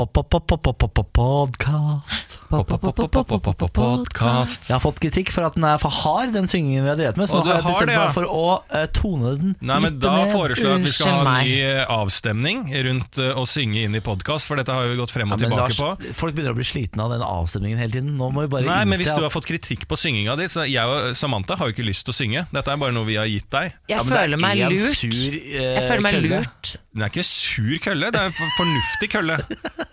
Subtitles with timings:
[0.00, 2.38] Podkast.
[2.50, 4.66] Podkast.
[4.66, 7.16] Jeg har fått kritikk for at den er for hard, den syngingen vi har drevet
[7.20, 7.28] med.
[7.28, 10.68] Så nå har jeg bestemt meg for å eh, tone den Nei, men Da foreslår
[10.72, 12.58] jeg at vi skal ha ny eh, avstemning
[12.88, 15.76] rundt eh, å synge inn i podkast, for dette har vi gått frem og tilbake
[15.76, 15.88] på.
[16.16, 18.10] folk begynner å bli slitne av den avstemningen hele tiden.
[18.16, 20.60] Nå må vi bare Nei, men Hvis du har fått kritikk på synginga di så
[20.68, 22.40] Jeg og Samantha har jo ikke lyst til å synge.
[22.54, 23.64] Dette er bare noe vi har gitt deg.
[23.92, 25.04] Jeg er føler meg lurt.
[25.04, 26.74] Jeg føler meg lurt.
[26.90, 29.38] Det er ikke sur kølle, det er en fornuftig kølle.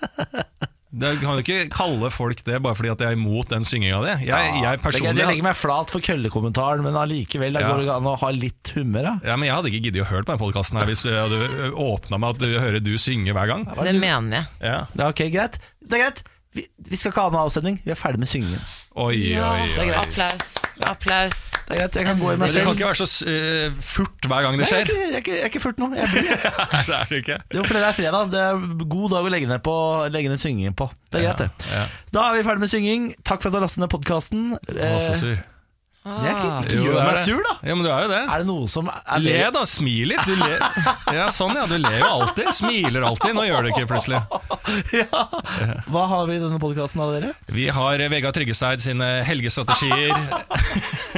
[0.97, 3.99] Du kan jo ikke kalle folk det bare fordi at jeg er imot den synginga
[4.01, 4.13] di.
[4.25, 7.73] Jeg, jeg Jeg, personlig jeg legger meg flat for køllekommentaren, men allikevel da Ja.
[7.75, 9.03] går det an å ha litt humør.
[9.03, 9.13] Da.
[9.29, 12.17] ja, men jeg hadde ikke giddet å høre på den podkasten hvis du hadde åpna
[12.23, 13.67] med at du hører du synge hver gang.
[13.77, 14.49] Det mener jeg.
[14.71, 14.79] Ja.
[14.97, 15.59] Ja, ok, greit.
[15.85, 16.23] Det er greit.
[16.57, 17.75] Vi, vi skal ikke ha noen avstemning.
[17.85, 18.61] Vi er ferdig med syngingen.
[18.97, 19.89] Oi, Ja, oi, oi.
[19.93, 20.55] applaus.
[20.87, 21.41] Applaus.
[21.67, 23.75] Det er greit, Jeg kan gå i meg Men det kan ikke være så uh,
[23.85, 24.89] furt hver gang det er skjer.
[24.89, 25.89] Nei, jeg, er ikke, jeg er ikke furt nå.
[25.99, 26.31] Jeg blir.
[26.89, 27.37] Det er du ikke.
[27.59, 28.31] Jo, for det er fredag.
[28.33, 29.75] Det er god dag å legge ned, på,
[30.15, 30.89] legge ned syngingen på.
[31.11, 31.69] Det er greit, det.
[31.75, 31.83] Ja.
[32.17, 33.07] Da er vi ferdig med synging.
[33.27, 34.49] Takk for at du har lastet ned podkasten.
[34.57, 34.91] Å,
[36.07, 36.23] sur.
[36.23, 36.71] jeg er fint.
[36.71, 37.53] ikke gjør er meg sur, da.
[37.67, 38.21] Ja, men du er jo det.
[38.23, 39.63] Er det noe som er Le, da.
[39.67, 40.23] Smil litt.
[40.27, 40.63] Du ler.
[41.15, 41.65] Ja, sånn, ja.
[41.69, 42.51] Du ler jo alltid.
[42.55, 43.35] Smiler alltid.
[43.37, 44.21] Nå gjør du ikke plutselig.
[45.01, 45.23] ja.
[45.91, 47.33] Hva har vi i denne podkasten av dere?
[47.51, 50.15] Vi har Vegard Tryggesteid sine helgestrategier.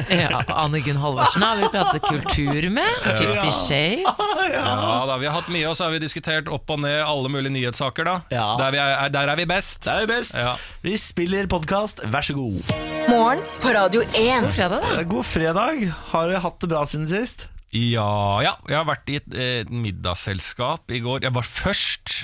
[0.10, 3.02] Ja, Anne Gunn Halvorsen har vi pratet kultur med.
[3.20, 4.06] Fifty Shades.
[4.54, 7.30] Ja da, Vi har hatt mye, og så har vi diskutert opp og ned alle
[7.32, 8.08] mulige nyhetssaker.
[8.08, 8.46] da Ja.
[8.60, 9.84] der, vi er, der er vi best.
[9.86, 10.34] Der er Vi best.
[10.40, 10.56] Ja.
[10.86, 12.62] Vi spiller podkast, vær så god.
[13.10, 14.50] Morgen på Radio 1.
[14.56, 15.94] Fredag, Eh, God fredag.
[16.12, 17.48] Har du hatt det bra siden sist?
[17.76, 21.22] Ja, ja, jeg har vært i et, et middagsselskap i går.
[21.28, 22.24] Jeg var først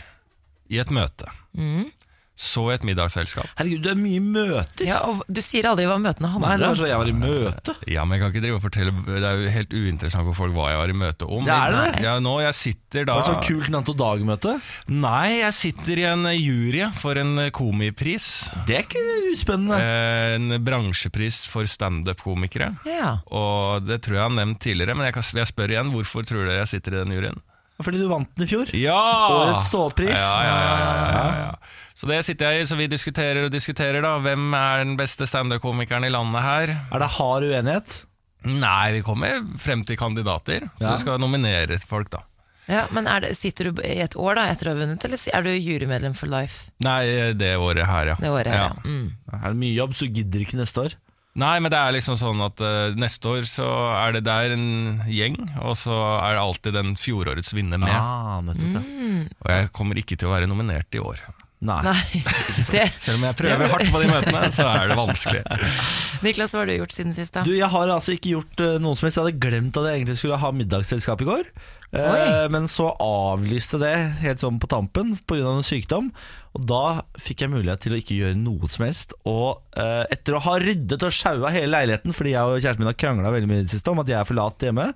[0.73, 1.29] i et møte.
[1.53, 1.91] Mm.
[2.35, 3.47] Så et middagsselskap.
[3.55, 4.83] Herregud, det er mye møter.
[4.89, 6.79] Ja, og du sier aldri hva møtene Nei, handler det var om.
[6.81, 7.75] så jeg var i møte.
[7.87, 10.51] Ja, men jeg kan ikke drive og fortelle Det er jo helt uinteressant for folk
[10.57, 11.45] hva jeg var i møte om.
[11.47, 12.03] Det er det?
[12.03, 14.57] Ja, nå, jeg sitter da Var det sånn kult Nanto Dag-møte?
[14.91, 18.27] Nei, jeg sitter i en jury for en komipris.
[18.67, 19.79] Det er ikke uspennende.
[19.79, 22.73] Eh, En bransjepris for standup-komikere.
[22.89, 23.13] Ja.
[23.31, 26.27] Og det tror jeg jeg har nevnt tidligere, men jeg, kan, jeg spør igjen hvorfor
[26.27, 27.39] tror dere jeg sitter i den juryen?
[27.83, 28.69] Fordi du vant den i fjor.
[28.79, 28.99] Ja!
[29.35, 30.15] Årets ståpris.
[30.15, 31.49] Ja, ja, ja, ja, ja, ja.
[31.95, 34.17] Så det sitter jeg i, så vi diskuterer og diskuterer, da.
[34.19, 36.73] Hvem er den beste standup-komikeren i landet her?
[36.91, 38.01] Er det hard uenighet?
[38.45, 40.91] Nei, vi kommer frem til kandidater, så Ja.
[40.91, 42.19] vi skal nominere folk, da.
[42.67, 45.17] ja, men er det, Sitter du i et år da etter å ha vunnet, eller
[45.33, 48.15] er du jurymedlem for life Nei, det året her, ja.
[48.19, 48.47] det året?
[48.51, 48.69] her, ja.
[48.69, 48.83] Ja.
[48.85, 49.11] Mm.
[49.33, 50.93] Er det mye jobb, så gidder ikke neste år.
[51.35, 53.65] Nei, men det er liksom sånn at uh, neste år så
[54.05, 57.91] er det der en gjeng, og så er det alltid den fjorårets vinner med.
[57.91, 59.25] Ah, nettopp, ja.
[59.43, 61.19] Og jeg kommer ikke til å være nominert i år.
[61.63, 61.79] Nei.
[61.87, 62.23] Nei,
[62.73, 65.41] det, Selv om jeg prøver hardt på de møtene, så er det vanskelig.
[66.25, 67.33] Niklas, hva har du gjort siden sist?
[67.37, 67.45] da?
[67.47, 69.19] Du, Jeg har altså ikke gjort uh, noe som helst.
[69.19, 71.49] Jeg hadde glemt at jeg egentlig skulle ha middagsselskap i går.
[71.95, 75.53] Uh, men så avlyste det helt sånn på tampen pga.
[75.53, 76.11] en sykdom.
[76.55, 76.83] Og da
[77.19, 79.15] fikk jeg mulighet til å ikke gjøre noe som helst.
[79.23, 82.91] Og uh, etter å ha ryddet og sjaua hele leiligheten, fordi jeg og kjæresten min
[82.91, 84.91] har krangla veldig mye i det siste om at jeg er for lat hjemme,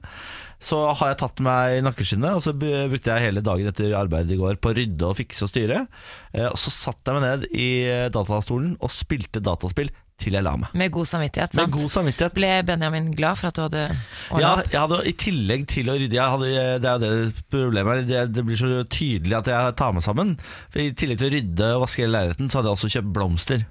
[0.60, 4.36] så har jeg tatt meg i nakkeskinnet, og så brukte jeg hele dagen etter arbeidet
[4.36, 5.86] i går på å rydde og fikse og styre.
[6.34, 7.70] Eh, og så satte jeg meg ned i
[8.12, 10.74] datastolen og spilte dataspill til jeg la meg.
[10.76, 11.62] Med god samvittighet, sant?
[11.72, 12.34] Med god samvittighet.
[12.36, 13.86] Ble Benjamin glad for at du hadde
[14.34, 14.68] ordna Ja, opp?
[14.74, 16.50] jeg hadde i tillegg til å rydde jeg hadde,
[16.84, 17.00] Det er jo
[17.32, 18.02] det problemet her.
[18.10, 20.36] Det, det blir så tydelig at jeg tar meg sammen.
[20.68, 23.14] For I tillegg til å rydde og vaske hele leiligheten, så hadde jeg også kjøpt
[23.16, 23.64] blomster.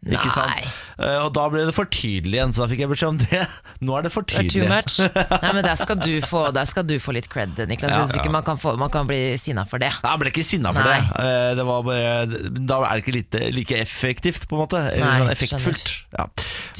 [0.00, 0.48] Ikke sant?
[0.48, 0.62] Nei.
[1.04, 3.40] Eh, Og da ble det for tydelig igjen, så da fikk jeg beskjed om det.
[3.84, 4.68] Nå er det for Det too tydelig.
[4.70, 4.94] much.
[5.42, 7.92] Nei, men der skal du få, der skal du få litt cred, Niklas.
[7.92, 9.90] Jeg synes ikke man kan, få, man kan bli sinna for det.
[10.00, 10.96] Nei, Jeg ble ikke sinna for Nei.
[11.04, 11.24] det.
[11.26, 12.40] Eh, det var bare,
[12.70, 14.80] da er det ikke like, like effektivt, på en måte.
[14.94, 15.92] Eller Nei, sånn effektfullt.
[16.16, 16.26] Ja.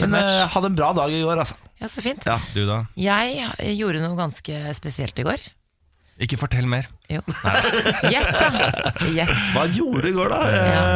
[0.07, 1.59] Men eh, hadde en bra dag i går, altså.
[1.81, 2.25] Ja, så fint.
[2.29, 2.39] Ja.
[2.57, 2.83] Du da?
[3.01, 5.45] Jeg gjorde noe ganske spesielt i går.
[6.21, 6.89] Ikke fortell mer.
[7.09, 7.21] Jo.
[8.13, 9.05] Gjett, da.
[9.09, 9.31] Gjett.
[9.55, 10.41] Hva gjorde du i går, da?
[10.57, 10.89] Ja.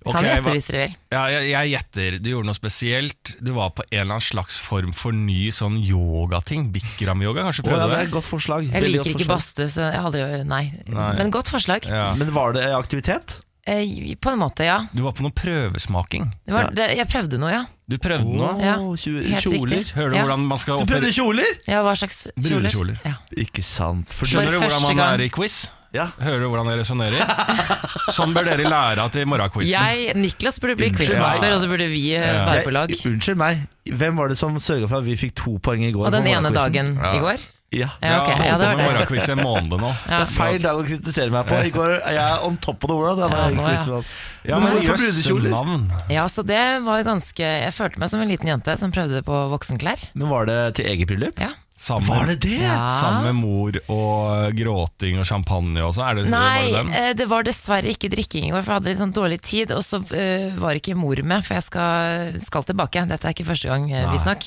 [0.00, 0.92] Eh, Ok, Kan gjette hvis dere vil.
[1.12, 2.14] Ja, jeg, jeg gjetter.
[2.24, 3.34] Du gjorde noe spesielt.
[3.44, 6.70] Du var på en eller annen slags form for ny sånn yogating.
[6.72, 7.66] Bikram-yoga, kanskje?
[7.68, 8.64] å, ja, det er et godt forslag.
[8.70, 10.62] Jeg Veldig liker ikke badstue, så jeg aldri Nei.
[10.88, 11.10] Nei.
[11.20, 11.84] Men godt forslag.
[11.84, 12.14] Ja.
[12.16, 13.36] Men var det aktivitet?
[13.68, 14.78] Eh, på en måte, ja.
[14.96, 16.30] Du var på noe prøvesmaking.
[16.48, 17.60] Det var, det, jeg prøvde noe, ja.
[17.90, 18.54] Du prøvde noe.
[18.62, 19.84] Ja, helt kjoler.
[19.98, 20.22] Hører du Ja.
[20.24, 21.52] hvordan man skal Du prøvde kjoler?
[21.68, 22.48] Ja, Hva slags kjoler?
[22.48, 22.96] Brudekjoler.
[23.04, 23.14] Ja.
[23.36, 24.08] Ikke sant.
[24.08, 25.20] For Skjønner du hvordan man gang.
[25.20, 25.68] er i quiz?
[25.92, 26.06] Ja.
[26.22, 27.30] Hører du hvordan jeg resonnerer?
[28.16, 29.72] Sånn bør dere lære til morgenquizen.
[29.74, 31.54] Jeg, Niklas burde bli Unnskyld quizmaster, meg.
[31.56, 32.44] og så burde vi eh, Ja.
[32.46, 32.90] være på lag.
[32.94, 35.90] Jeg- Unnskyld meg, hvem var det som sørga for at vi fikk to poeng i
[35.92, 36.06] går?
[36.06, 36.94] Og den på ene morgenquizen?
[36.94, 37.14] dagen Ja.
[37.16, 37.48] i går.
[37.70, 37.86] Ja.
[38.02, 38.28] Ja, ok.
[38.30, 38.86] Jeg har Ja, holdt det på var med det.
[38.90, 39.90] morgenquiz i en måned nå.
[40.10, 41.54] Det er feil dag å kritisere meg på.
[41.66, 43.18] I går er jeg on top of the world.
[43.20, 44.02] Ja, nå,
[44.42, 44.58] ja.
[44.58, 45.50] Men hvorfor jøss, brudekjoler?
[45.54, 45.84] navn.
[46.10, 49.38] Ja, så det var ganske Jeg følte meg som en liten jente som prøvde på
[49.54, 50.08] voksenklær.
[50.14, 51.38] Men var det til eget bryllup?
[51.38, 52.58] Ja, Sammen, Var det det?
[52.60, 52.76] Ja.
[53.00, 56.18] Sammen med mor og gråting og champagne og sånn?
[56.18, 56.90] Det, var Nei, det den?
[56.98, 59.72] eh, det var dessverre ikke drikking i går, for jeg hadde litt sånn dårlig tid.
[59.72, 63.06] Og så uh, var ikke mor med, for jeg skal, skal tilbake.
[63.08, 64.12] Dette er ikke første gang, uh, Nei.
[64.12, 64.44] visstnok.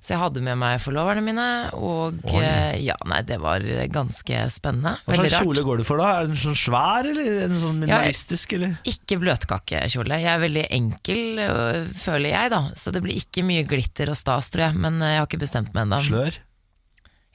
[0.00, 1.46] Så jeg hadde med meg forloverne mine,
[1.76, 3.60] og eh, ja, nei, det var
[3.92, 4.94] ganske spennende.
[5.04, 6.08] Hva slags kjole går du for da?
[6.22, 8.56] Er den sånn svær, eller er den sånn minimalistisk?
[8.56, 8.78] eller?
[8.88, 10.22] Ikke bløtkakekjole.
[10.24, 12.62] Jeg er veldig enkel, øh, føler jeg, da.
[12.80, 14.80] Så det blir ikke mye glitter og stas, tror jeg.
[14.80, 16.00] Men øh, jeg har ikke bestemt meg ennå.
[16.08, 16.40] Slør?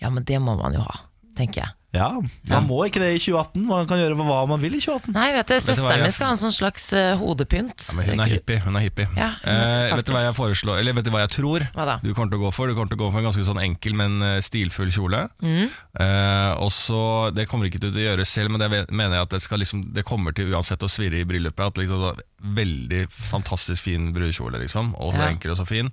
[0.02, 1.02] Ja, men det må man jo ha,
[1.38, 1.74] tenker jeg.
[1.96, 2.10] Ja,
[2.52, 3.62] man må ikke det i 2018.
[3.70, 5.14] Man kan gjøre hva man vil i 2018.
[5.16, 7.86] Nei, vet du, søsteren min skal ha en sånn slags øh, hodepynt.
[7.88, 8.58] Ja, men hun er hippie.
[8.66, 9.06] Hun er hippie.
[9.16, 11.64] Ja, hun er eh, vet du hva jeg foreslår Eller vet du hva jeg tror
[11.72, 11.96] Hva da?
[12.04, 12.68] du kommer til å gå for?
[12.68, 15.24] Du kommer til å gå for en ganske sånn enkel, men eh, stilfull kjole.
[15.40, 15.72] Mm.
[16.04, 17.00] Eh, og så,
[17.32, 19.44] Det kommer ikke du til å gjøre selv, men det vet- mener jeg at det,
[19.48, 21.64] skal liksom, det kommer til uansett å svirre i bryllupet.
[21.72, 24.92] At liksom, da- Veldig fantastisk fin brudekjole, liksom.
[25.00, 25.32] Og så Ja.
[25.32, 25.88] enkel og så fin.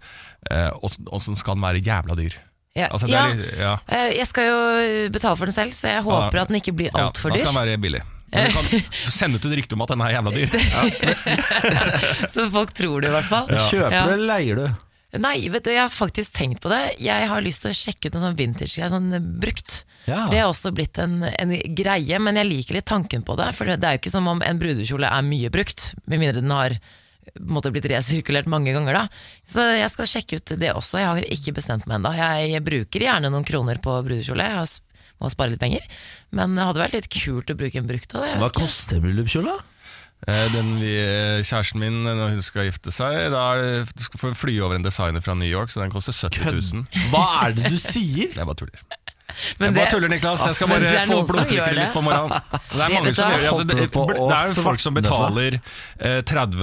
[0.50, 2.34] Eh, og, og så skal den være jævla dyr.
[2.74, 3.26] Ja, Altså, ja.
[3.28, 3.74] litt, ja.
[3.92, 4.60] øh, jeg skal jo
[5.12, 7.42] betale for den selv, så jeg håper at den ikke blir Ja, altfor Da dyr.
[7.44, 8.00] skal den være billig.
[8.32, 8.64] Men du kan
[9.12, 10.48] sende ut et rykte om at den er jævla dyr.
[12.32, 13.50] Så folk tror det, i hvert fall.
[13.68, 14.06] Kjøper Ja.
[14.06, 14.66] du eller leier du?
[15.20, 16.80] Nei, vet du, jeg har faktisk tenkt på det.
[17.04, 19.10] Jeg har lyst til å sjekke ut noe sånn vintage, sånn
[19.42, 19.82] brukt.
[20.08, 20.22] Ja.
[20.32, 23.50] Det har også blitt en, en greie, men jeg liker litt tanken på det.
[23.58, 26.56] For det er jo ikke som om en brudekjole er mye brukt, med mindre den
[26.56, 26.78] har
[27.40, 28.92] måte blitt resirkulert mange ganger.
[28.92, 29.02] da
[29.48, 30.98] Så jeg skal sjekke ut det også.
[31.00, 32.12] Jeg har ikke bestemt meg ennå.
[32.16, 34.46] Jeg bruker gjerne noen kroner på brudekjole.
[34.52, 34.66] Jeg
[35.22, 35.84] må spare litt penger.
[36.34, 38.32] Men det hadde vært litt kult å bruke en brukt òg.
[38.42, 39.54] Hva koster en bryllupskjole?
[40.26, 40.92] Eh, Den vi,
[41.42, 44.78] kjæresten min, når hun skal gifte seg, da er det, du skal få fly over
[44.78, 47.08] en designer fra New York, så den koster 70 000.
[47.10, 48.30] Hva er det du sier?
[48.30, 48.84] Jeg bare tuller.
[49.58, 50.42] Men jeg bare tuller, Niklas.
[50.46, 52.34] Jeg skal bare få blodtrykket litt på morgenen.
[52.72, 53.46] Det er mange som gjør.
[53.52, 56.60] Altså, det, det er jo folk som betaler eh, 30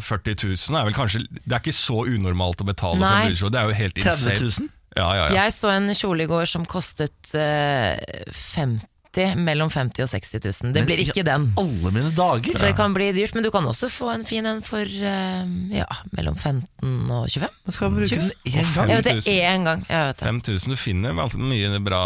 [0.00, 0.80] 000-40 000.
[0.80, 3.54] Er vel kanskje, det er ikke så unormalt å betale for en brudekjole.
[3.54, 4.66] Det er jo helt 30 insane.
[4.66, 4.74] 000?
[4.96, 5.42] Ja, ja, ja.
[5.42, 7.96] Jeg så en kjole i går som kostet eh,
[8.32, 8.95] 50
[9.36, 10.72] mellom 50 og 60 000.
[10.74, 11.48] Det Men blir ikke den.
[11.60, 12.50] Alle mine dager.
[12.52, 15.44] Så det kan bli dyrt, men du kan også få en fin en for uh,
[15.72, 15.86] ja,
[16.16, 17.48] mellom 15 og 25.
[17.66, 18.90] Man skal bruke den én gang.
[18.92, 19.84] Jeg vet det én gang.
[19.88, 20.28] Jeg vet det.
[20.28, 22.02] 5000, du finner mye bra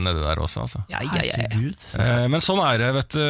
[0.00, 0.82] nedi der også, altså.
[0.92, 1.48] Ja, ja, ja, ja.
[1.50, 1.86] Herregud.
[2.00, 3.22] Eh, Men sånn er det, vet du.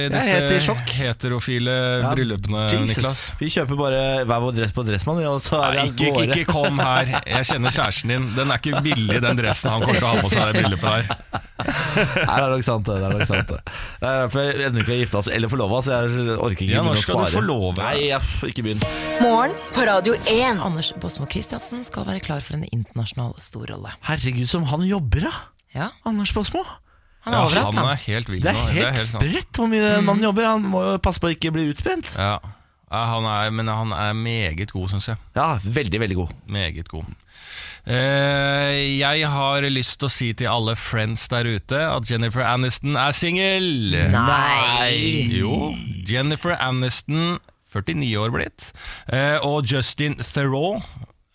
[0.00, 0.94] I disse sjokk.
[1.00, 2.96] heterofile Ja, bryllupene, Jesus.
[2.96, 3.22] Niklas.
[3.40, 6.40] Vi kjøper bare hver vår dress på Dressmann, og så er Nei, det ikke, ikke,
[6.40, 7.14] ikke kom her.
[7.26, 8.28] Jeg kjenner kjæresten din.
[8.36, 10.64] Den er ikke billig, den dressen han kommer til å ha på seg i det
[10.64, 11.46] bryllupet her.
[11.66, 12.96] Nei, det er nok sant, det.
[13.04, 13.60] er nok sant, det.
[14.00, 16.68] det er derfor jeg ennå ikke har gifta oss eller forlova, så jeg orker ikke
[16.70, 17.34] Ja, når begynne å skal du spare.
[17.36, 17.84] forlove deg?
[17.86, 18.20] Nei, ja,
[18.50, 18.84] ikke begynn.
[19.24, 20.62] Morgen på Radio 1.
[20.66, 23.94] Anders Båsmo Christiansen skal være klar for en internasjonal storrolle.
[24.08, 25.34] Herregud, som han jobber, da!
[25.76, 26.64] Ja, Anders Båsmo.
[27.26, 29.98] han er Ja, overalt, han er helt vild Det er helt helt sprøtt hvor mye
[30.00, 30.08] mm.
[30.08, 30.48] man jobber.
[30.54, 32.08] Han må jo passe på å ikke bli utbrent.
[32.16, 32.38] Ja.
[32.90, 35.20] Ja, han er, men han er meget god, syns jeg.
[35.36, 36.32] Ja, veldig, veldig god.
[36.50, 37.06] Meget god.
[37.88, 42.98] Eh, jeg har lyst til å si til alle friends der ute at Jennifer Aniston
[43.00, 43.70] er singel.
[44.12, 45.26] Nei!
[45.40, 45.72] Jo,
[46.08, 47.38] Jennifer Aniston,
[47.72, 48.70] 49 år blitt,
[49.12, 50.82] eh, og Justin Theroux,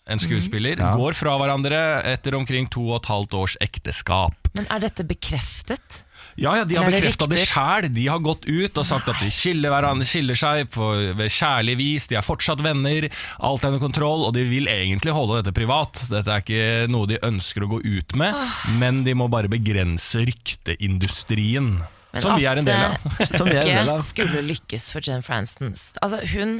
[0.06, 0.94] en skuespiller, Ja.
[0.94, 4.34] går fra hverandre etter omkring to og et halvt års ekteskap.
[4.54, 6.04] Men er dette bekreftet?
[6.36, 7.88] Ja, ja, De har bekrefta det sjæl.
[7.96, 11.76] De har gått ut og sagt at de skiller, hverandre, skiller seg på, ved kjærlig
[11.80, 12.08] vis.
[12.10, 13.08] De er fortsatt venner.
[13.40, 16.04] Alt er under kontroll, og de vil egentlig holde dette privat.
[16.12, 18.36] Dette er ikke noe de ønsker å gå ut med,
[18.80, 21.78] men de må bare begrense rykteindustrien.
[22.16, 23.08] Men Som vi er en del av.
[23.18, 25.74] det Som vi ikke skulle lykkes for Jen Franston.
[26.04, 26.58] Altså, hun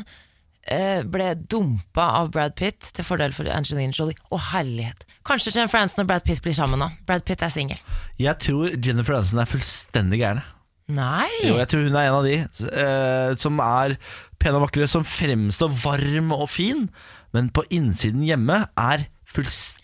[0.69, 4.19] eh, ble dumpa av Brad Pitt til fordel for Angelina Jolie.
[4.33, 5.07] Å herlighet.
[5.27, 6.91] Kanskje Jennifer Aniston og Brad Pitt blir sammen nå.
[7.07, 7.81] Brad Pitt er singel.
[8.23, 10.45] Jeg tror Jennifer Aniston er fullstendig gæren.
[10.87, 11.27] Nei!
[11.43, 13.97] Jo, jeg tror hun er en av de eh, som er
[14.39, 16.85] pene og vakre, som fremstår varm og fin,
[17.35, 19.76] men på innsiden hjemme er fullstendig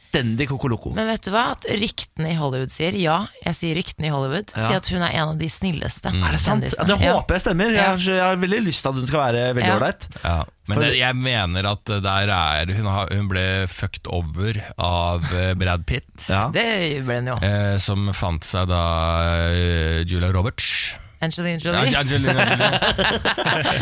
[0.48, 0.92] kokoloko.
[0.94, 1.52] Men vet du hva?
[1.56, 4.66] At ryktene i Hollywood sier ja, jeg sier ryktene i Hollywood, Ja.
[4.68, 6.12] sier at hun er en av de snilleste.
[6.12, 6.62] Er det sant?
[6.64, 7.72] Ja, det håper jeg stemmer.
[7.72, 9.76] Jeg har, jeg har veldig lyst til at hun skal være veldig Ja.
[9.78, 10.08] ålreit.
[10.22, 14.52] Ja, men For- det, jeg mener at der er hun, har, hun ble fucked over
[14.78, 16.28] av eh, Brad Pitt.
[16.28, 16.48] Ja.
[16.52, 17.38] Det ble hun jo.
[17.42, 18.82] Eh, som fant seg da
[19.50, 20.94] eh, Julia Roberts.
[21.22, 22.32] Angelina Ja, Jolie.
[22.32, 22.80] Angelina Jolie.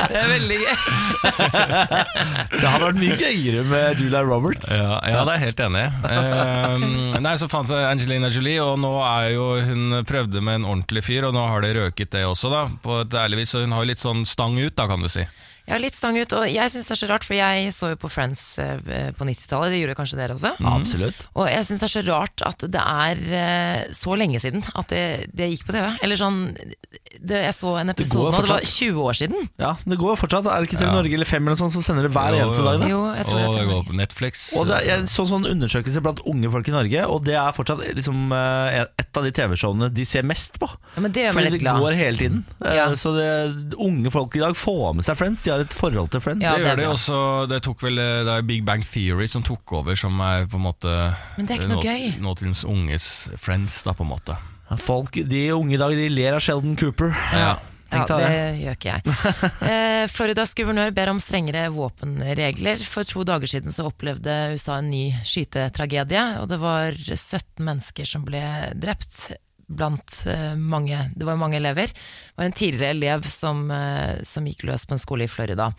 [0.10, 0.74] Det er veldig gøy.
[2.52, 4.68] Det hadde vært mye gøyere med Julia Roberts.
[4.70, 5.90] Ja, ja, det er jeg helt enig i.
[6.10, 10.68] Eh, nei, så fant seg Angelina Jolie, og nå er jo hun prøvde med en
[10.74, 13.54] ordentlig fyr, og nå har det røket det også, da, på et ærlig vis.
[13.54, 15.24] Så hun har jo litt sånn stang ut, da, kan du si.
[15.70, 16.32] Ja, litt stang ut.
[16.34, 19.26] Og jeg syns det er så rart, for jeg så jo på Friends eh, på
[19.28, 19.70] 90-tallet.
[19.70, 20.52] Det gjorde kanskje dere også?
[20.66, 21.26] Absolutt.
[21.38, 24.90] Og jeg syns det er så rart at det er eh, så lenge siden at
[24.90, 25.04] det,
[25.36, 25.86] det gikk på TV.
[26.02, 26.40] Eller sånn
[27.20, 29.48] det, Jeg så en episode nå, det var 20 år siden.
[29.60, 30.48] Ja, det går fortsatt.
[30.50, 30.96] Er det ikke TV Ja.
[30.98, 32.82] Norge eller Fem eller noe sånt som sender det hver eneste dag?
[32.82, 32.90] Da?
[32.90, 34.44] Jo, jeg tror og det går på Netflix.
[34.58, 37.54] Og det er, jeg så sånn undersøkelse blant unge folk i Norge, og det er
[37.54, 40.68] fortsatt liksom, eh, et av de TV-showene de ser mest på.
[40.96, 42.42] Ja, men det gjør meg glad For det går hele tiden.
[42.80, 42.88] Ja.
[42.98, 43.28] Så det,
[43.78, 45.44] unge folk i dag får med seg Friends.
[45.46, 46.42] De har et forhold til Friends.
[46.44, 47.18] Ja, det det gjør det også
[47.50, 50.64] Det tok vel Det er Big Bang Theory som tok over, som er på en
[50.66, 50.92] måte
[51.36, 52.20] Men det er ikke noe nå- gøy.
[52.24, 54.36] Nåtidens unges friends, da, på en måte.
[54.78, 57.10] Folk, de unge i dag de ler av Sheldon Cooper.
[57.34, 57.56] Ja.
[57.90, 59.14] Ja, det gjør ikke jeg.
[59.70, 62.78] Eh, Floridas guvernør ber om strengere våpenregler.
[62.86, 68.06] For to dager siden så opplevde USA en ny skytetragedie, og det var 17 mennesker
[68.06, 68.40] som ble
[68.78, 69.32] drept.
[69.70, 71.92] Blant eh, mange Det var mange elever.
[71.92, 75.70] Det var en tidligere elev som, eh, som gikk løs på en skole i Florida.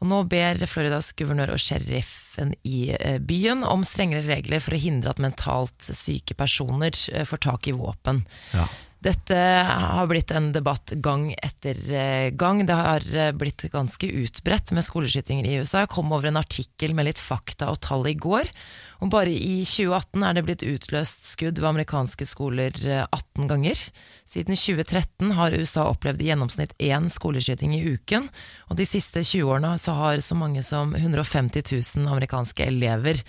[0.00, 4.82] Og nå ber Floridas guvernør og sheriffen i eh, byen om strengere regler for å
[4.82, 6.96] hindre at mentalt syke personer
[7.28, 8.24] får tak i våpen.
[8.56, 8.66] Ja.
[9.00, 11.78] Dette har blitt en debatt gang etter
[12.36, 12.66] gang.
[12.68, 15.86] Det har blitt ganske utbredt med skoleskytinger i USA.
[15.86, 18.50] Jeg kom over en artikkel med litt fakta og tall i går.
[19.00, 23.84] Og bare i 2018 er det blitt utløst skudd ved amerikanske skoler eh, 18 ganger.
[24.28, 28.28] Siden 2013 har USA opplevd i gjennomsnitt én skoleskyting i uken.
[28.68, 31.64] Og de siste 20 årene så har så mange som 150
[31.96, 33.22] 000 amerikanske elever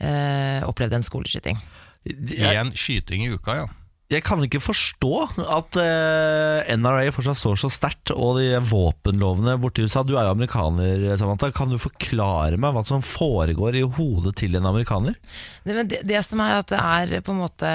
[0.00, 1.60] eh, opplevd en skoleskyting.
[2.08, 3.68] Én skyting i uka, ja.
[4.10, 5.12] Jeg kan ikke forstå
[5.54, 10.34] at eh, NRA fortsatt står så sterkt, og de våpenlovene borti USA Du er jo
[10.34, 11.52] amerikaner, Samantha.
[11.54, 15.14] Kan du forklare meg hva som foregår i hodet til en amerikaner?
[15.62, 17.70] Det, det, det som er at det er på en måte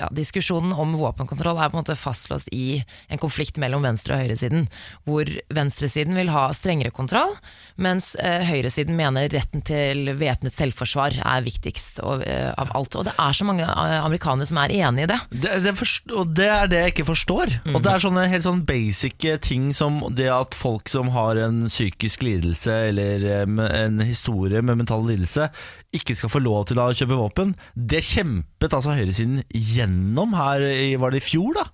[0.00, 4.24] ja, Diskusjonen om våpenkontroll er på en måte fastlåst i en konflikt mellom venstre- og
[4.24, 4.66] høyresiden.
[5.08, 7.34] Hvor venstresiden vil ha strengere kontroll,
[7.80, 12.96] mens eh, høyresiden mener retten til væpnet selvforsvar er viktigst og, eh, av alt.
[12.96, 15.20] Og det er så mange eh, amerikanere som er enig i det.
[15.30, 15.74] Det, det,
[16.16, 17.56] og det er det jeg ikke forstår.
[17.74, 21.64] Og det er sånne helt sånn basic ting som det at folk som har en
[21.68, 23.44] psykisk lidelse eller eh,
[23.84, 25.50] en historie med mental lidelse,
[25.96, 27.54] ikke skal få lov til å kjøpe våpen.
[27.74, 31.64] Det kjempet altså høyresiden gjennom her i, var det i fjor, da.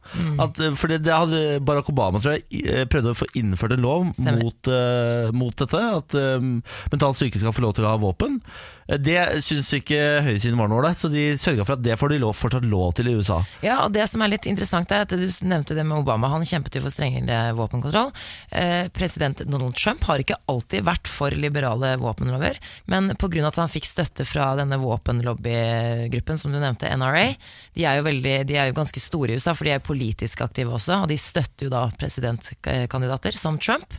[0.46, 3.84] At, eh, fordi det hadde Barack Obama tror jeg, eh, prøvde å få innført en
[3.84, 5.82] lov mot, uh, mot dette.
[6.00, 8.40] At um, mentalt syke skal få lov til å ha våpen.
[8.86, 12.20] Det syns ikke høyresiden var noe ålreit, så de sørga for at det får de
[12.22, 13.40] lov, fortsatt lov til i USA.
[13.64, 16.46] Ja, og det som er litt interessant er at Du nevnte det med Obama, han
[16.46, 18.12] kjempet jo for strengere våpenkontroll.
[18.54, 23.46] Eh, president Donald Trump har ikke alltid vært for liberale våpenlover, men pga.
[23.48, 27.34] at han fikk støtte fra denne våpenlobbygruppen som du nevnte, NRA,
[27.74, 30.44] de er jo, veldig, de er jo ganske store i USA, for de er politisk
[30.46, 33.98] aktive også, og de støtter jo da presidentkandidater som Trump.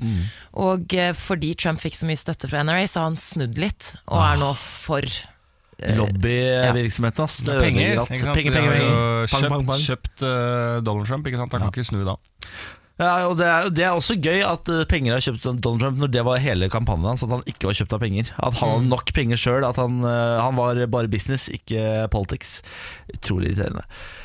[0.64, 3.94] Og eh, fordi Trump fikk så mye støtte fra NRA, så har han snudd litt,
[4.08, 4.77] og er nå for
[5.80, 7.42] eh, Lobbyvirksomheten, ass.
[7.44, 8.10] Det Penger, ødelegger alt.
[8.10, 9.28] Penger, penger, penger.
[9.28, 11.58] Kjøpt, kjøpt eh, Donald Trump, ikke sant?
[11.58, 12.18] Han kan ikke snu da.
[12.98, 16.00] Ja, og det, er, det er også gøy at eh, penger har kjøpt Donald Trump
[16.02, 18.32] når det var hele kampanjen hans, at han ikke var kjøpt av penger.
[18.42, 22.56] At han hadde nok penger sjøl, at han, eh, han var bare business, ikke politics.
[23.14, 23.84] Utrolig irriterende.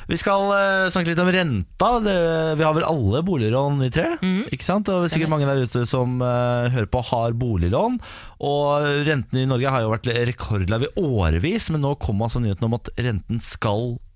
[0.08, 1.90] Vi skal eh, snakke litt om renta.
[2.06, 2.14] Det,
[2.60, 4.06] vi har vel alle boliglån, vi tre?
[4.48, 4.88] Ikke sant?
[4.88, 7.98] Og det er sikkert mange der ute som hører på, har boliglån.
[8.40, 12.70] Og renten i Norge har jo vært rekordlave i årevis, men nå kom altså nyheten
[12.70, 14.08] om at renten skal opp.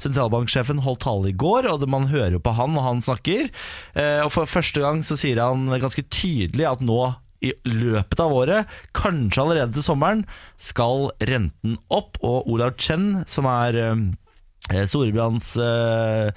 [0.00, 3.50] Sentralbanksjefen holdt tale i går, og man hører jo på han når han snakker.
[3.96, 7.00] Eh, Og For første gang så sier han ganske tydelig at nå
[7.44, 10.22] i løpet av året, kanskje allerede til sommeren,
[10.56, 12.16] skal renten opp.
[12.24, 16.32] Og Olav Chen, som er eh, Storebrands eh,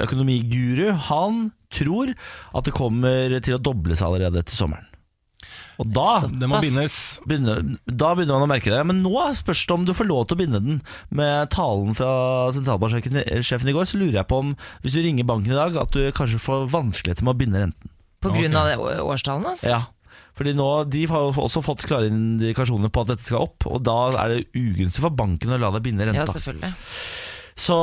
[0.00, 2.14] økonomiguru, han tror
[2.56, 4.89] at det kommer til å doble seg allerede til sommeren.
[5.80, 7.20] Og da Det må bindes.
[7.24, 8.80] begynner, da begynner man å merke det.
[8.84, 10.82] Men nå spørs det om du får lov til å binde den.
[11.08, 14.52] Med talen fra sentralbanksjefen i går, så lurer jeg på om
[14.84, 17.94] hvis du ringer banken i dag, at du kanskje får vanskeligheter med å binde renten.
[18.20, 18.60] På grunn okay.
[18.60, 19.72] av det årstallene Altså?
[19.72, 19.86] Ja
[20.40, 23.96] fordi nå, De har også fått klare indikasjoner på at dette skal opp, og da
[24.22, 26.22] er det ugunstig for banken å la deg binde renta.
[26.22, 26.70] Ja, selvfølgelig.
[27.60, 27.76] Så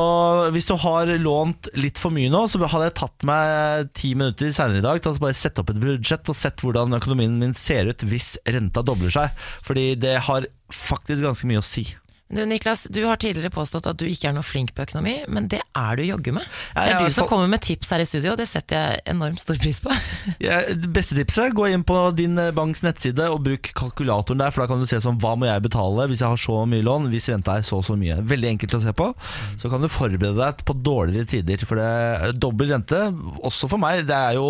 [0.55, 4.49] hvis du har lånt litt for mye nå, så hadde jeg tatt meg ti minutter
[4.55, 7.53] senere i dag til å bare sette opp et budsjett og sett hvordan økonomien min
[7.57, 9.45] ser ut hvis renta dobler seg.
[9.67, 11.85] Fordi det har faktisk ganske mye å si.
[12.29, 15.45] Du Niklas, du har tidligere påstått at du ikke er noe flink på økonomi, men
[15.47, 16.43] det er du jaggu med.
[16.75, 18.75] Ja, Det er du som for- kommer med tips her i studio, og det setter
[18.75, 19.93] jeg enormt stor pris på.
[20.43, 24.51] Ja, det beste tipset, gå inn på din eh, banks nettside og bruk kalkulatoren der,
[24.51, 26.83] for da kan du se sånn, hva må jeg betale hvis jeg har så mye
[26.83, 28.19] lån, hvis renta er så og så mye.
[28.27, 29.07] Veldig enkelt å se på.
[29.55, 33.05] Så kan du forberede deg på dårligere tider, for det er dobbel rente,
[33.47, 34.49] også for meg, det er jo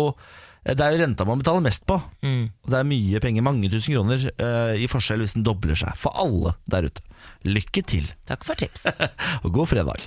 [0.68, 1.96] Det er jo renta man betaler mest på.
[2.24, 2.48] Mm.
[2.64, 5.96] Og det er mye penger, mange tusen kroner uh, i forskjell hvis den dobler seg.
[6.00, 7.04] For alle der ute.
[7.48, 8.86] Lykke til, Takk for tips.
[9.44, 10.02] og god fredag.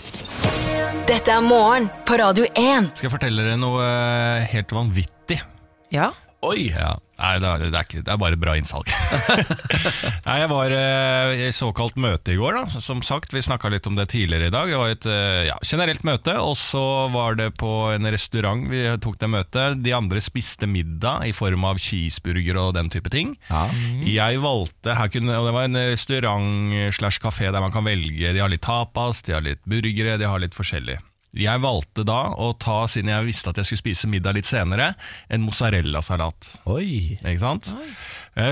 [1.10, 2.92] Dette er morgen på Radio 1.
[2.94, 5.40] Skal jeg fortelle dere noe eh, helt vanvittig?
[5.92, 6.12] Ja,
[6.42, 6.72] Oi!
[6.74, 8.90] Ja, Nei, det er, det, er ikke, det er bare bra innsalg.
[10.26, 12.58] Nei, jeg var eh, i såkalt møte i går.
[12.58, 14.72] da Som sagt, Vi snakka litt om det tidligere i dag.
[14.72, 16.82] Det var et eh, ja, generelt møte, og så
[17.14, 19.84] var det på en restaurant vi tok det møtet.
[19.86, 23.36] De andre spiste middag i form av cheeseburger og den type ting.
[23.52, 23.68] Ja.
[24.08, 28.34] Jeg valgte, kunne, og Det var en restaurant slash kafé der man kan velge.
[28.34, 30.98] De har litt tapas, de har litt burgere, de har litt forskjellig.
[31.38, 34.90] Jeg valgte da å ta, siden jeg visste at jeg skulle spise middag litt senere,
[35.32, 36.50] en mozzarellasalat.
[36.72, 37.20] Oi.
[37.22, 37.70] Ikke sant?
[37.78, 37.92] Oi.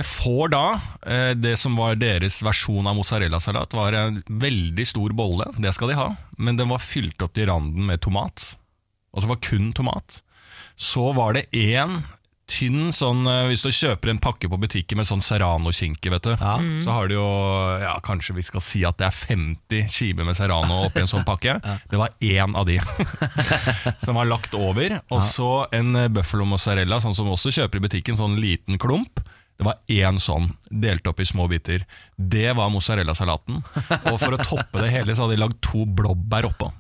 [0.08, 0.64] Får da
[1.04, 5.50] eh, det som var deres versjon av mozzarellasalat, var en veldig stor bolle.
[5.60, 6.08] Det skal de ha.
[6.40, 8.54] Men den var fylt opp til randen med tomat.
[9.12, 10.22] Og så var kun tomat.
[10.80, 12.00] Så var det én
[12.50, 16.34] tynn sånn eh, Hvis du kjøper en pakke på butikken med sånn serrano-skinke, vet du,
[16.84, 17.28] så har du jo
[17.84, 21.28] ja, Kanskje vi skal si at det er 50 skiver med serrano oppi en sånn
[21.28, 21.60] pakke.
[21.92, 22.80] Det var én av de
[24.04, 25.00] som var lagt over.
[25.14, 28.80] Og så en eh, buffalo mozzarella, sånn som vi også kjøper i butikken, sånn liten
[28.82, 29.22] klump.
[29.60, 31.84] Det var én sånn, delt opp i små biter.
[32.16, 33.60] Det var mozzarellasalaten.
[34.12, 36.72] Og for å toppe det hele, så hadde de lagd to blåbær oppå.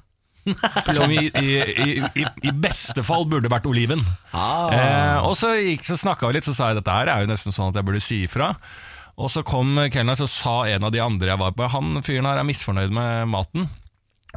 [0.97, 1.49] Som i, i,
[1.85, 4.03] i, i, beste fall burde vært oliven.
[4.73, 7.31] Eh, og så, gikk, så snakka vi litt, så sa jeg dette her er jo
[7.31, 8.53] nesten sånn at jeg burde si ifra.
[9.19, 12.29] Og så kom kelneren, så sa en av de andre jeg var på Han fyren
[12.29, 13.67] her er misfornøyd med maten.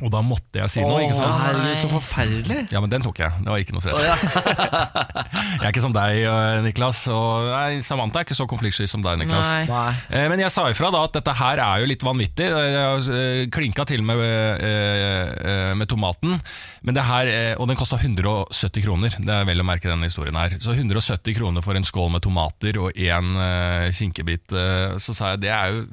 [0.00, 1.34] Og da måtte jeg si noe, ikke sant?
[1.44, 2.62] herregud, så forferdelig.
[2.72, 3.28] Ja, men den tok jeg.
[3.44, 4.00] Det var ikke noe stress.
[5.61, 7.02] jeg er ikke som deg, eh, Niklas.
[7.12, 9.50] Og nei, Samantha er ikke så konfliktsky som deg, Niklas.
[9.52, 9.66] Nei.
[9.68, 9.92] Nei.
[10.16, 12.49] Eh, Men jeg sa ifra da at dette her er jo litt vanvittig.
[12.49, 16.40] Jeg eh, klinka til med, eh, eh, med tomaten.
[16.82, 19.18] Men det her, eh, Og den kosta 170 kroner.
[19.20, 20.56] Det er vel å merke denne historien her.
[20.58, 23.37] Så 170 kroner for en skål med tomater og én
[23.92, 24.49] kinkebit.
[24.56, 25.84] eh, Så sa jeg det er jo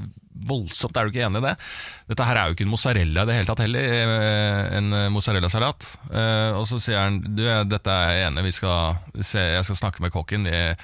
[0.48, 1.56] voldsomt, er du ikke enig i det?
[2.14, 5.92] Dette her er jo ikke en mozzarella i det hele tatt heller, eh, en mozzarellasalat.
[6.12, 9.68] Eh, Og så sier han du, eh, dette er jeg enig vi skal se, jeg
[9.68, 10.48] skal snakke med kokken.
[10.50, 10.78] Jeg,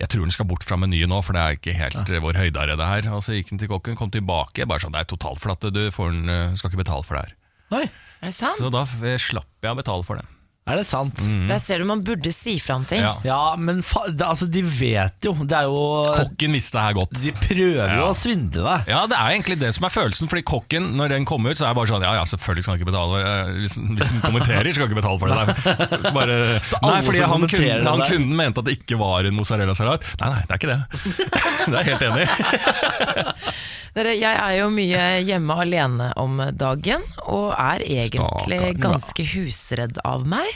[0.00, 2.20] jeg tror den skal bort fra menyen nå, for det er ikke helt ja.
[2.24, 3.10] vår høydare det her.
[3.12, 5.82] Og så gikk den til kokken, kom tilbake, bare sånn, det er totalt flatt, du
[5.94, 7.34] får den, eh, skal ikke betale for det her.
[7.70, 7.84] Nei,
[8.20, 8.60] er det sant?
[8.60, 10.26] Så da eh, slapp jeg å betale for det.
[10.72, 11.18] Er det sant?
[11.50, 13.00] Der ser du man burde si fra om ting.
[13.02, 13.14] Ja.
[13.26, 15.34] Ja, men fa det, altså, de vet jo.
[15.40, 15.80] Det er jo
[16.16, 17.14] Kokken visste det her godt.
[17.20, 18.06] De prøver jo Ja.
[18.08, 18.88] å svindle deg.
[18.92, 21.66] Ja, det er egentlig det som er følelsen, fordi kokken, når den kommer ut, så
[21.68, 24.22] er det bare sånn, ja, ja, selvfølgelig skal han ikke betale, eh, hvis, hvis han
[24.24, 25.36] kommenterer, skal han ikke betale for det.
[25.40, 25.98] Nei.
[26.10, 26.36] Så bare,
[26.70, 30.06] så nei, fordi han, kunden, han kunden mente at det ikke var en mozzarella-salat.
[30.22, 30.80] Nei, nei, det er ikke det.
[31.70, 33.44] det er jeg helt enig i.
[33.94, 40.26] Dere, jeg er jo mye hjemme alene om dagen, og er egentlig ganske husredd av
[40.26, 40.46] meg.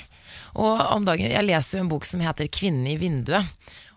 [0.54, 3.46] Og om dagen, Jeg leser jo en bok som heter 'Kvinnen i vinduet'.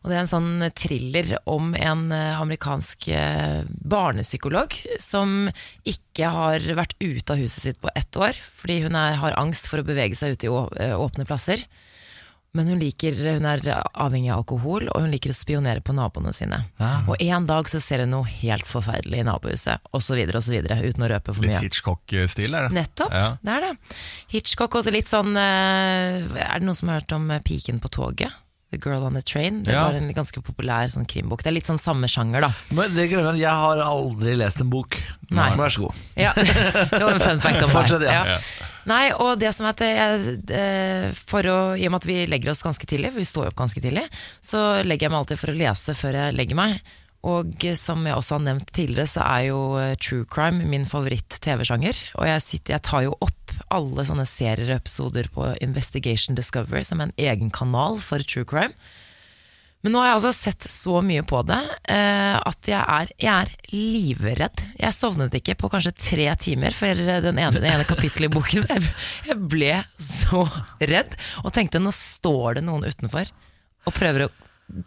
[0.04, 5.50] Og Det er en sånn thriller om en eh, amerikansk eh, barnepsykolog som
[5.86, 9.68] ikke har vært ute av huset sitt på ett år, fordi hun er, har angst
[9.68, 11.58] for å bevege seg ute i å- eh, åpne plasser.
[12.58, 13.62] Men hun, liker, hun er
[13.94, 16.64] avhengig av alkohol, og hun liker å spionere på naboene sine.
[17.06, 21.12] Og en dag så ser hun noe helt forferdelig i nabohuset, osv., osv., uten å
[21.14, 21.62] røpe for Litt mye.
[21.68, 22.74] Hitchcock-stil, er det?
[22.80, 23.28] Nettopp, Ja.
[23.46, 23.72] det er det.
[24.34, 28.34] Hitchcock også litt sånn eh, Er det noen som har hørt om Piken på toget?
[28.72, 29.62] The Girl on the Train.
[29.64, 29.86] Det Ja.
[29.88, 31.42] var en ganske populær sånn krimbok.
[31.42, 32.50] Det er litt sånn samme sjanger, da.
[32.76, 34.98] Men det glemmer jeg, jeg har aldri lest en bok.
[35.32, 35.50] Nei.
[35.56, 35.96] Vær så god.
[36.20, 38.12] Ja, det var en fun fact om Fortsett, meg.
[38.12, 38.26] ja.
[38.36, 38.38] Ja.
[38.88, 42.20] Nei, og det som er at jeg, eh, for å, I og med at vi
[42.28, 44.04] legger oss ganske tidlig, for vi står jo opp ganske tidlig,
[44.44, 46.82] så legger jeg meg alltid for å lese før jeg legger meg.
[47.28, 52.04] Og som jeg også har nevnt tidligere, så er jo eh, true crime min favoritt-TV-sjanger.
[52.22, 56.86] Og jeg, sitter, jeg tar jo opp alle sånne serier og episoder på Investigation Discovery,
[56.88, 58.76] som er en egen kanal for true crime.
[59.86, 61.60] Men nå har jeg altså sett så mye på det
[61.94, 64.64] eh, at jeg er, jeg er livredd.
[64.80, 68.66] Jeg sovnet ikke på kanskje tre timer før den ene, det ene kapittelet i boken.
[68.72, 68.90] Jeg,
[69.30, 70.48] jeg ble så
[70.82, 71.14] redd
[71.44, 73.30] og tenkte nå står det noen utenfor
[73.88, 74.34] og prøver å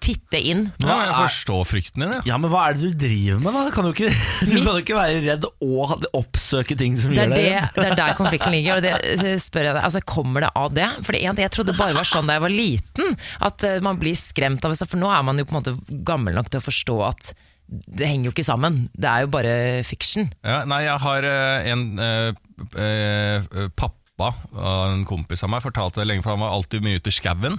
[0.04, 0.66] titte inn.
[0.84, 2.20] Ja, jeg forstår frykten din, ja.
[2.28, 3.62] Ja, men hva er det du driver med, da?
[3.66, 4.10] Du kan jo ikke,
[4.50, 7.78] du kan jo ikke være redd og oppsøke ting som gjør deg det, redd.
[7.78, 8.80] det er der konflikten ligger.
[8.80, 10.88] Og det spør jeg deg, altså Kommer det av det?
[11.06, 13.14] For det ene, Jeg trodde bare var sånn da jeg var liten,
[13.46, 14.90] at eh, man blir skremt av det.
[14.90, 17.32] For nå er man jo på en måte gammel nok til å forstå at
[17.70, 18.78] det henger jo ikke sammen.
[18.98, 20.30] Det er jo bare fiction.
[20.42, 22.30] Ja, nei, jeg har eh, en eh,
[22.74, 27.12] eh, pappa en kompis av meg fortalte det lenge, for han var alltid mye ute
[27.12, 27.56] i skauen.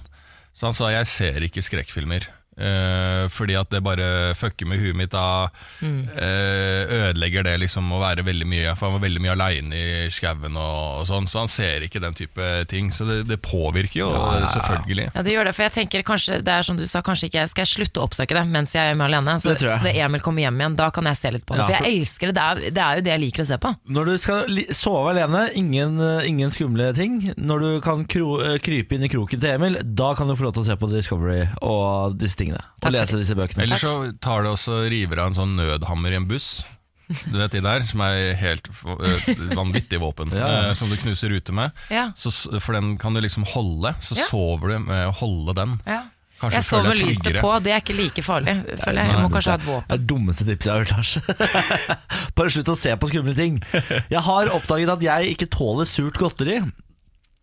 [0.54, 2.28] Så han sa jeg ser ikke skrekkfilmer.
[2.58, 5.12] Eh, fordi at det bare fucker med huet mitt.
[5.14, 5.48] Da
[5.82, 10.10] eh, ødelegger det liksom å være veldig mye For han var veldig mye aleine i
[10.14, 12.92] skauen og, og sånn, så han ser ikke den type ting.
[12.94, 14.10] Så det, det påvirker jo,
[14.56, 15.08] selvfølgelig.
[15.16, 17.46] Ja, det gjør det, for jeg tenker kanskje Det er som du sa, kanskje ikke
[17.52, 19.38] Skal jeg slutte å oppsøke det mens jeg er hjemme alene?
[19.42, 21.64] Så Det det Emil kommer hjem igjen, da kan jeg se litt på det.
[21.64, 22.36] Ja, for for- jeg elsker det.
[22.36, 23.74] Det er, det er jo det jeg liker å se på.
[23.96, 27.18] Når du skal li sove alene, ingen, ingen skumle ting.
[27.38, 30.48] Når du kan kro eh, krype inn i kroken til Emil, da kan du få
[30.48, 32.62] lov til å se på Discovery og disse tingene.
[32.82, 33.63] Å lese disse bøkene.
[33.67, 36.51] Eller så tar det også river av en sånn nødhammer i en buss.
[37.27, 38.69] Du vet de der, som er helt
[39.51, 40.47] vanvittig våpen, Ja.
[40.69, 41.73] eh, som du knuser ruter med.
[41.91, 42.10] Ja.
[42.15, 42.32] Så,
[42.63, 44.25] for den kan du liksom holde, så Ja.
[44.30, 45.80] sover du med å holde den.
[45.86, 46.04] Ja.
[46.41, 48.56] Kanskje Jeg sover med lyset på, det er ikke like farlig.
[48.82, 49.12] Føler jeg.
[49.12, 49.88] jeg må kanskje ha et våpen.
[49.91, 51.12] Det er det dummeste tipset jeg har hørt, Lars.
[52.39, 53.60] Bare slutt å se på skumle ting.
[54.10, 56.58] Jeg har oppdaget at jeg ikke tåler surt godteri.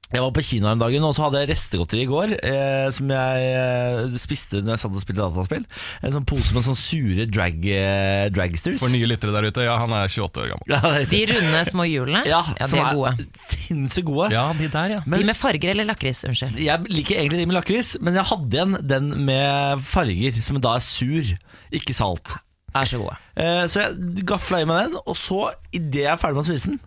[0.09, 3.11] Jeg var på kino en dag, og så hadde jeg restegodteri i går eh, som
[3.13, 5.67] jeg eh, spiste når jeg satt og spilte dataspill.
[6.01, 8.79] En sånn pose med sånn sure drag, eh, dragsters.
[8.81, 10.73] For nye lyttere der ute, ja, han er 28 år gammel.
[10.73, 13.29] Ja, De runde små hjulene, ja, ja, som de er gode.
[13.53, 14.31] Sinnssykt gode.
[14.33, 15.03] Ja, de der, ja.
[15.05, 16.57] Men De med farger eller lakris, unnskyld.
[16.65, 20.79] jeg liker egentlig de med lakris, men jeg hadde igjen den med farger, som da
[20.81, 21.35] er sur,
[21.83, 22.39] ikke salt.
[22.77, 23.21] Er så gode.
[23.37, 26.49] Eh, Så jeg gafla i meg den, og så, idet jeg er ferdig med å
[26.49, 26.81] spise den,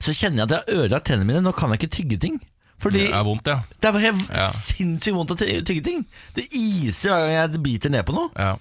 [0.00, 1.40] så kjenner jeg at jeg har ødelagt tennene mine.
[1.44, 2.40] Nå kan jeg ikke tygge ting.
[2.82, 3.60] Fordi Det er vondt, ja.
[3.80, 4.48] det er bare helt Ja.
[4.50, 6.06] sinnssykt vondt å tygge ting.
[6.34, 8.30] Det iser hver gang jeg biter ned på noe.
[8.36, 8.56] ja.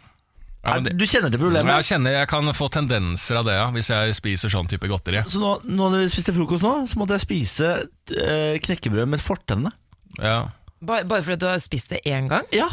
[0.63, 1.74] ja men det, Du kjenner til problemet?
[1.82, 5.24] jeg kjenner jeg kan få tendenser av det, ja, hvis jeg spiser sånn type godteri.
[5.28, 7.74] Så nå, nå når vi spiste frokost nå, så måtte jeg spise
[8.15, 9.74] eh, knekkebrød med fortennene.
[10.22, 10.38] Ja.
[10.80, 12.46] Bare, bare fordi du har spist det én gang?
[12.54, 12.69] Ja,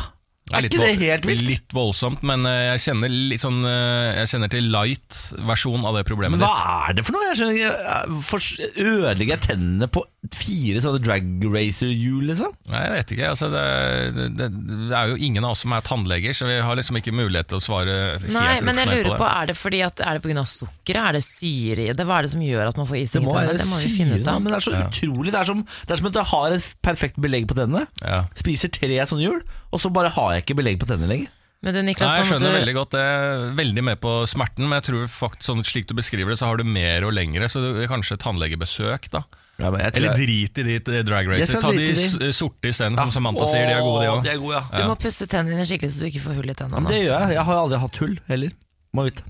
[0.59, 1.45] er ikke det helt vilt?
[1.47, 6.05] Litt voldsomt, men eh, jeg kjenner litt sånn eh, Jeg kjenner til light-versjon av det
[6.09, 6.71] problemet hva ditt.
[6.91, 7.29] er det for noe?
[7.31, 10.03] Jeg skjønner ikke Ødelegger jeg tennene på
[10.37, 12.53] fire sånne drag racer-hjul, liksom?
[12.69, 13.29] Nei, jeg vet ikke.
[13.33, 14.49] Altså, det, det,
[14.91, 17.49] det er jo ingen av oss som er tannleger, så vi har liksom ikke mulighet
[17.51, 19.31] til å svare helt Nei, men jeg lurer på, det.
[19.31, 20.45] er det fordi at Er det pga.
[20.51, 21.01] sukkeret?
[21.01, 22.07] Er det syre i det?
[22.09, 23.57] Hva er det som gjør at man får is i tennene?
[23.61, 24.43] Det må vi finne ut av.
[24.45, 25.33] men det er så utrolig.
[25.33, 27.87] Det er, som, det er som at jeg har et perfekt belegg på tennene.
[28.05, 28.21] Ja.
[28.39, 31.37] Spiser tre sånne hjul, og så bare har jeg ikke belegg på tennene lenger.
[31.61, 33.01] Men du Niklas, Nei, jeg skjønner du, veldig godt det.
[33.05, 36.49] er Veldig med på smerten, men jeg tror faktisk sånn slik du beskriver det, så
[36.49, 39.27] har du mer og lengre, så det er kanskje tannlegebesøk, da.
[39.61, 41.61] Ja, men jeg Eller jeg- drit i de eh, drag racer.
[41.61, 43.67] Ta de sorte isteden, som Samantha sier.
[43.69, 44.23] De er gode, de òg.
[44.25, 44.65] De er gode, ja.
[44.73, 46.81] du må pusse tennene dine skikkelig så du ikke får hull i tennene.
[46.81, 47.37] Men det gjør jeg.
[47.37, 48.57] Jeg har aldri hatt hull heller.
[48.97, 49.23] Må vite.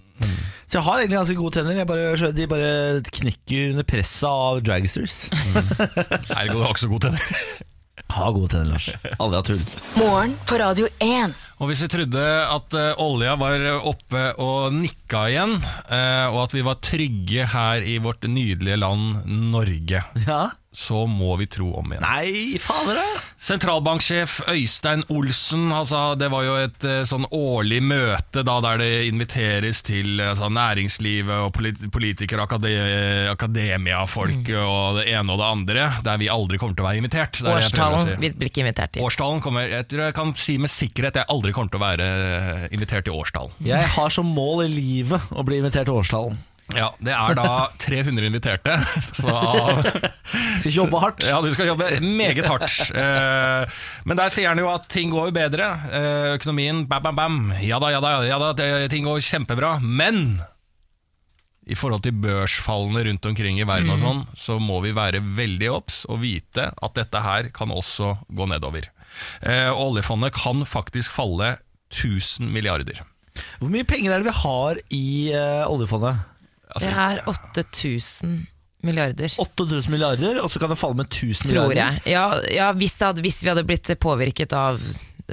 [0.70, 1.74] Så jeg har egentlig ganske gode tenner.
[1.80, 2.70] Jeg bare, de bare
[3.10, 5.16] knekker under presset av dragsters.
[6.38, 7.66] Ergo, du har ikke så god tenner.
[8.10, 8.88] Har gode tenner, Lars.
[9.18, 9.64] Aldri hatt hull.
[10.00, 11.34] Morgen på Radio 1.
[11.60, 12.22] Og hvis vi trodde
[12.56, 17.84] at uh, olja var oppe og nikka igjen, uh, og at vi var trygge her
[17.86, 20.42] i vårt nydelige land Norge, Ja.
[20.72, 22.04] Så må vi tro om igjen.
[22.04, 23.00] Nei, fader.
[23.40, 28.90] Sentralbanksjef Øystein Olsen, altså, det var jo et eh, sånn årlig møte da, der det
[29.08, 32.70] inviteres til altså, næringslivet og polit politikere, akade
[33.32, 37.40] akademiafolk og det ene og det andre, der vi aldri kommer til å være invitert.
[37.42, 38.18] Er Årstallen si.
[38.22, 39.06] vi blir ikke invitert til.
[39.08, 42.06] Årstallen kommer, jeg tror jeg kan si med sikkerhet jeg aldri kommer til å være
[42.06, 43.58] eh, invitert til årstallen.
[43.66, 46.38] Jeg har som mål i livet å bli invitert til årstallen.
[46.76, 47.48] Ja, Det er da
[47.82, 48.76] 300 inviterte.
[49.20, 49.32] Så
[50.60, 51.24] Skal jobbe hardt.
[51.26, 52.90] Ja, du skal jobbe meget hardt.
[52.94, 55.70] Eh, men der sier han jo at ting går jo bedre.
[55.90, 57.40] Eh, økonomien bam, bam, bam.
[57.64, 58.54] Ja da, ja da, ja da,
[58.92, 59.76] ting går kjempebra.
[59.82, 60.40] Men
[61.70, 65.68] i forhold til børsfallene rundt omkring i verden og sånn, så må vi være veldig
[65.70, 68.88] obs og vite at dette her kan også gå nedover.
[69.42, 71.56] Eh, oljefondet kan faktisk falle
[71.90, 73.04] 1000 milliarder.
[73.60, 75.06] Hvor mye penger er det vi har i
[75.70, 76.26] oljefondet?
[76.74, 78.46] Altså, Det er 8000
[78.82, 79.34] milliarder.
[79.38, 82.00] 8000 milliarder, og så kan det falle med 1000 Tror milliarder.
[82.04, 82.12] jeg.
[82.14, 84.80] Ja, ja hvis, hadde, hvis vi hadde blitt påvirket av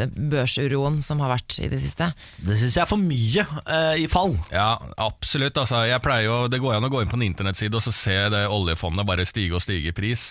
[0.05, 2.11] børsuroen som har vært i det siste.
[2.37, 4.35] Det syns jeg er for mye eh, i fall.
[4.53, 5.57] Ja, absolutt.
[5.57, 7.93] Altså, jeg pleier jo, det går an å gå inn på en internettside og så
[7.95, 10.29] se det oljefondet bare stige og stige i pris.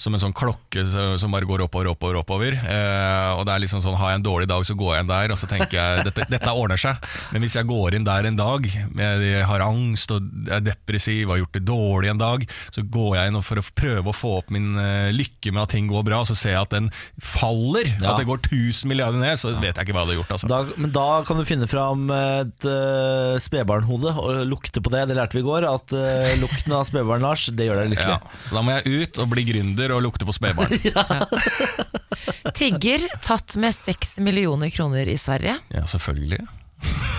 [0.00, 0.84] Som en sånn klokke
[1.18, 2.58] som bare går oppover, oppover, oppover.
[2.58, 5.10] Eh, og det er liksom sånn, Har jeg en dårlig dag, så går jeg inn
[5.10, 7.02] der og så tenker jeg dette, dette ordner seg.
[7.32, 11.34] Men hvis jeg går inn der en dag, jeg har angst og er depressiv og
[11.34, 14.16] har gjort det dårlig en dag, så går jeg inn og for å prøve å
[14.16, 16.90] få opp min eh, lykke med at ting går bra, så ser jeg at den
[17.16, 17.88] faller.
[17.98, 18.12] Ja.
[18.12, 20.34] At det går 1000 milliarder ned, så vet jeg ikke hva jeg har gjort.
[20.36, 20.50] Altså.
[20.50, 25.06] Da, men da kan du finne fram et uh, spedbarnhode og lukte på det.
[25.08, 25.66] Det lærte vi i går.
[25.70, 28.18] At uh, lukten av spedbarn Lars, det gjør deg lykkelig.
[28.18, 30.76] Ja, så da må jeg ut og bli gründer og lukte på spedbarn.
[32.58, 35.58] Tigger tatt med 6 millioner kroner i Sverige.
[35.74, 36.44] Ja, selvfølgelig.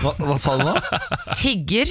[0.00, 0.76] Hva, hva sa du nå?
[1.36, 1.90] Tigger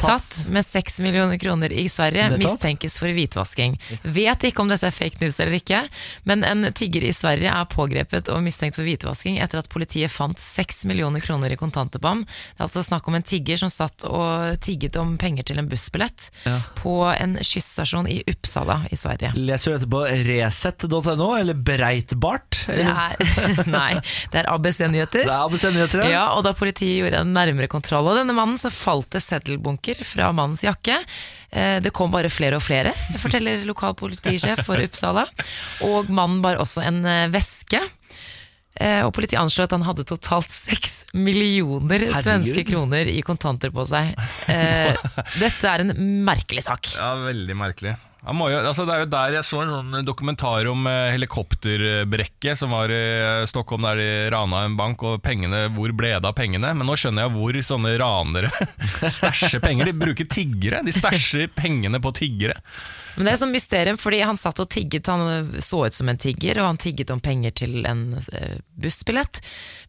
[0.00, 3.76] Tatt med 6 millioner kroner i Sverige, mistenkes for hvitvasking.
[4.02, 5.82] Vet ikke om dette er fake news eller ikke,
[6.28, 10.38] men en tigger i Sverige er pågrepet og mistenkt for hvitvasking etter at politiet fant
[10.40, 12.24] 6 millioner kroner i kontanter på ham.
[12.24, 15.68] Det er altså snakk om en tigger som satt og tigget om penger til en
[15.70, 16.60] bussbillett Ja.
[16.80, 19.32] på en kyststasjon i Uppsala i Sverige.
[19.36, 22.64] Leser du dette på resett.no eller Breitbart?
[22.66, 23.16] Det er,
[23.70, 23.94] nei,
[24.32, 25.24] det er ABC-nyheter.
[25.26, 26.10] Det er ABC Nyheter, ja.
[26.10, 29.89] Ja, og da politiet gjorde en nærmere kontroll av denne mannen, så falt det seddelbunker
[30.06, 30.98] fra mannens jakke.
[31.50, 35.26] Eh, Det kom bare flere og flere, forteller lokal politisjef for Uppsala.
[35.86, 37.80] Og mannen bar også en eh, veske.
[38.80, 42.22] Eh, Og politiet anslår at han hadde totalt seks millioner Herregud.
[42.22, 44.14] svenske kroner i kontanter på seg.
[45.42, 45.92] Dette er en
[46.24, 46.86] merkelig sak.
[46.96, 47.96] Ja, veldig merkelig.
[48.20, 52.74] Jo, altså det er jo der jeg så en sånn dokumentar om eh, helikopterbrekket som
[52.74, 56.36] var i eh, Stockholm der de rana en bank, og pengene, hvor ble det av
[56.36, 56.74] pengene?
[56.76, 58.52] Men nå skjønner jeg hvor sånne ranere
[59.16, 59.88] stæsjer penger.
[59.88, 60.82] De bruker tiggere.
[60.84, 62.60] De stæsjer pengene på tiggere.
[63.16, 66.20] Men det er sånn mysterium, fordi han satt og tigget, han så ut som en
[66.20, 69.40] tigger, og han tigget om penger til en eh, bussbillett.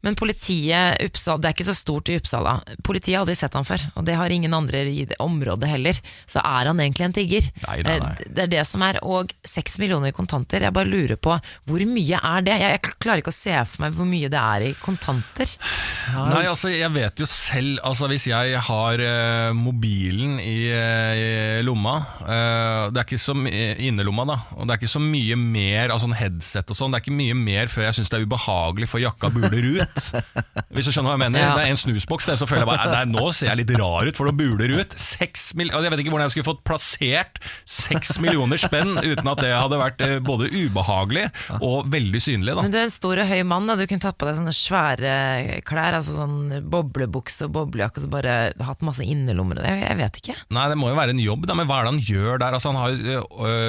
[0.02, 3.68] Men politiet, Uppsala, det er ikke så stort i Uppsala, politiet har aldri sett han
[3.68, 6.00] før, og det har ingen andre i det området heller.
[6.26, 7.50] Så er han egentlig en tigger.
[7.68, 8.14] Nei, nei, nei.
[8.26, 11.38] Eh, Det er det som er, og seks millioner i kontanter, jeg bare lurer på,
[11.70, 12.58] hvor mye er det?
[12.62, 15.54] Jeg, jeg klarer ikke å se for meg hvor mye det er i kontanter.
[16.12, 21.94] Nei, altså jeg vet jo selv Altså Hvis jeg har uh, mobilen i, i lomma
[22.22, 25.92] uh, Det er ikke så my- innerlomma da Og det er ikke så mye mer
[25.92, 28.26] Altså en headset og sånn Det er ikke mye mer før jeg synes det er
[28.30, 30.00] ubehagelig For jakka buler ut
[30.72, 31.52] Hvis du skjønner hva jeg mener Ja.
[31.58, 34.08] Det er en snusboks det, Så føler jeg bare Nei, nå ser jeg litt rar
[34.08, 36.64] ut For det buler ut 6 millioner, altså, Jeg vet ikke hvordan jeg skulle fått
[36.68, 41.28] plassert 6 millioner spenn Uten at det hadde vært eh, både ubehagelig
[41.60, 43.76] Og veldig synlig da Men du er en stor og høy mann, da.
[43.80, 45.14] du kunne tatt på deg sånne svære
[45.68, 46.38] klær, altså sånn
[46.72, 49.60] boblebukse og boblejakke, og så bare hatt masse innerlommer.
[49.66, 50.36] Jeg, jeg vet ikke.
[50.56, 52.58] Nei, det må jo være en jobb, da, men hva er det han gjør der?
[52.58, 53.01] Altså, han har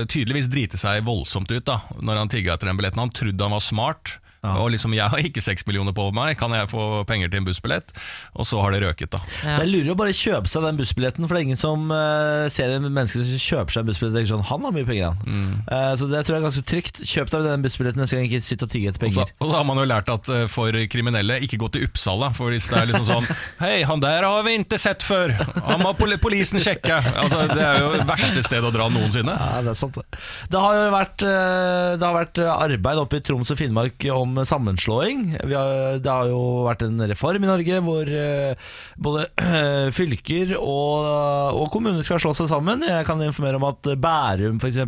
[0.09, 3.03] tydeligvis driti seg voldsomt ut da når han tigga etter den billetten.
[3.03, 4.17] Han trodde han var smart.
[4.43, 7.47] Og liksom, Jeg har ikke seks millioner på meg, kan jeg få penger til en
[7.47, 7.93] bussbillett?
[8.35, 9.21] Og så har det røket, da.
[9.45, 9.61] Ja.
[9.61, 12.49] Det er lurer å bare kjøpe seg den bussbilletten, for det er ingen som uh,
[12.51, 15.13] ser en menneske som kjøper seg en bussbillett og tenker sånn Han har mye penger,
[15.13, 15.23] han.
[15.23, 15.53] Mm.
[15.69, 16.99] Uh, så det tror jeg er ganske trygt.
[17.13, 19.31] Kjøp deg den bussbilletten neste gang, ikke sitt og tigge etter penger.
[19.39, 22.33] og så har man jo lært at uh, for kriminelle, ikke gå til Uppsala.
[22.35, 23.31] For hvis det er liksom sånn
[23.63, 25.37] Hei, han der har vi ikke sett før!
[25.69, 26.99] Han må pol polisen sjekke!
[27.23, 29.39] Altså, det er jo det verste stedet å dra noensinne.
[29.39, 30.19] Ja, det er sant det.
[30.51, 35.25] Det har jo vært, det har vært arbeid oppe i Troms og Finnmark om sammenslåing.
[35.49, 39.27] Vi har, det har jo vært en reform i Norge hvor eh, både
[39.99, 42.85] fylker og, og kommuner skal slå seg sammen.
[42.87, 44.81] Jeg kan informere om at Bærum f.eks.,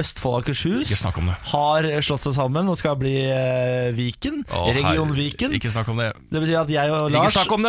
[0.00, 4.42] Østfold og Akershus om har slått seg sammen og skal bli eh, Viken.
[4.48, 5.54] Å, Region Viken.
[5.56, 6.10] Ikke snakk om det.
[6.30, 7.66] Det betyr at jeg og Lars om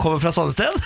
[0.00, 0.76] kommer fra samme sted.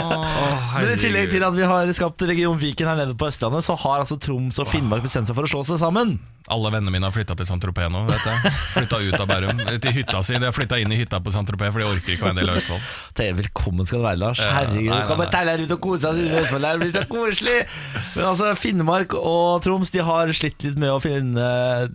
[0.80, 3.76] Men i tillegg til at vi har skapt Region Viken her nede på Østlandet, så
[3.78, 6.18] har altså Troms og Finnmark bestemt seg for å slå seg sammen.
[6.50, 8.04] Alle vennene mine har flytta til Saint-Tropez nå.
[8.08, 9.60] vet du Flytta ut av Bærum.
[9.82, 10.38] Til hytta si.
[10.40, 12.52] De har flytta inn i hytta på Saint-Tropez, for de orker ikke være en del
[12.52, 12.88] av Østfold.
[13.18, 14.40] Det er Velkommen skal du være, Lars.
[14.42, 16.20] Herregud, du kan bare deg ut og kose deg.
[16.30, 17.56] i Østfold, Det blir så koselig
[18.16, 21.46] Men altså, Finnmark og Troms De har slitt litt med å finne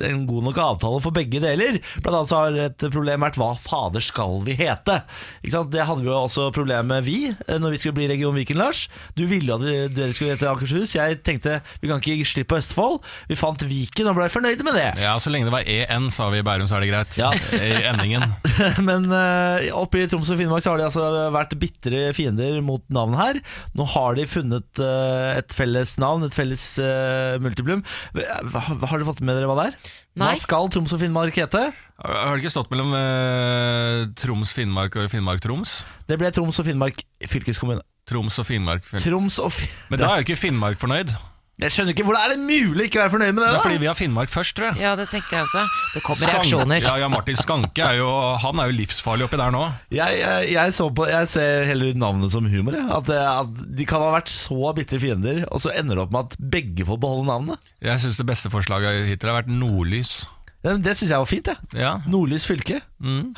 [0.09, 1.79] en god nok avtale for begge deler.
[2.01, 5.01] Blant annet så har et problem vært hva fader skal vi hete?
[5.43, 5.71] Ikke sant?
[5.73, 8.85] Det hadde vi jo også problem med, vi, når vi skulle bli Region Viken, Lars.
[9.17, 10.95] Du ville at dere skulle hete Akershus.
[10.97, 13.01] Jeg tenkte vi kan ikke gi slipp på Østfold.
[13.29, 14.89] Vi fant Viken og ble fornøyde med det.
[15.03, 17.04] Ja, Så lenge det var EN, sa vi i Bærum, så er det greit.
[17.17, 17.29] Ja.
[17.53, 18.25] I endingen.
[18.87, 22.83] Men uh, oppe i Troms og Finnmark så har de altså vært bitre fiender mot
[22.93, 23.41] navnet her.
[23.77, 27.85] Nå har de funnet uh, et felles navn, et felles uh, multiplum.
[28.15, 29.93] Hva, har dere fått med dere hva det er?
[30.15, 31.65] Hva skal Troms og Finnmark hete?
[31.99, 35.77] Har det ikke stått mellom eh, Troms, Finnmark og Finnmark-Troms?
[36.07, 37.83] Det ble Troms og Finnmark fylkeskommune.
[38.07, 38.85] Troms og Finnmark.
[39.01, 41.11] Troms og Fin- Men da er jo ikke Finnmark fornøyd.
[41.55, 43.47] Jeg skjønner ikke, Hvordan er det mulig å ikke være fornøyd med det?
[43.47, 43.63] Det er da?
[43.63, 44.81] fordi vi har Finnmark først, tror jeg.
[44.83, 45.61] Ja, det tenkte jeg også.
[45.93, 46.81] Det kommer Skank- reaksjoner.
[46.83, 48.09] Ja, ja, Martin Skanke er jo,
[48.43, 49.61] han er jo livsfarlig oppi der nå.
[49.95, 52.75] Jeg, jeg, jeg, så på, jeg ser heller navnet som humor.
[52.97, 56.11] At, eh, at De kan ha vært så bitre fiender, og så ender det opp
[56.17, 57.71] med at begge får beholde navnet.
[57.87, 60.25] Jeg syns det beste forslaget hittil har vært Nordlys.
[60.65, 61.47] Det, det syns jeg var fint.
[61.55, 61.95] jeg Ja.
[62.09, 62.81] Nordlys fylke.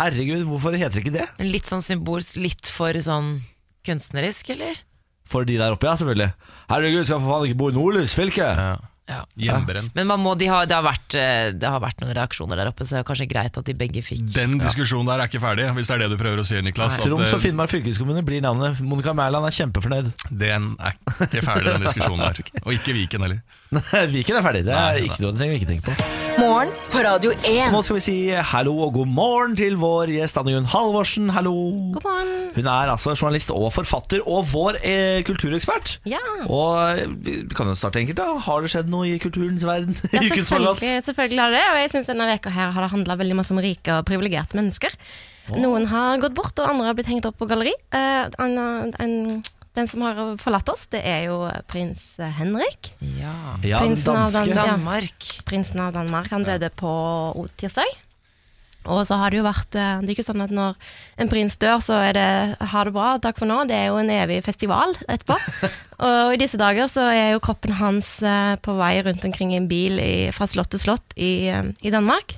[0.02, 1.30] Herregud, hvorfor heter det ikke det?
[1.46, 3.44] Litt sånn symbolsk, litt for sånn
[3.86, 4.82] kunstnerisk, eller?
[5.28, 6.30] For de der oppe, ja, selvfølgelig.
[6.72, 8.48] Herregud, skal for faen ikke bo i Nordlys fylke!
[8.58, 8.76] ja.
[9.08, 9.56] Ja.
[9.94, 12.68] Men man må, de har, det, har vært, eh, det har vært noen reaksjoner der
[12.74, 15.40] oppe, så det er kanskje greit at de begge fikk Den diskusjonen der er ikke
[15.40, 16.98] ferdig, hvis det er det du prøver å si, Niklas.
[17.00, 18.82] at, Troms og eh, Finnmark fylkeskommune blir navnet.
[18.84, 20.12] Monica Mæland er kjempefornøyd.
[20.28, 22.52] Den er ikke ferdig, den diskusjonen der.
[22.66, 23.40] Og ikke Viken heller.
[24.14, 26.06] Viken er ferdig, det er Nei, ikke noe du trenger vi ikke tenke på.
[26.38, 27.72] Morgen på Radio 1.
[27.74, 28.16] Nå skal vi si
[28.52, 31.32] hallo og god morgen til vår gjest Anne Gunn Halvorsen.
[31.36, 31.56] Hallo.
[31.96, 32.30] God morgen.
[32.56, 35.98] Hun er altså journalist og forfatter og vår eh, kulturekspert.
[36.08, 36.22] Ja.
[36.46, 39.98] Og eh, vi kan jo starte enkelt da Har det skjedd noe i kulturens verden?
[40.14, 40.86] Ja, i uken som har gått?
[40.86, 43.56] selvfølgelig, selvfølgelig har det, og jeg synes denne veka her har det handla veldig masse
[43.56, 44.96] om rike og privilegerte mennesker.
[45.56, 47.74] Noen har gått bort, og andre har blitt hengt opp på galleri.
[47.96, 48.58] Eh, en,
[49.00, 49.14] en,
[49.78, 52.10] den som har forlatt oss, det er jo prins
[52.40, 52.92] Henrik.
[53.18, 53.56] Ja.
[53.64, 55.30] Ja, Prinsen av Dan Danmark.
[55.38, 55.46] Ja.
[55.48, 56.30] Prinsen av Danmark.
[56.34, 56.92] Han døde på
[57.62, 57.96] tirsdag.
[58.88, 60.78] Og så har det jo vært eh, Det er ikke sånn at når
[61.20, 62.28] en prins dør, så er det
[62.72, 63.62] ha det bra, takk for nå.
[63.70, 65.38] Det er jo en evig festival etterpå.
[66.08, 69.60] og i disse dager så er jo kroppen hans eh, på vei rundt omkring i
[69.60, 72.38] en bil i, fra slott til slott i, eh, i Danmark.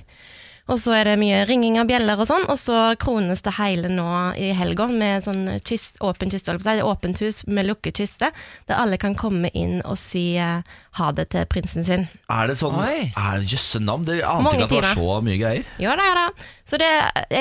[0.70, 3.90] Og så er det mye ringing av bjeller og sånn, og så krones det hele
[3.90, 4.06] nå
[4.38, 7.66] i helga med sånn kist, åpen kiste, holdt jeg på å si, åpent hus med
[7.72, 8.30] lukket kiste,
[8.70, 10.62] der alle kan komme inn og si eh,
[11.00, 12.06] ha det til prinsen sin.
[12.30, 13.10] Er det sånn Oi.
[13.18, 14.06] Er det jøsse navn?
[14.06, 15.02] Det ante Mange ikke at det var timer.
[15.02, 15.74] så mye greier.
[15.82, 16.48] Ja da, ja da.
[16.70, 16.92] Så det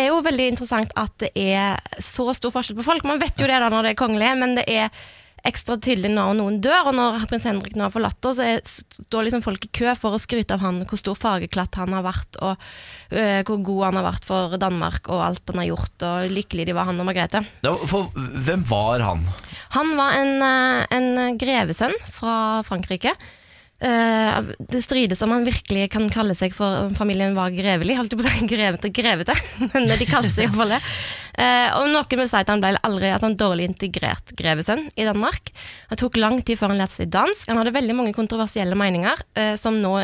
[0.00, 3.04] er jo veldig interessant at det er så stor forskjell på folk.
[3.08, 4.88] Man vet jo det da når det er kongelig, men det er
[5.46, 9.28] ekstra tydelig når noen dør, og når prins Henrik nå har forlatt oss, så står
[9.28, 12.40] liksom folk i kø for å skryte av han, hvor stor fargeklatt han har vært,
[12.42, 16.34] og uh, hvor god han har vært for Danmark, og alt han har gjort, og
[16.34, 17.44] lykkelig de var han og Margrethe.
[17.66, 19.26] Ja, for hvem var han?
[19.76, 23.12] Han var en, eh, en grevesønn fra Frankrike.
[23.80, 27.94] Eh, det strides om han virkelig kan kalle seg for familien var grevelig.
[27.98, 29.36] Holdt på å si grevete, grevete,
[29.72, 30.80] men de kalte seg iallfall det.
[31.38, 35.06] Eh, og noen vil si at han ble aldri at han dårlig integrert grevesønn i
[35.06, 35.52] Danmark.
[35.90, 37.46] Det tok lang tid før han lærte seg dansk.
[37.52, 39.94] Han hadde veldig mange kontroversielle meninger, eh, som nå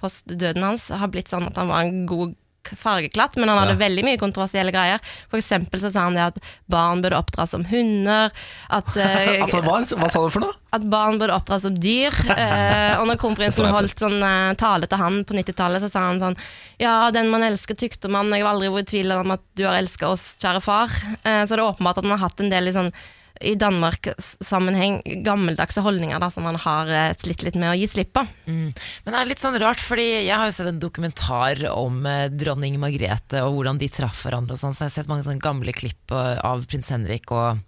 [0.00, 2.34] post døden hans har blitt sånn at han var en god
[2.74, 3.82] fargeklatt, men han hadde Ja.
[3.86, 5.00] veldig mye kontroversielle greier.
[5.30, 8.30] For eksempel så sa han det at barn burde oppdras som hunder,
[8.70, 9.02] at, uh,
[9.46, 10.54] At var, Hva sa du for noe?
[10.76, 12.12] at barn burde oppdras som dyr.
[12.28, 16.20] Uh, og når kronprinsen holdt sånn uh, tale til han på 90-tallet, så sa han
[16.20, 16.36] sånn
[16.82, 18.28] Ja, den man elsker, tykte man.
[18.34, 20.88] Jeg har aldri vært i tvil om at du har elska oss, kjære far.
[21.24, 22.90] Så det er åpenbart at han har hatt en del i sånn
[23.40, 28.12] i Danmark-sammenheng gammeldagse holdninger da, som han har eh, slitt litt med å gi slipp
[28.16, 28.24] på.
[28.46, 28.68] Mm.
[28.72, 32.26] Men det er litt sånn rart, fordi jeg har jo sett en dokumentar om eh,
[32.32, 35.44] dronning Margrethe og hvordan de traff hverandre og sånn, så jeg har sett mange sånne
[35.44, 37.58] gamle klipp av prins Henrik og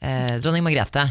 [0.00, 1.10] eh, dronning Margrethe.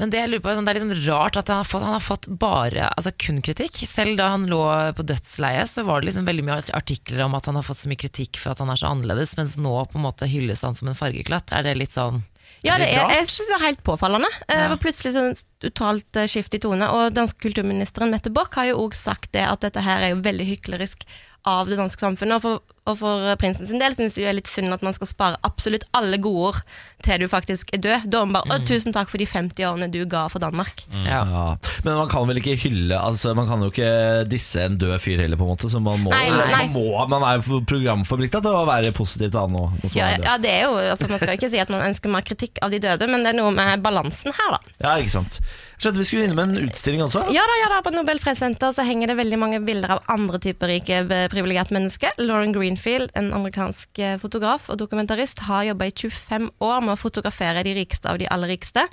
[0.00, 1.84] Men det jeg lurer på sånn, det er litt sånn rart at han har fått,
[1.84, 3.76] han har fått bare altså kun kritikk.
[3.86, 4.62] Selv da han lå
[4.98, 7.92] på dødsleiet, så var det liksom veldig mye artikler om at han har fått så
[7.92, 10.74] mye kritikk for at han er så annerledes, mens nå på en måte hylles han
[10.78, 11.52] som en fargeklatt.
[11.54, 12.24] Er det litt sånn
[12.64, 14.28] Ja, det er, jeg synes det er helt påfallende.
[14.48, 14.68] Eh, Det Ja.
[14.68, 16.86] var plutselig sånn totalt eh, skift i tone.
[16.94, 20.22] Og danske kulturministeren Mette Bock har jo òg sagt det, at dette her er jo
[20.22, 21.02] veldig hyklerisk
[21.44, 22.36] av det danske samfunnet.
[22.38, 24.82] Og for, og for eh, prinsen sin del syns jeg det er litt synd at
[24.82, 26.62] man skal spare absolutt alle godord
[27.02, 28.08] til du faktisk er død.
[28.10, 30.86] Da er bare å, 'Tusen takk for de 50 årene du ga for Danmark'.
[31.06, 31.22] ja.
[31.22, 31.44] Ja.
[31.84, 35.22] Men man kan vel ikke hylle altså, Man kan jo ikke disse en død fyr
[35.22, 35.70] heller, på en måte.
[35.70, 36.50] Så man, må, Nei, nei.
[36.50, 39.64] man, må, man er jo programforplikta til å være positiv til han nå.
[39.82, 42.26] nå Ja, ja, det er jo, altså Man skal ikke si at man ønsker mer
[42.26, 44.74] kritikk av de døde, men det er noe med balansen her, da.
[44.82, 45.40] Ja, ikke sant.
[45.82, 47.24] Skjønte vi skulle med en utstilling også.
[47.34, 50.38] Ja da, ja da, på Nobel fredssenter så henger det veldig mange bilder av andre
[50.42, 52.14] typer rike eh, privilegerte mennesker.
[52.22, 57.00] Lauren Greenfield, en amerikansk eh, fotograf og dokumentarist, har jobba i 25 år med å
[57.00, 58.86] fotografere de rikeste av de aller rikeste,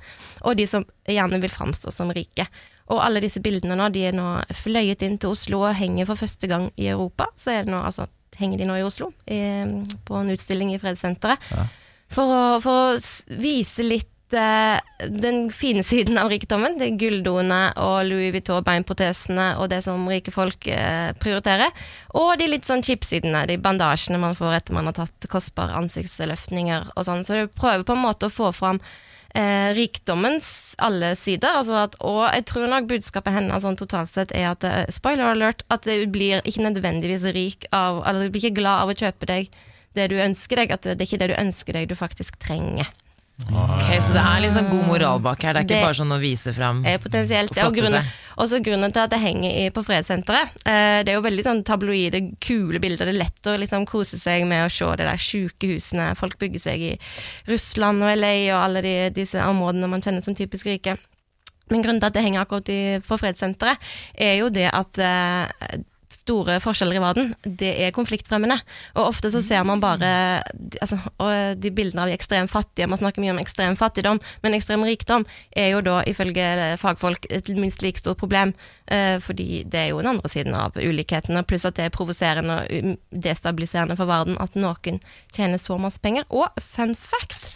[0.43, 2.45] og de som gjerne vil framstå som rike.
[2.89, 6.19] Og alle disse bildene nå, de er nå fløyet inn til Oslo og henger for
[6.19, 7.29] første gang i Europa.
[7.37, 8.07] Så er det nå, altså,
[8.39, 9.39] henger de nå i Oslo, i,
[10.05, 11.51] på en utstilling i Fredssenteret.
[12.09, 16.77] For å, for å vise litt eh, den fine siden av rikdommen.
[16.79, 21.73] Det er gulldoene og Louis Vuitton-beinprotesene og det som rike folk uh, prioriterer.
[22.19, 26.91] Og de litt sånn chipsidene, de bandasjene man får etter man har tatt kostbare ansiktsløftninger
[26.95, 27.25] og sånn.
[27.27, 31.61] Så du prøver på en måte å få fram uh, rikdommens alle sider.
[31.61, 35.65] Altså at, og jeg tror nok budskapet hennes sånn totalt sett er at spoiler alert,
[35.73, 39.29] at du blir ikke nødvendigvis rik av Eller du blir ikke glad av å kjøpe
[39.29, 39.51] deg
[39.97, 42.89] det du ønsker deg, at det er ikke det du ønsker deg du faktisk trenger.
[43.47, 46.11] Ok, Så det er sånn god moral bak her, det er ikke Det- bare sånn
[46.11, 47.57] å vise fram potensielt.
[47.63, 48.05] Og grunnen,
[48.37, 50.49] også grunnen til at det henger i, på Fredssenteret.
[50.65, 53.05] Eh, det er jo veldig sånn tabloide, kule bilder.
[53.05, 56.37] Det er lett å liksom kose seg med å se det der sjuke husene folk
[56.37, 56.99] bygger seg i
[57.47, 60.97] Russland og LA og alle de, disse områdene man kjenner som typisk rike.
[61.69, 63.77] Men grunnen til at det henger akkurat i, på Fredssenteret,
[64.17, 65.77] er jo det at eh,
[66.13, 68.57] store forskjeller i verden, det er konfliktfremmende.
[68.95, 70.09] Og ofte så ser man bare
[70.81, 70.97] altså,
[71.55, 72.89] de bildene av de ekstremt fattige.
[72.89, 77.51] Man snakker mye om ekstrem fattigdom, men ekstrem rikdom er jo da ifølge fagfolk et
[77.57, 78.55] minst like stort problem.
[78.89, 82.59] Eh, fordi det er jo den andre siden av ulikhetene, pluss at det er provoserende
[82.63, 85.01] og destabiliserende for verden at noen
[85.35, 86.25] tjener så masse penger.
[86.29, 87.51] Og fun fact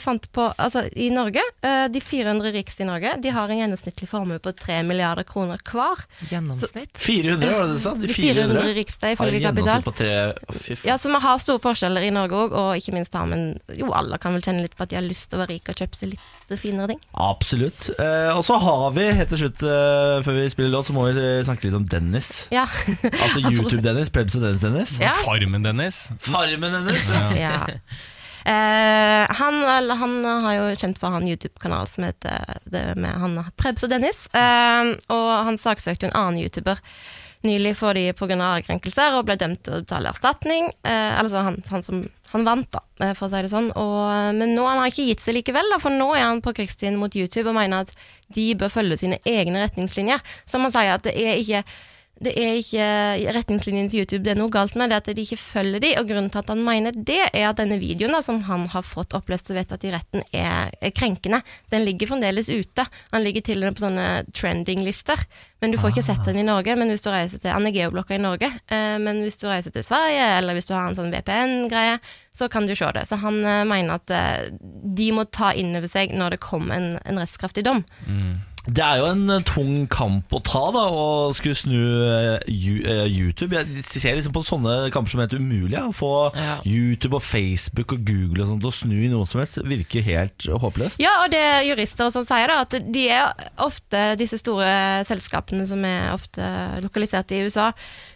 [0.00, 4.08] fant på, altså I Norge, eh, de 400 rikeste i Norge, de har en gjennomsnittlig
[4.08, 6.04] formue på 3 milliarder kroner hver.
[6.30, 6.98] Gjennomsnitt.
[6.98, 7.94] 400, var det du sa?
[7.94, 9.84] De 400, 400 rikeste ifølge Kapital.
[9.84, 13.16] på tre oh, Ja, så vi har store forskjeller i Norge òg, og ikke minst
[13.18, 13.40] har vi
[13.80, 15.74] Jo, alle kan vel kjenne litt på at de har lyst til å være rike
[15.74, 17.00] og kjøpe seg litt finere ting.
[17.18, 17.88] Absolutt.
[17.98, 21.08] Eh, og så har vi, helt til slutt, eh, før vi spiller låt, så må
[21.08, 22.46] vi snakke litt om Dennis.
[22.54, 22.66] Ja.
[23.10, 24.98] Altså YouTube-Dennis, Prebz og Dennis-Dennis.
[25.02, 25.16] Ja.
[25.24, 26.06] Farmen, Dennis.
[26.22, 27.64] Farmen Dennis ja.
[28.44, 29.60] Eh, han,
[30.00, 32.60] han har jo kjent for han YouTube-kanal som heter
[33.00, 34.26] med han Prebz og Dennis.
[34.36, 36.82] Eh, og han saksøkte en annen YouTuber
[37.44, 38.36] nylig for de pga.
[38.36, 40.70] ærekrenkelser og ble dømt til å betale erstatning.
[40.82, 43.70] Eh, altså han, han som han vant, da, eh, for å si det sånn.
[43.78, 46.54] Og, men nå han har ikke gitt seg likevel, da, for nå er han på
[46.56, 47.92] krigsstien mot YouTube og mener at
[48.34, 50.24] de bør følge sine egne retningslinjer.
[50.50, 51.62] Som han sier at det er ikke
[52.22, 52.84] det er ikke
[53.34, 56.06] retningslinjene til YouTube det er noe galt med, det at de ikke følger de, og
[56.06, 59.16] grunnen til at han mener det, er at denne videoen da, som han har fått
[59.18, 61.42] oppløst og vedtatt i retten, er, krenkende.
[61.74, 62.86] Den ligger fremdeles ute.
[63.10, 65.24] Han ligger til og med på sånne trending-lister,
[65.64, 66.78] men du får ikke sett den i Norge.
[66.78, 69.74] Men hvis du reiser til Han er geoblokka i Norge, eh, men hvis du reiser
[69.74, 71.98] til Sverige, eller hvis du har en sånn VPN-greie,
[72.36, 73.08] så kan du se det.
[73.10, 76.78] Så han eh, mener at eh, de må ta inn over seg når det kommer
[76.78, 77.82] en, en rettskraftig dom.
[78.64, 81.76] Det er jo en eh, tung kamp å ta, da, å skulle snu
[82.08, 83.52] eh, eh, YouTube.
[83.58, 85.82] Jeg ser liksom på sånne kamper som helt umulige.
[85.84, 86.56] Å få Ja.
[86.64, 90.04] YouTube og Facebook og Google og sånt til å snu i noe som helst virker
[90.06, 91.02] helt håpløst.
[91.02, 95.68] Ja, og det jurister og sånn sier, da, at de er ofte disse store selskapene
[95.68, 96.48] som er ofte
[96.84, 97.70] lokalisert i USA.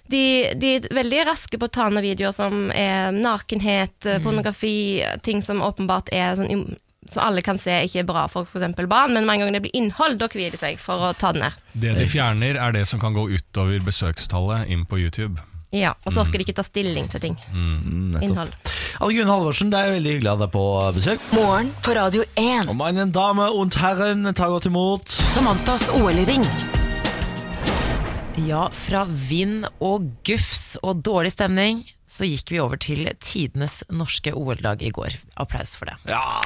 [0.08, 0.24] De,
[0.56, 5.60] de er veldig raske på å ta ned videoer som er nakenhet, pornografi, ting som
[5.64, 6.78] åpenbart er sånn
[7.08, 8.76] så alle kan se ikke er bra for f.eks.
[8.88, 11.32] barn, men med en gang det blir innhold, da kvier de seg for å ta
[11.32, 11.60] det ned.
[11.72, 15.40] Det de fjerner, er det som kan gå utover besøkstallet inn på YouTube.
[15.70, 17.34] Ja, Og så orker de ikke ta stilling til ting.
[17.52, 18.14] Mm.
[18.24, 18.54] Innhold.
[19.04, 20.62] Anne Gunn Halvorsen, det er veldig hyggelig å ha deg på
[20.96, 21.26] besøk.
[21.36, 22.70] Morgen på Radio 1.
[22.72, 25.12] Og meine Dame und Herren, ta godt imot.
[25.34, 26.46] Samantas OL-ring.
[28.48, 34.32] Ja, fra vind og gufs og dårlig stemning, så gikk vi over til tidenes norske
[34.32, 35.18] OL-dag i går.
[35.36, 35.98] Applaus for det.
[36.08, 36.40] Ja,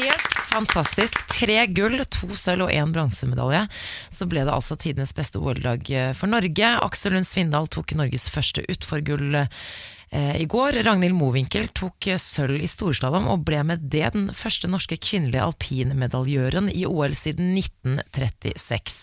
[0.00, 1.18] Helt fantastisk.
[1.28, 3.66] Tre gull, to sølv og én bronsemedalje.
[4.08, 5.84] Så ble det altså tidenes beste OL-dag
[6.16, 6.70] for Norge.
[6.86, 10.80] Aksel Lund Svindal tok Norges første utforgull eh, i går.
[10.86, 15.44] Ragnhild Mowinckel tok eh, sølv i storslalåm og ble med det den første norske kvinnelige
[15.50, 19.02] alpinmedaljøren i OL siden 1936.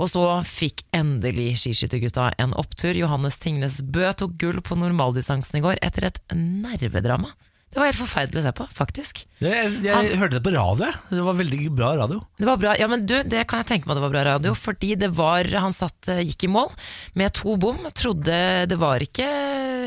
[0.00, 2.96] Og så fikk endelig skiskyttergutta en opptur.
[2.96, 7.36] Johannes Tingnes Bø tok gull på normaldistansen i går etter et nervedrama.
[7.68, 9.18] Det var helt forferdelig å se på, faktisk.
[9.44, 10.88] jeg, jeg hørte det på radio.
[11.12, 12.22] Det var veldig bra radio.
[12.40, 14.54] Det var bra, ja men du, det kan jeg tenke meg det var bra radio
[14.56, 16.72] Fordi det var, han satt, eh, gikk i mål
[17.18, 18.38] Med to bom Trodde
[18.70, 19.26] det var ikke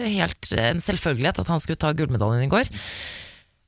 [0.05, 2.69] helt en selvfølgelighet At han skulle ta gullmedaljen i går.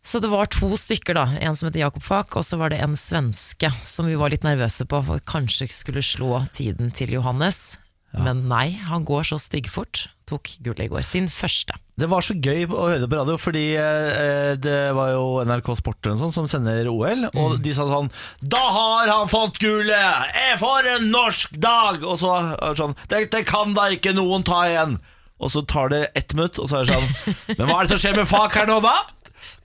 [0.05, 1.25] Så det var to stykker da.
[1.41, 4.45] En som heter Jakob Fak Og så var det en svenske Som vi var litt
[4.45, 7.79] nervøse på For kanskje skulle slå tiden til Johannes.
[8.13, 10.05] Men nei, han går så styggfort.
[10.29, 13.35] Tok gullet i går, sin første Det var så gøy å høre det på radio,
[13.37, 18.09] fordi eh, det var jo NRK Sport sånt som sender OL, og de sa sånn
[18.41, 20.33] 'Da har han fått gullet!
[20.57, 24.97] For en norsk dag!' Og så det sånn 'Dette kan da ikke noen ta igjen!'
[25.43, 27.93] Og så tar det ett minutt, og så er det sånn 'Men hva er det
[27.93, 29.12] som skjer med Fak her nå, da?'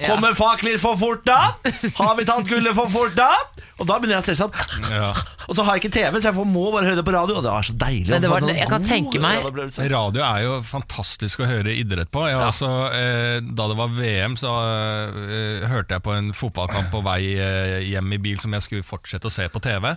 [0.06, 1.54] Kommer fakler for fort da?
[1.98, 3.32] Har vi tatt gullet for fort da?
[3.78, 4.56] Og da begynner jeg å stresse opp.
[4.90, 5.08] Ja.
[5.48, 7.36] Og så har jeg ikke TV, så jeg må bare høre det på radio.
[7.38, 8.10] Og det var så deilig.
[8.10, 12.24] Men det var- jeg kan tenke meg- Radio er jo fantastisk å høre idrett på.
[12.28, 12.46] Jeg, Ja.
[12.50, 17.38] også, eh, da det var VM, så eh, hørte jeg på en fotballkamp på vei
[17.38, 19.96] eh, hjem i bil som jeg skulle fortsette å se på TV.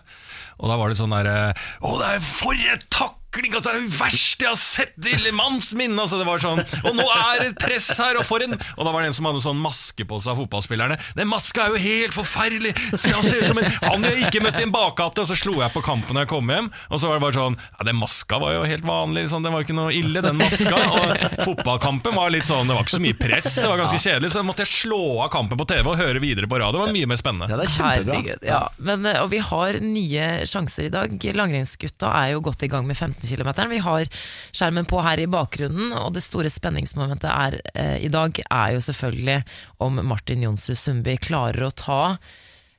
[0.59, 3.17] Og da var det sånn derre Å, det er for et takling!
[3.31, 5.95] Altså, det er det verste jeg har sett i manns minne!
[6.03, 8.91] Altså, det var sånn Og nå er det press her, og for en Og da
[8.91, 10.97] var det en som hadde sånn maske på seg av fotballspillerne.
[11.15, 12.73] Den maska er jo helt forferdelig!
[12.91, 15.23] Se, Han ser ut som en Han jeg ikke møtt i en bakgate!
[15.23, 17.37] Og så slo jeg på kampen når jeg kom hjem, og så var det bare
[17.39, 19.47] sånn Ja, den maska var jo helt vanlig, liksom.
[19.47, 20.81] den var jo ikke noe ille, den maska.
[20.91, 24.33] Og fotballkampen var litt sånn Det var ikke så mye press, det var ganske kjedelig,
[24.35, 26.81] så da måtte jeg slå av kampen på TV og høre videre på radio.
[26.81, 27.47] Det var mye mer spennende.
[27.47, 28.37] Ja, det er kjempebra.
[28.51, 28.61] Ja.
[28.83, 31.13] Men, eh, og vi har nye sjanser i dag.
[31.37, 33.51] Langrennsgutta er jo godt i gang med 15 km.
[33.71, 34.05] Vi har
[34.51, 38.79] skjermen på her i bakgrunnen, og det store spenningsmomentet er, eh, i dag er jo
[38.87, 39.43] selvfølgelig
[39.79, 42.17] om Martin Jonsrud Sundby klarer å ta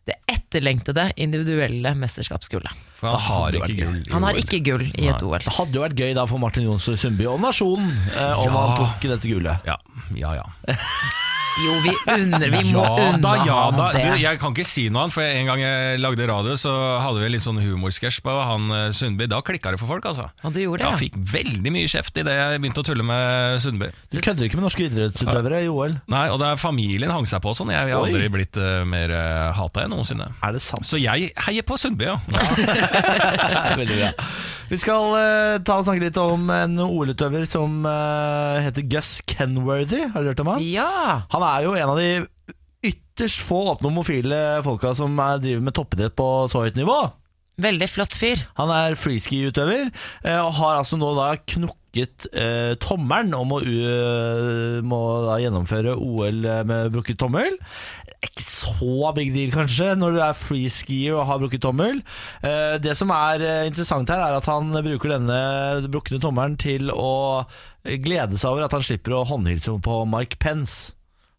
[0.04, 2.72] det etterlengtede individuelle mesterskapsgullet.
[2.98, 5.38] For han har ikke gull i Han har ikke gull i et OL.
[5.38, 8.66] Det hadde jo vært gøy da for Martin Jonsrud Sundby og nasjonen eh, om Ja.
[8.66, 9.62] han tok dette gullet.
[9.64, 9.76] Ja,
[10.18, 10.46] ja, ja.
[11.60, 13.88] Jo, vi unner Vi må Ja unne da, ja da.
[13.92, 14.02] det.
[14.06, 16.72] Du, jeg kan ikke si noe annet, for en gang jeg lagde radio, så
[17.02, 19.28] hadde vi en litt sånn humorsketsj på han eh, Sundby.
[19.30, 20.28] Da klikka det for folk, altså.
[20.46, 23.60] Og du gjorde det, Jeg fikk veldig mye kjeft idet jeg begynte å tulle med
[23.64, 23.90] Sundby.
[24.12, 25.98] Du kødder ikke med norske idrettsutøvere i OL.
[26.12, 27.72] Nei, og da familien hang seg på sånn.
[27.74, 30.30] Jeg, jeg har aldri blitt uh, mer uh, hata enn noensinne.
[30.42, 30.88] Er det sant?
[30.88, 32.18] Så jeg heier på Sundby, ja.
[33.80, 34.12] Veldig bra.
[34.72, 40.06] Vi skal uh, ta og snakke litt om en OL-utøver som uh, heter Gus Kenworthy.
[40.14, 40.62] Har du hørt om han?
[40.64, 41.26] Ja!
[41.34, 42.22] Han er jo en av de
[42.88, 46.96] ytterst få åpne homofile folka som er, driver med toppidrett på så høyt nivå.
[47.60, 48.40] Veldig flott fyr.
[48.56, 54.80] Han er freeski-utøver eh, og har altså nå da knukket eh, tommelen om å uh,
[54.80, 57.60] må da gjennomføre OL med brukket tommel.
[58.22, 62.00] Ikke så big deal, kanskje, når du er freeskier og har brukket tommel.
[62.46, 65.42] Eh, det som er eh, interessant her, er at han bruker denne
[65.90, 67.44] brukne tommelen til å
[67.82, 70.92] glede seg over at han slipper å håndhilse på Mike Pence.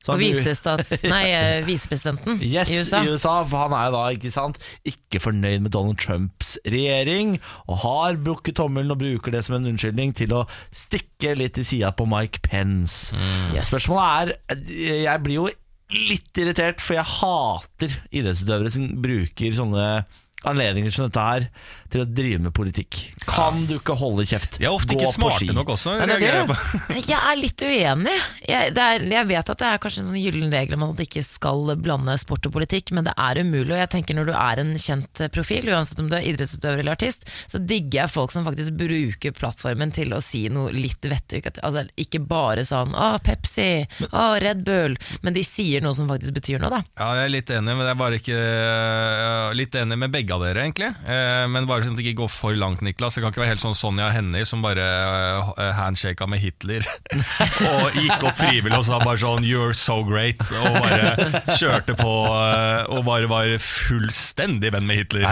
[0.03, 3.37] Og eh, visepresidenten Yes, i USA.
[3.47, 7.37] for han er jo da ikke sant ikke fornøyd med Donald Trumps regjering,
[7.71, 10.43] og har brukket tommelen og bruker det som en unnskyldning til å
[10.75, 13.15] stikke litt i sida på Mike Pence.
[13.55, 13.71] Yes.
[13.71, 14.65] Spørsmålet er
[15.07, 15.47] Jeg blir jo
[15.91, 19.87] litt irritert, for jeg hater idrettsutøvere som bruker sånne
[20.49, 21.47] anledninger som dette her
[21.93, 22.97] til å drive med politikk.
[23.27, 24.57] Kan du ikke holde kjeft?
[24.61, 25.95] Jeg er ofte Gå ikke smarte nok også.
[25.99, 26.57] Nei, det er det.
[27.13, 28.15] Jeg er litt uenig.
[28.47, 30.93] Jeg, det er, jeg vet at det er kanskje en sånn gyllen regel om at
[30.93, 33.73] man ikke skal blande sport og politikk, men det er umulig.
[33.75, 36.97] Og jeg tenker Når du er en kjent profil, uansett om du er idrettsutøver eller
[36.97, 41.43] artist, så digger jeg folk som faktisk bruker plattformen til å si noe litt vettig.
[41.61, 46.35] Altså, ikke bare sånn 'Å, Pepsi', 'Å, Red Bull', men de sier noe som faktisk
[46.39, 46.81] betyr noe, da.
[46.99, 50.32] Ja, jeg er litt enig, men jeg er bare ikke øh, Litt enig med begge
[50.33, 50.89] av dere, egentlig.
[51.05, 53.17] Eh, men bare sånn at det ikke går for langt, Niklas.
[53.17, 56.85] Det kan ikke være helt sånn Sonja Hennie som bare uh, handshaka med Hitler
[57.69, 62.13] og gikk opp frivillig og sa bare sånn 'You're so great', og bare kjørte på
[62.27, 65.27] øh, og bare var fullstendig venn med Hitler.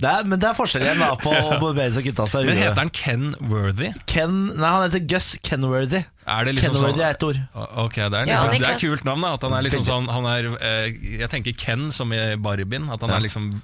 [0.00, 2.48] det er, men det er forskjellen da på å barbere seg og kutte av seg
[2.48, 3.92] Men heter han Ken Worthy?
[4.10, 6.04] Ken, nei, han heter Gus Kenworthy.
[6.26, 7.38] Er det liksom Kenworthy sånn er ett ord.
[7.82, 8.80] Ok, det er, Ja, liksom, det er Niklas.
[8.80, 9.22] kult navn.
[9.22, 12.88] da At han er liksom sånn han er, eh, Jeg tenker Ken som i Barbien.
[12.90, 13.60] At han er liksom,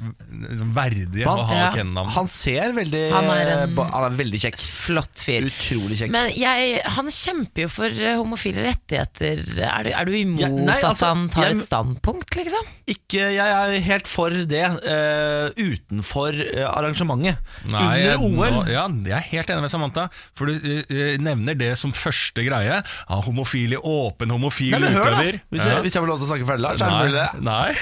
[0.00, 1.70] liksom verdig Han- å ha Ja.
[1.74, 2.08] Ken-navn.
[2.14, 4.56] Han ser veldig Han er en- han er veldig kjekk.
[4.58, 5.42] Flott fyr.
[5.50, 6.10] Utrolig kjekk.
[6.10, 9.42] Men jeg, han kjemper jo for eh, homofile rettigheter.
[9.60, 12.64] Er du, er du imot Ja, nei, altså, at han tar jeg- et standpunkt, liksom?
[12.90, 17.36] ikke, jeg er helt for det uh, utenfor eh, arrangementet.
[17.70, 18.64] Nei, jeg- Under OL.
[18.64, 20.08] nå- ja, jeg er helt enig med Samantha.
[20.34, 22.82] For du uh, nevner det som første greie.
[22.82, 25.40] Ja, homofil i åpen homofil Nei, men hør da utøver.
[25.52, 25.74] hvis, Ja.
[25.74, 27.42] jeg, hvis jeg får lov til å snakke ferdig, Lars, er det mulig.
[27.42, 27.74] Nei,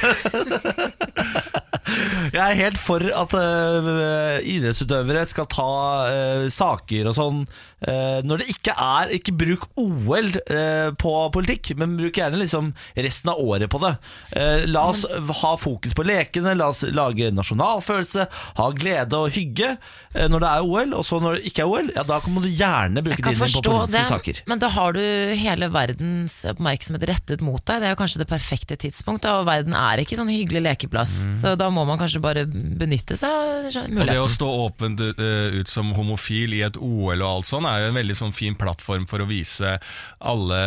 [0.68, 1.58] nei.
[2.32, 5.70] Jeg er helt for at uh, idrettsutøvere skal ta
[6.08, 10.30] uh, saker og sånn uh, når det ikke er Ikke bruk OL
[10.98, 13.92] på politikk, men bruk gjerne liksom resten av året på det.
[14.70, 18.26] La oss ha fokus på lekene, la oss lage nasjonalfølelse,
[18.58, 19.74] ha glede og hygge
[20.30, 20.94] når det er OL.
[20.98, 23.36] Og så når det ikke er OL, ja da må du gjerne bruke Jeg kan
[23.36, 24.42] tiden din på politiske det, saker.
[24.50, 25.02] men da har du
[25.44, 27.82] hele verdens oppmerksomhet rettet mot deg.
[27.82, 31.16] Det er jo kanskje det perfekte tidspunkt, da, og verden er ikke sånn hyggelig lekeplass.
[31.36, 35.18] Så da må man kanskje bare benytte seg av Og det å stå åpent ut,
[35.20, 38.34] eh, ut som homofil i et OL og alt sånn, er jo en veldig sånn
[38.34, 39.76] fin plattform for å vise
[40.20, 40.60] alle,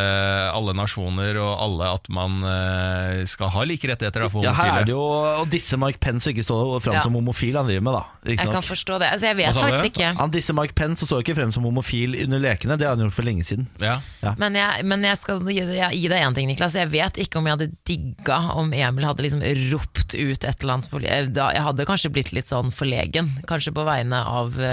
[0.54, 4.82] alle nasjoner og alle at man eh, skal ha like rettigheter da, for Ja, her
[4.82, 7.02] er det jo å disse Mark Pence og ikke stå fram Ja.
[7.06, 8.04] som homofil han driver med, da.
[8.32, 9.10] Jeg kan forstå det.
[9.16, 9.92] Altså, jeg vet faktisk det?
[9.94, 10.10] ikke.
[10.20, 12.78] Han disse Mark Pence og står ikke frem som homofil under lekene.
[12.78, 13.68] Det har han gjort for lenge siden.
[13.82, 14.00] Ja.
[14.38, 16.76] Men jeg, men jeg skal gi, jeg, gi deg én ting, Niklas.
[16.78, 19.42] Jeg vet ikke om jeg hadde digga om Emil hadde liksom
[19.74, 20.90] ropt ut et eller annet.
[20.92, 23.30] på- Da, jeg hadde kanskje blitt litt sånn forlegen.
[23.50, 24.72] Kanskje på vegne av Det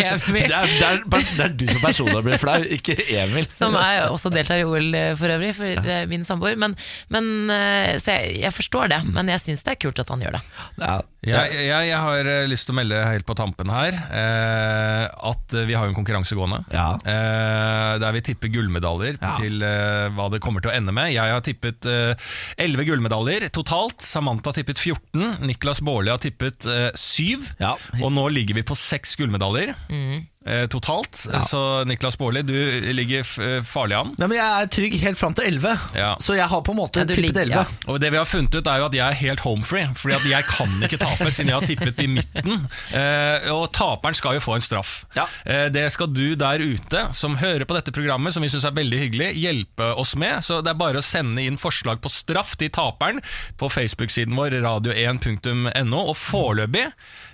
[0.10, 0.46] Emil.
[0.46, 3.48] er, det, er, det er du som person som blir flau, ikke Emil.
[3.52, 6.58] Som er, også deltar i OL eh, for øvrig, for eh, min samboer.
[6.60, 6.76] Men,
[7.12, 7.30] men,
[8.00, 10.44] så jeg, jeg forstår det, men jeg syns det er kult at han gjør det.
[10.80, 15.04] Ja, Jeg, jeg, jeg har eh, lyst til å melde helt på tampen her eh,
[15.30, 16.62] at eh, vi har jo en konkurranse gående.
[16.72, 16.94] Ja.
[17.04, 19.34] Eh, der vi tipper gullmedaljer Ja.
[19.36, 21.12] til eh, hva det kommer til å ende med.
[21.12, 22.14] Jeg har tippet eh,
[22.64, 24.00] 11 gullmedaljer totalt.
[24.00, 25.44] Samantha har tippet 14.
[25.44, 27.50] Niklas Baarli har tippet eh, 7.
[27.60, 27.74] Ja.
[28.00, 29.74] Og nå ligger vi på 6 gullmedaljer
[30.46, 31.26] eh, totalt.
[31.48, 32.54] Så Niklas Baarli, du
[32.96, 34.14] ligger f eh, farlig an.
[34.18, 36.14] Nei, men Jeg er trygg helt fram til 11, Ja.
[36.20, 37.52] så jeg har på en måte Ja, tippet ligger- 11.
[37.52, 37.64] ja.
[37.92, 40.14] Og det vi har funnet ut er jo at jeg er helt home free, Fordi
[40.16, 42.68] at jeg kan ikke tape siden jeg har tippet i midten.
[42.94, 45.04] Eh, og taperen skal jo få en straff.
[45.16, 45.26] Ja.
[45.44, 48.72] Eh, det skal du der ute, som hører på dette programmet, som vi syns er
[48.72, 50.40] veldig hyggelig, hjelpe oss med.
[50.42, 53.20] Så det er bare å sende inn forslag på straff til taperen
[53.58, 56.00] på Facebook-siden vår, radio1.no.
[56.10, 56.86] Og foreløpig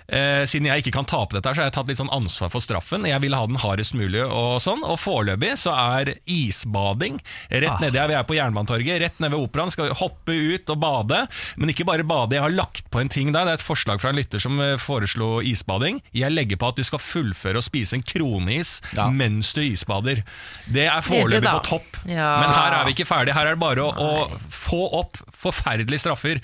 [0.09, 2.51] eh, siden jeg ikke kan tape dette, her, så har jeg tatt litt sånn ansvar
[2.53, 3.05] for straffen.
[3.07, 7.79] Jeg vil ha den hardest mulig, og sånn Og foreløpig så er isbading rett Ah.
[7.81, 8.07] nedi her.
[8.07, 9.71] Vi er på Jernbanetorget, rett nede ved Operaen.
[9.71, 11.27] Skal hoppe ut og bade.
[11.57, 13.45] Men ikke bare bade, jeg har lagt på en ting der.
[13.45, 16.01] Det er et forslag fra en lytter som eh, foreslo isbading.
[16.13, 19.09] Jeg legger på at du skal fullføre å spise en kronis Ja.
[19.09, 20.23] mens du isbader.
[20.71, 21.97] Det er foreløpig på topp.
[22.07, 22.39] Ja.
[22.41, 23.33] Men her er vi ikke ferdig.
[23.33, 26.41] Her er det bare å, å få opp forferdelige straffer.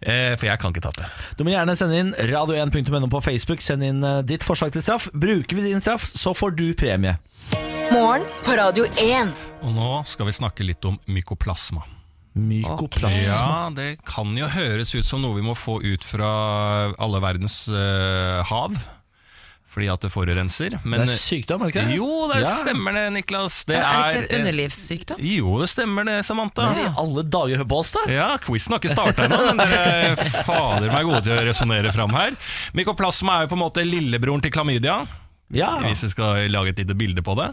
[0.00, 1.08] Eh, for jeg kan ikke tape.
[1.38, 3.64] Du må gjerne sende inn radio1.no på Facebook.
[3.64, 5.10] Send inn eh, ditt forslag til straff.
[5.14, 7.16] Bruker vi din straff, så får du premie.
[7.92, 9.34] Morgen på Radio 1.
[9.66, 11.84] Og nå skal vi snakke litt om mykoplasma.
[12.36, 13.22] Mykoplasma.
[13.22, 16.28] Ja, det kan jo høres ut som noe vi må få ut fra
[16.92, 18.76] alle verdens uh, hav.
[19.76, 20.78] Fordi at det forurenser.
[20.88, 21.96] Men Det er sykdom, er det ikke det?
[21.98, 22.52] Jo, det Ja.
[22.62, 23.58] stemmer det, Niklas.
[23.68, 25.18] Det Er det er, ikke en underlivssykdom?
[25.20, 26.70] Jo, det stemmer det, Samantha.
[26.72, 28.06] Men i alle dager, hør på oss, da!
[28.10, 30.16] Ja, quizen har ikke starta ennå, men dere
[30.48, 32.32] fader meg gode til å resonnere fram her.
[32.72, 35.02] Mykoplasma er jo på en måte lillebroren til klamydia.
[35.54, 35.76] Ja.
[35.84, 37.44] Hvis vi skal lage et lite bilde på det.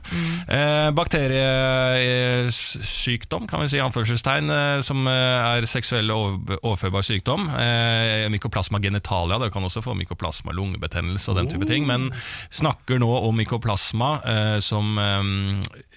[0.50, 7.50] Eh, bakteriesykdom, kan vi si, anførselstegn, eh, som eh, er seksuell over, overførbar sykdom.
[7.54, 11.84] Eh, mykoplasma genitalia, det kan også få mykoplasma lungebetennelse og den type ting.
[11.90, 12.02] Men
[12.50, 15.22] snakker nå om mykoplasma eh, som eh,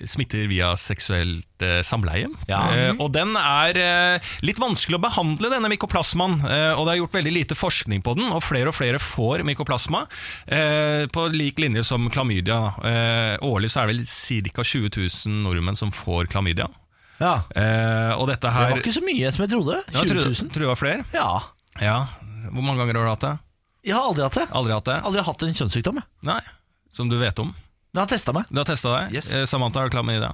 [0.04, 1.44] smitter via seksuelt
[1.88, 2.28] samleie.
[2.50, 2.92] Ja.
[3.00, 3.72] Og den er
[4.44, 6.44] litt vanskelig å behandle, denne mykoplasmaen.
[6.76, 10.04] Og det er gjort veldig lite forskning på den, og flere og flere får mykoplasma.
[10.52, 12.58] Eh, på lik linje som klamydia.
[12.84, 14.64] Eh, årlig så er det vel ca.
[14.66, 16.66] 20 000 nordmenn som får klamydia.
[17.22, 17.34] ja.
[17.56, 19.78] Eh, og dette Det var ikke så mye som jeg trodde.
[19.94, 20.34] Ja, 20 tror, 000.
[20.50, 21.04] tror du det var flere?
[21.14, 21.28] Ja.
[21.80, 21.96] Ja.
[22.50, 23.34] Hvor mange ganger har du hatt det?
[23.86, 24.46] Jeg har aldri hatt det.
[24.50, 24.98] Aldri hatt det?
[25.06, 26.02] Aldri hatt en kjønnssykdom.
[26.26, 26.40] Nei.
[26.96, 27.54] Som du vet om?
[27.94, 28.44] Du har testa meg.
[28.50, 29.14] Du har testa deg?
[29.16, 29.28] Yes.
[29.32, 30.32] Eh, Samantha, har du klamydia?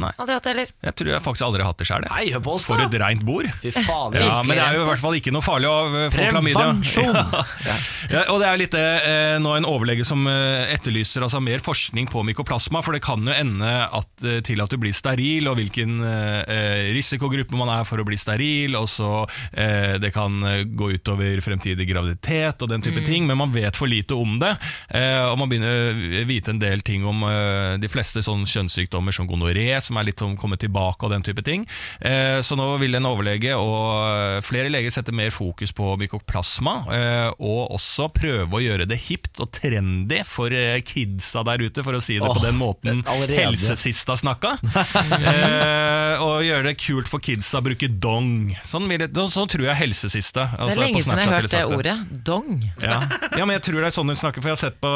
[0.00, 0.70] Nei, aldri hatt det heller.
[0.86, 2.04] Jeg tror jeg faktisk aldri har hatt det sjøl.
[2.08, 3.48] Nei, hør på oss, For et reint bord.
[3.60, 4.14] Fy faen.
[4.16, 5.74] Ja, men det er jo i hvert fall ikke noe farlig å
[6.06, 6.70] eh, få klamydia.
[7.62, 7.74] Ja.
[8.12, 12.08] Ja, og det er litt eh, nå en overlege som eh, etterlyser altså, mer forskning
[12.10, 15.56] på mykoplasma, for det kan jo ende at, eh, til at du blir steril, og
[15.60, 19.10] hvilken eh, risikogruppe man er for å bli steril, og så
[19.52, 20.40] eh, det kan
[20.76, 24.54] gå utover fremtidig graviditet og den type ting, men man vet for lite om det,
[24.96, 29.14] eh, og man begynner å vite en del ting om eh, de fleste sånn kjønnssykdommer
[29.16, 31.66] som gonoré, som er litt om å komme tilbake og den type ting.
[32.00, 36.74] Eh, så nå vil en overlege og eh, flere leger sette mer fokus på mykoplasma,
[36.94, 41.84] eh, og også prøve å gjøre det hipt og trendy for eh, kidsa der ute,
[41.84, 43.40] for å si det oh, på den måten allerede.
[43.40, 44.56] helsesista snakka.
[45.32, 48.52] eh, og gjøre det kult for kidsa å bruke dong.
[48.66, 50.48] Sånn, vil jeg, sånn tror jeg helsesista.
[50.52, 51.96] Det altså er lenge siden jeg har hørt det ordet.
[52.22, 52.62] Dong.
[52.82, 53.00] ja.
[53.36, 54.92] ja, men jeg tror det er sånn hun snakker, for jeg har sett på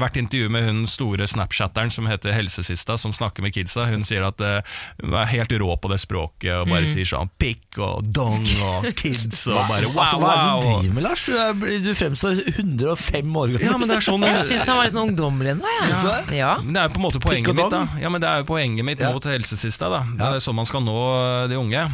[0.00, 3.86] hvert intervju med hun store snapchatteren som heter Helsesista, som snakker med kidsa.
[3.90, 4.60] Hun sier at eh,
[5.02, 8.90] hun er helt rå på det språket, og bare sier sånn pikk og dong og
[8.98, 11.24] kids og bare wow, altså, hva er det du driver med, Lars?
[11.26, 13.66] Du, er, du fremstår 105 år gammel.
[13.66, 15.74] Ja, men det er sånn Jeg syns han var litt sånn ungdommelig ennå.
[15.80, 16.00] Ja.
[16.04, 16.38] det?
[16.38, 16.52] ja.
[16.60, 17.82] Det er jo på en måte poenget mitt, da.
[18.02, 19.12] Ja, men det er jo poenget mitt Ja.
[19.14, 19.88] mot helsesista.
[19.88, 21.84] da Det er sånn man skal nå eh, de unge.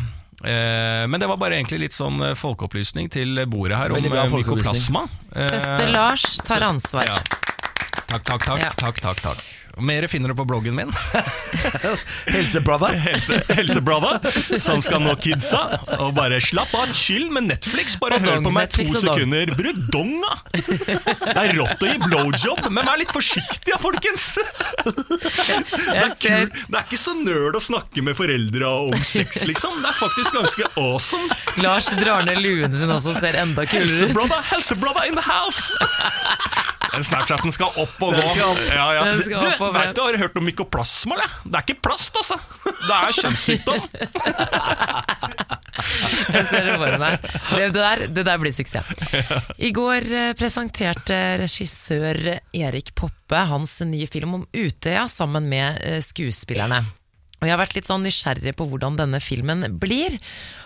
[0.44, 4.26] Eh, men det var bare egentlig litt sånn eh, folkeopplysning til bordet her om eh,
[4.34, 5.06] mykoplasma.
[5.32, 7.08] Eh, Søster Lars tar ansvar.
[7.08, 7.20] Ja.
[8.06, 8.60] Takk, takk, takk.
[8.62, 8.70] Ja.
[8.76, 9.44] takk, takk, takk.
[9.76, 10.92] Mer finner du på bloggen min.
[12.26, 12.94] Helsebrother.
[12.96, 14.20] Helse, helsebrother,
[14.58, 15.60] som skal nå kidsa.
[15.98, 17.98] Og bare slapp av, chill med Netflix.
[18.00, 19.52] Bare Og hør dong, på meg Netflix to sekunder.
[19.58, 20.32] Bruk dong, da!
[20.56, 24.24] Det er rått å gi blowjob, men vær litt forsiktig, ja, folkens!
[24.86, 26.48] Det er, kul.
[26.48, 29.76] det er ikke så nøl å snakke med foreldra om sex, liksom.
[29.84, 31.28] Det er faktisk ganske awesome.
[31.60, 33.92] Lars drar ned luene sine også og ser enda kulere ut.
[33.92, 35.68] Helsebrother, helsebrother in the house!
[36.96, 38.22] Den Snapchaten skal opp og gå.
[38.46, 38.60] Opp.
[38.72, 39.02] Ja, ja.
[39.12, 41.12] Du, vet du, har du hørt om mykoplasma?
[41.18, 41.34] Eller?
[41.44, 42.38] Det er ikke plast, altså!
[42.64, 43.80] Det er kjønnssykdom.
[46.36, 47.20] Jeg ser det for meg.
[47.20, 48.88] Det, det, der, det der blir suksess.
[49.60, 52.16] I går eh, presenterte regissør
[52.56, 56.80] Erik Poppe hans nye film om Utøya sammen med eh, skuespillerne.
[57.36, 60.16] Og Jeg har vært litt sånn nysgjerrig på hvordan denne filmen blir.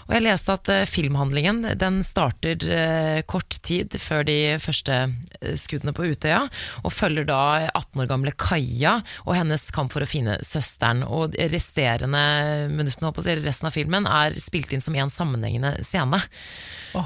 [0.07, 4.97] Og jeg leste at eh, filmhandlingen den starter eh, kort tid før de første
[5.39, 6.45] eh, skuddene på Utøya,
[6.83, 11.03] og følger da 18 år gamle Kaja og hennes kamp for å finne søsteren.
[11.07, 12.23] Og resterende
[12.71, 13.13] minuttene,
[13.43, 16.23] resten av filmen er spilt inn som en sammenhengende scene.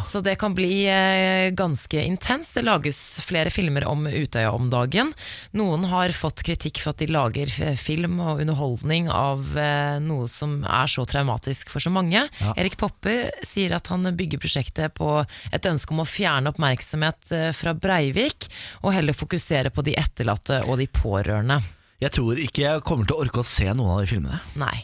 [0.05, 2.55] Så det kan bli eh, ganske intenst.
[2.57, 5.13] Det lages flere filmer om Utøya om dagen.
[5.57, 10.61] Noen har fått kritikk for at de lager film og underholdning av eh, noe som
[10.65, 12.27] er så traumatisk for så mange.
[12.55, 13.17] Erik Poppe
[13.47, 18.49] sier at han bygger prosjektet på et ønske om å fjerne oppmerksomhet eh, fra Breivik,
[18.83, 21.61] og heller fokusere på de etterlatte og de pårørende.
[22.03, 24.41] Jeg tror ikke jeg kommer til å orke å se noen av de filmene.
[24.61, 24.77] Nei.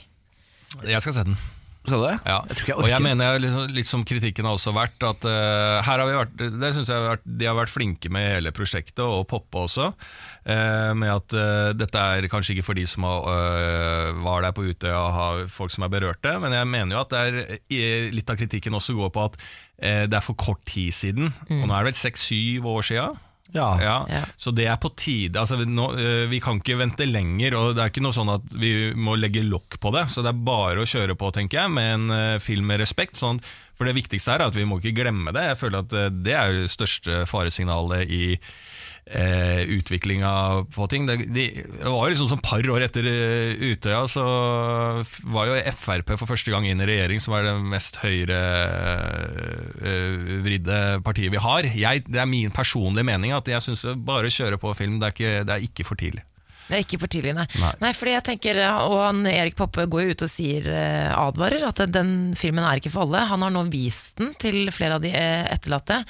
[0.86, 1.40] Jeg skal se den.
[1.80, 2.16] Skal du det?
[2.28, 2.38] Ja.
[2.44, 3.04] Jeg tror ikke jeg og jeg orker.
[3.06, 6.72] mener liksom, litt som kritikken har også vært At uh, her har vi vært Det
[6.76, 10.90] synes jeg har vært, De har vært flinke med hele prosjektet Og Poppe også eh,
[11.00, 13.24] Med at uh, dette er kanskje ikke for de som har,
[14.20, 17.16] var der på Utøya Og har folk som er berørte Men jeg mener jo at
[17.16, 17.24] det
[17.80, 19.40] er Litt av kritikken også går på at
[19.80, 23.18] Det er for kort tid siden Og nå er det vel 6-7 år siden
[23.52, 23.70] Ja.
[23.80, 24.22] ja.
[24.40, 25.38] Så det er på tide.
[25.40, 28.32] Altså, vi, nå, øh, vi kan ikke vente lenger, og det er ikke noe sånn
[28.32, 30.06] at vi må legge lokk på det.
[30.12, 33.20] Så det er bare å kjøre på, tenker jeg, med en øh, film med respekt.
[33.20, 33.42] Sånn,
[33.78, 35.46] for det viktigste er at vi må ikke glemme det.
[35.52, 38.24] Jeg føler at øh, det er det største faresignalet i
[39.10, 40.32] eh, utviklinga
[40.74, 41.06] på ting.
[41.08, 44.24] Det, de, det var jo liksom sånn par år etter eh, Utøya, så
[45.34, 51.32] var jo Frp for første gang inn i regjering, som er det mest høyrevridde partiet
[51.34, 51.62] vi har.
[51.74, 55.06] Jeg, det er min personlige mening at jeg syns bare å kjøre på film, det
[55.08, 56.22] er ikke, det er ikke for tidlig.
[56.70, 57.46] Det er ikke for tidlig, nei.
[57.60, 57.72] Nei.
[57.82, 57.92] nei.
[57.96, 61.82] fordi jeg tenker, Og han, Erik Poppe går jo ut og sier, eh, advarer, at
[61.90, 63.24] den filmen er ikke for alle.
[63.30, 66.00] Han har nå vist den til flere av de eh, etterlatte.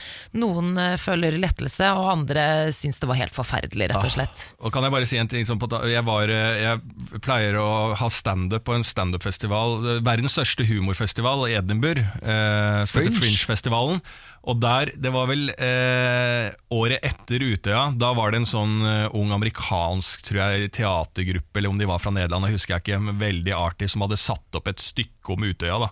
[0.40, 2.44] Noen eh, føler lettelse, og andre
[2.76, 4.46] syns det var helt forferdelig, rett og slett.
[4.60, 7.70] Og kan Jeg bare si en ting som på, jeg, var, eh, jeg pleier å
[7.98, 12.04] ha standup på en standup-festival, eh, verdens største humorfestival, i Edinburgh.
[12.20, 13.16] Eh, Fringe.
[13.20, 14.02] Fringe-festivalen.
[14.48, 19.16] Og der, det var vel eh, året etter Utøya, da var det en sånn eh,
[19.16, 23.16] ung amerikansk tror jeg, teatergruppe, eller om de var fra Nederland, jeg husker jeg ikke,
[23.20, 25.76] veldig artig, som hadde satt opp et stykke om Utøya.
[25.84, 25.90] da.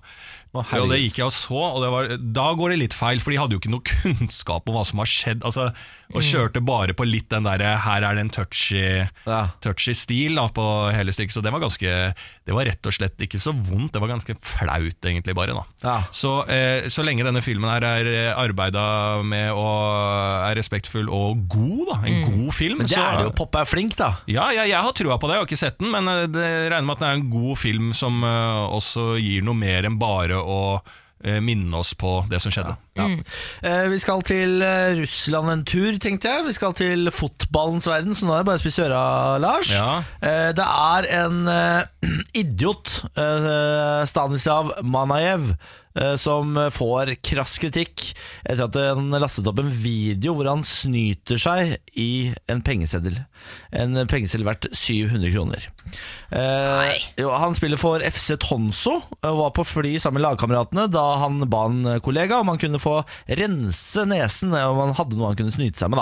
[0.80, 3.34] Og det gikk jeg og så, og det var, da går det litt feil, for
[3.34, 5.44] de hadde jo ikke noe kunnskap om hva som har skjedd.
[5.44, 5.68] Altså,
[6.14, 9.48] og kjørte bare på litt den derre 'her er det en touchy, Ja.
[9.60, 11.32] touchy stil' da, på hele stykket.
[11.36, 12.14] Så det var ganske
[12.48, 15.52] Det var rett og slett ikke så vondt, det var ganske flaut, egentlig, bare.
[15.52, 16.02] da Ja.
[16.10, 21.46] så, eh, så lenge denne filmen her er eh, arbeida med og er respektfull og
[21.48, 23.30] god, da, en god film Men det så, er det jo.
[23.36, 24.14] Poppe er flink, da.
[24.26, 26.72] ja, jeg, jeg har trua på det, jeg har ikke sett den, men eh, det
[26.72, 29.98] regner med at det er en god film som uh, også gir noe mer enn
[29.98, 30.80] bare å
[31.42, 32.76] minne oss på det som skjedde.
[32.98, 36.46] Eh, vi skal til eh, Russland en tur, tenkte jeg.
[36.46, 39.02] Vi skal til fotballens verden, så nå er det bare å spise øra,
[39.42, 39.72] Lars.
[39.74, 40.02] Ja.
[40.22, 42.12] Eh, det er en eh,
[42.42, 45.87] idiot, eh, Stanislav Manajev, eh,
[46.20, 48.04] som får krass kritikk
[48.44, 53.18] etter at han lastet opp en video hvor han snyter seg i en pengeseddel.
[53.74, 55.68] En pengeseddel verdt 700 kroner.
[56.30, 61.40] Eh, han spiller for FC Tonso og var på fly sammen med lagkameratene da han
[61.50, 63.00] ba en kollega om han kunne få
[63.40, 66.00] rense nesen om han hadde noe han kunne snyte seg med.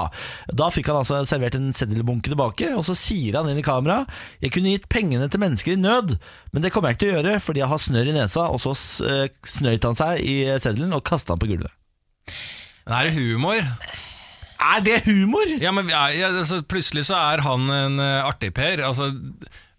[0.53, 3.67] Da Da fikk han altså servert en seddelbunke tilbake, og så sier han inn i
[3.67, 4.01] kamera
[4.43, 6.17] Jeg kunne gitt pengene til mennesker i nød,
[6.51, 8.47] men det kommer jeg ikke til å gjøre fordi jeg har snørr i nesa.
[8.51, 8.73] Og så
[9.07, 9.29] eh,
[9.91, 11.73] han seg i seddelen og kasta den på gulvet.
[12.87, 13.71] Men er det humor?
[14.67, 15.53] Er det humor?!
[15.61, 18.83] Ja, men ja, ja, altså, Plutselig så er han en uh, artig-Per.
[18.87, 19.11] Altså,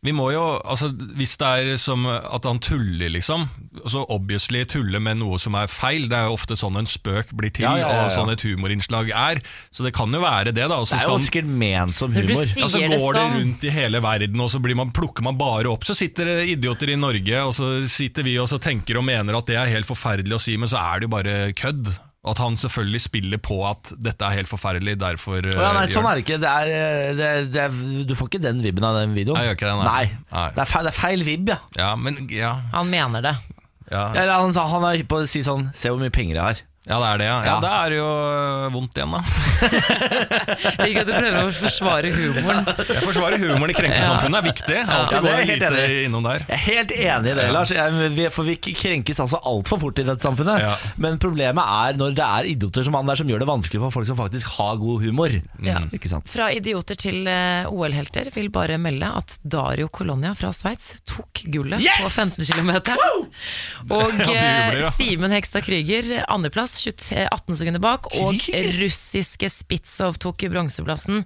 [0.06, 5.02] vi må jo, altså, hvis det er som at han tuller, liksom altså obviously tuller
[5.04, 6.08] med noe som er feil.
[6.10, 8.06] Det er jo ofte sånn en spøk blir til, Ja, ja, ja, ja.
[8.08, 9.42] og sånn et humorinnslag er.
[9.74, 10.80] Så det kan jo være det, da.
[10.82, 12.46] Det er jo sikkert ment som Når du humor.
[12.46, 13.38] sier ja, så det går det sånn.
[13.42, 15.86] rundt i hele verden, og så blir man, plukker man bare opp.
[15.88, 19.38] Så sitter det idioter i Norge, og så sitter vi og så tenker og mener
[19.38, 21.94] at det er helt forferdelig å si, men så er det jo bare kødd.
[22.28, 25.92] At han selvfølgelig spiller på at dette er helt forferdelig, derfor Å ja, nei, eh,
[25.94, 26.40] sånn er det ikke.
[26.42, 27.78] Det er, eh, det det er,
[28.10, 29.38] du får ikke den vibben av den videoen.
[29.38, 29.86] Nei, gjør ikke det, nei.
[29.86, 30.24] nei.
[30.34, 30.48] Nei.
[30.56, 31.60] Det, er feil, det er feil vib, ja.
[31.78, 33.36] Ja, men ja, Han mener det.
[33.92, 34.08] ja.
[34.16, 36.64] Eller han, han er hypp på å si sånn Se hvor mye penger jeg har.
[36.88, 37.38] Ja, det er det, ja.
[37.44, 37.56] ja Ja.
[37.64, 39.22] Da er det jo øh, vondt igjen, da.
[40.88, 42.70] Ikke at du prøver å forsvare humoren.
[42.88, 44.78] Jeg forsvarer humoren i krenkesamfunnet, er viktig.
[44.84, 46.46] Alltid Ja, det er helt litt enig innom der.
[46.48, 47.52] Jeg er helt enig i det, Ja.
[47.58, 47.74] Lars.
[47.76, 50.62] Jeg, vi- for vi krenkes altså altfor fort i dette samfunnet.
[50.64, 50.76] Ja.
[50.98, 53.92] Men problemet er når det er idioter som han der som gjør det vanskelig for
[53.98, 55.36] folk som faktisk har god humor.
[55.64, 55.82] Ja.
[55.96, 56.28] Ikke sant?
[56.32, 61.82] Fra idioter til eh, OL-helter vil bare melde at Dario Colonia fra Sveits tok gullet
[61.84, 62.00] Yes!
[62.04, 62.72] på 15 km.
[63.92, 64.92] Og jubler, eh, ja.
[64.96, 68.08] Simen Hekstad Krüger andreplass, 23 18 sekunder bak.
[68.22, 68.38] Og
[68.80, 71.24] russiske Spitzov tok bronseplassen.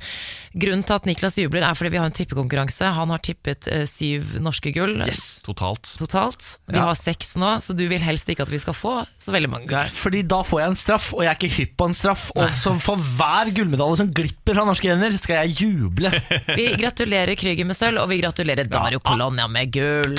[0.56, 2.91] Grunnen til at Niklas jubler, er fordi vi har en tippekonkurranse.
[2.95, 4.97] Han har tippet eh, syv norske gull
[5.45, 5.95] Totalt.
[5.99, 6.58] totalt.
[6.68, 6.86] Vi Ja.
[6.89, 9.68] har seks nå, så du vil helst ikke at vi skal få så veldig mange
[9.68, 9.80] gull.
[9.84, 12.30] Nei, fordi da får jeg en straff, og jeg er ikke hypp på en straff.
[12.36, 16.12] Og så for hver gullmedalje som glipper fra norske hender, skal jeg juble.
[16.56, 20.16] Vi gratulerer Krüger med sølv, og vi gratulerer Dario Colonia med gull.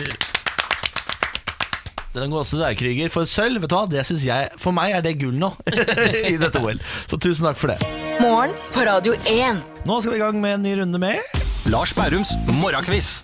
[2.12, 3.12] Den går også til deg, Krüger.
[3.12, 5.52] For sølv, vet du hva, det synes jeg For meg er det gull nå
[6.32, 6.80] i dette OL.
[7.08, 7.78] Så tusen takk for det.
[8.20, 9.62] Morgen på Radio 1.
[9.88, 11.40] Nå skal vi i gang med en ny runde med
[11.72, 13.20] Lars Bærums morgenquiz.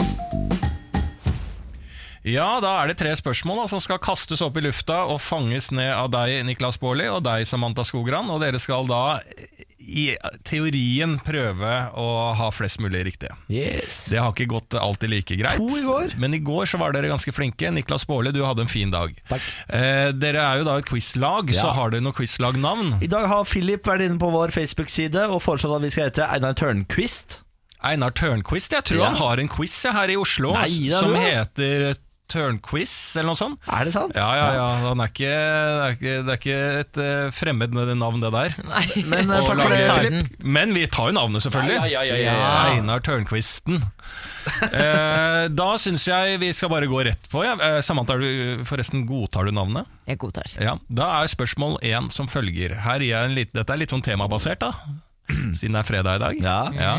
[2.28, 5.70] Ja, da er det tre spørsmål da, som skal kastes opp i lufta og fanges
[5.74, 8.28] ned av deg, Niklas Baarli, og deg, Samantha Skogran.
[8.34, 9.02] Og dere skal da
[9.88, 10.10] i
[10.44, 12.06] teorien prøve å
[12.36, 13.32] ha flest mulig riktige.
[13.48, 14.02] Yes.
[14.12, 15.56] Det har ikke gått alltid like greit.
[15.56, 16.12] To i går.
[16.20, 17.70] Men i går så var dere ganske flinke.
[17.72, 19.14] Niklas Baarli, du hadde en fin dag.
[19.30, 19.46] Takk.
[19.72, 22.98] Eh, dere er jo da et quizlag, så har dere noe quizlagnavn.
[23.00, 26.28] I dag har Philip vært inne på vår Facebook-side og foreslått at vi skal hete
[26.36, 27.38] Einar Tørnquist.
[27.88, 28.74] Einar Tørnquist.
[28.74, 29.08] Jeg tror Ja.
[29.12, 31.94] han har en quiz her i Oslo Nei, som heter
[32.28, 33.60] Tørnquiz, eller noe sånt.
[33.72, 34.16] Er det sant?
[34.16, 34.66] Ja, ja, ja.
[34.84, 38.56] Han er ikke, det, er ikke, det er ikke et eh, fremmed navn, det der.
[38.68, 38.84] Nei.
[39.08, 40.36] Men eh, takk for det, Philip.
[40.58, 41.78] Men vi tar jo navnet, selvfølgelig.
[41.78, 42.76] Ja, ja, ja, ja, ja.
[42.76, 43.80] Einar Tørnquisten.
[44.68, 47.42] eh, da syns jeg vi skal bare gå rett på.
[47.46, 47.56] Ja.
[47.56, 49.88] Eh, Samantha, er du, forresten, godtar du navnet?
[50.08, 50.48] Jeg godtar.
[50.60, 52.78] Ja, Da er spørsmål én som følger.
[52.84, 54.74] Her gir jeg en litt, dette er litt sånn temabasert, da.
[55.58, 56.40] Siden det er fredag i dag.
[56.80, 56.94] Ja.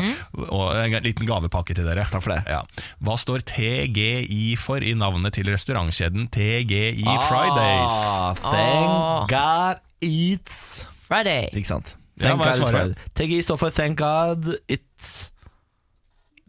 [0.50, 2.04] Og en liten gavepakke til dere.
[2.12, 2.42] Takk for det.
[2.50, 2.60] Ja.
[3.02, 7.96] Hva står TGI for i navnet til restaurantkjeden TGI Fridays?
[7.96, 9.26] Ah, thank Ah.
[9.30, 11.48] God it's Friday.
[11.52, 11.96] Ikke sant?
[12.20, 12.70] Thank God it's?
[12.70, 12.94] Friday.
[13.18, 15.30] TGI står for Thank God it's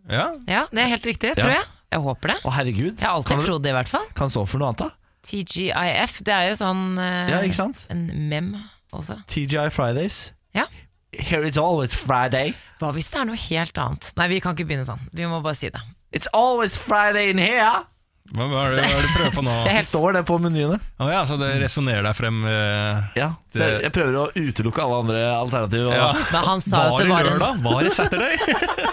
[0.09, 1.63] Ja, Ja, det er helt riktig, tror jeg.
[1.91, 2.37] Jeg håper det.
[2.47, 2.93] Å, herregud.
[2.97, 4.05] Jeg har alltid trodd det, i hvert fall.
[4.15, 4.89] kan stå for noe annet, da?
[5.27, 7.83] TGIF, det er jo sånn uh, Ja, ikke sant?
[7.93, 8.53] en mem
[8.95, 9.19] også.
[9.29, 10.31] TGI Fridays.
[10.57, 10.65] Ja.
[11.13, 12.53] Here it's always Friday.
[12.79, 14.11] Hva hvis det er noe helt annet?
[14.15, 15.01] Nei, vi kan ikke begynne sånn.
[15.11, 15.81] Vi må bare si det.
[16.15, 17.83] It's always Friday in here!
[18.31, 19.53] hva, hva er det hva er det du prøver på nå?
[19.67, 20.77] Det står det på menyene.
[21.03, 24.23] Å ja, så det resonnerer deg frem eh, Ja, så Det- jeg, jeg prøver å
[24.39, 25.89] utelukke alle andre alternativer.
[25.91, 26.23] og- ja.
[26.31, 27.59] Men han sa at det det var en, lørdag?
[27.67, 28.39] Var det Saturday?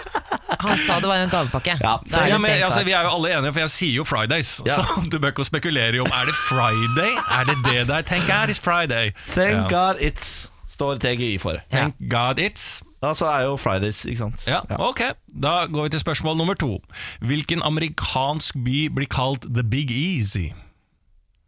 [0.65, 1.77] han sa det var en gavepakke.
[1.79, 2.89] Ja, Da er det Ja, men, helt altså, klart.
[2.91, 4.51] vi er jo alle enige, for jeg sier jo Fridays.
[4.67, 4.75] Ja.
[4.83, 7.15] Så du bør ikke spekulere i om Er det Friday.
[7.39, 8.01] Er det det der?
[8.11, 9.13] Thank God it's Friday.
[9.31, 9.67] Thank Ja.
[9.71, 10.49] God it's
[10.79, 11.59] står TGI for.
[11.71, 14.43] Thank God it's Da så er jo Fridays, ikke sant?
[14.47, 15.01] ja, ok.
[15.43, 16.81] Da går vi til spørsmål nummer to.
[17.23, 20.49] Hvilken amerikansk by blir kalt The Big Easy?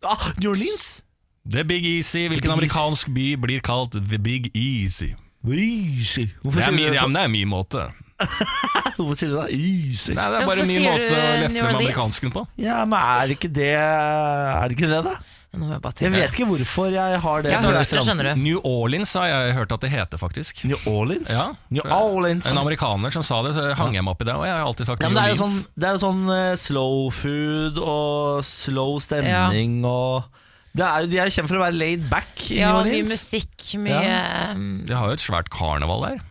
[0.04, 1.04] Ah, New Orleans!
[1.52, 2.54] The Big Easy, Hvilken Big Easy.
[2.54, 5.12] amerikansk by blir kalt The Big Easy?
[5.48, 6.28] Easy.
[6.44, 7.84] Hvorfor Det er sier min, du det ja, men det er min måte.
[8.96, 9.48] Hvorfor sier du det?
[9.58, 10.14] Easy.
[10.14, 11.80] Nei, Det er Hvorfor bare min sier måte du å New lefle med Orleans?
[11.82, 12.44] amerikansken på.
[12.62, 15.16] Ja, men er det ikke det Er det ikke det, da?
[15.52, 17.50] Nå jeg bare Jeg vet ikke hvorfor jeg har det.
[17.52, 18.40] Jeg har hørt det, skjønner du.
[18.40, 20.62] New Orleans har jeg hørt at det heter, faktisk.
[20.64, 21.28] New Orleans?
[21.28, 21.50] Ja.
[21.76, 22.48] New Orleans.
[22.48, 24.36] En amerikaner som sa det, så hang jeg meg opp i det.
[24.40, 25.58] Og jeg har alltid sagt Ja, New det er jo Orleans.
[25.66, 30.30] sånn, det er jo sånn eh, slow food og slow stemning og
[30.72, 32.94] det er, De er jo kjent for å være laid back i Ja, New mye
[33.02, 33.12] Orleans.
[33.12, 34.54] musikk, mye ja.
[34.56, 36.22] De har jo et svært karneval der.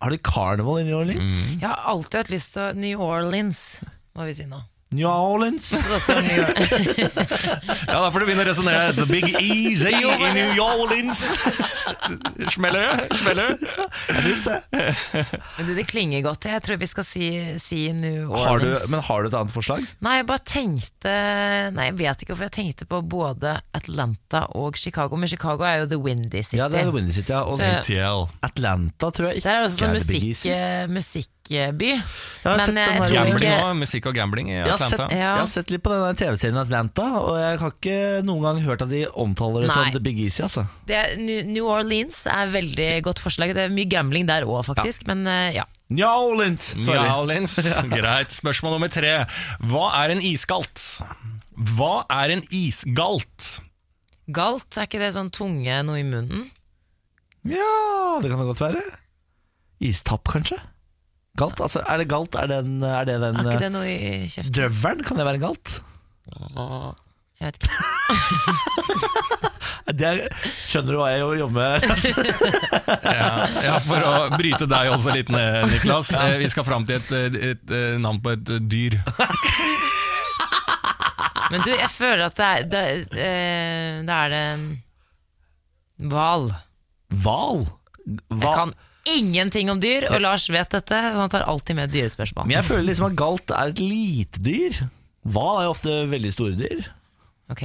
[0.00, 1.36] Har de karneval i New Orleans?
[1.58, 3.82] Jeg har alltid hatt lyst til New Orleans,
[4.16, 4.62] må vi si nå.
[4.90, 5.72] New Orleans?
[5.76, 6.08] Orleans.
[7.88, 8.92] Ja, Da får du begynne å resonnere.
[8.96, 11.20] The Big Easy i New Orleans.
[12.52, 13.16] Smeller det?
[13.18, 13.68] Smeller det?
[14.08, 14.58] Jeg syns det.
[15.58, 16.48] Men du, det klinger godt.
[16.48, 17.28] Jeg tror vi skal si,
[17.60, 18.88] si New Har du, Orleans.
[18.92, 19.84] men har du et annet forslag?
[20.04, 21.14] Nei, jeg bare tenkte
[21.76, 25.18] Nei, jeg vet ikke hvorfor jeg tenkte på både Atlanta og Chicago.
[25.20, 26.60] Men Chicago er jo The Windy City.
[26.62, 27.32] Ja, det er The Windy City.
[27.36, 27.44] Ja.
[27.44, 30.28] Og Så- Atlanta tror jeg ikke Der er det også sånn er The Big musikk,
[30.28, 30.48] Easy.
[30.54, 30.88] eh,
[31.48, 31.90] musikkby.
[32.44, 34.78] har Men sett eh, jeg tror Gambling ikke også, musikk og gambling i Jeg har,
[34.78, 35.08] sett, Ja.
[35.18, 38.82] jeg har sett litt på den TV-serien Atlanta, og jeg har ikke noen gang hørt
[38.82, 40.42] at de omtaler det som The Big Easy.
[40.42, 40.66] Altså.
[40.86, 43.54] det er, New New Orleans er veldig godt forslag.
[43.54, 45.06] Det er mye gambling der òg, faktisk.
[45.06, 45.64] Men eh, ja.
[45.88, 46.74] New Orleans!
[46.76, 47.08] New Sorry.
[47.08, 47.56] Orleans.
[47.96, 48.32] Greit.
[48.36, 49.24] Spørsmål nummer tre.
[49.64, 51.00] Hva er en isgalt?
[51.74, 53.60] Hva er en isgalt?
[54.28, 56.50] Galt, er ikke det sånn tunge noe i munnen?
[57.48, 58.82] Ja, det kan det godt være.
[59.80, 60.58] Istapp, kanskje?
[61.38, 61.60] Galt?
[61.62, 62.34] Altså, er det galt?
[62.38, 64.54] Er, den, er det den Er ikke eh, det noe i kjeften?
[64.56, 65.04] Drøvelen?
[65.06, 65.78] Kan det være galt?
[67.38, 67.76] Jeg vet ikke.
[69.88, 70.18] Det er,
[70.68, 71.80] skjønner du hva jeg jobber med?
[73.18, 73.30] Ja,
[73.64, 76.10] ja, For å bryte deg også litt ned, Niklas.
[76.12, 78.98] Eh, Vi skal fram til et, et, et, eh, navn på et eh, dyr.
[81.48, 84.44] Men du, jeg føler at det er Da eh, det er det
[86.12, 86.50] Hval.
[87.24, 87.64] Hval?
[88.06, 88.74] Jeg kan
[89.16, 90.94] ingenting om dyr, og Lars vet dette.
[90.94, 92.46] så Han tar alltid med dyrespørsmål.
[92.46, 94.82] Men jeg føler liksom at galt er et lite dyr.
[95.28, 96.86] Hval er jo ofte veldig store dyr.
[97.50, 97.62] Ok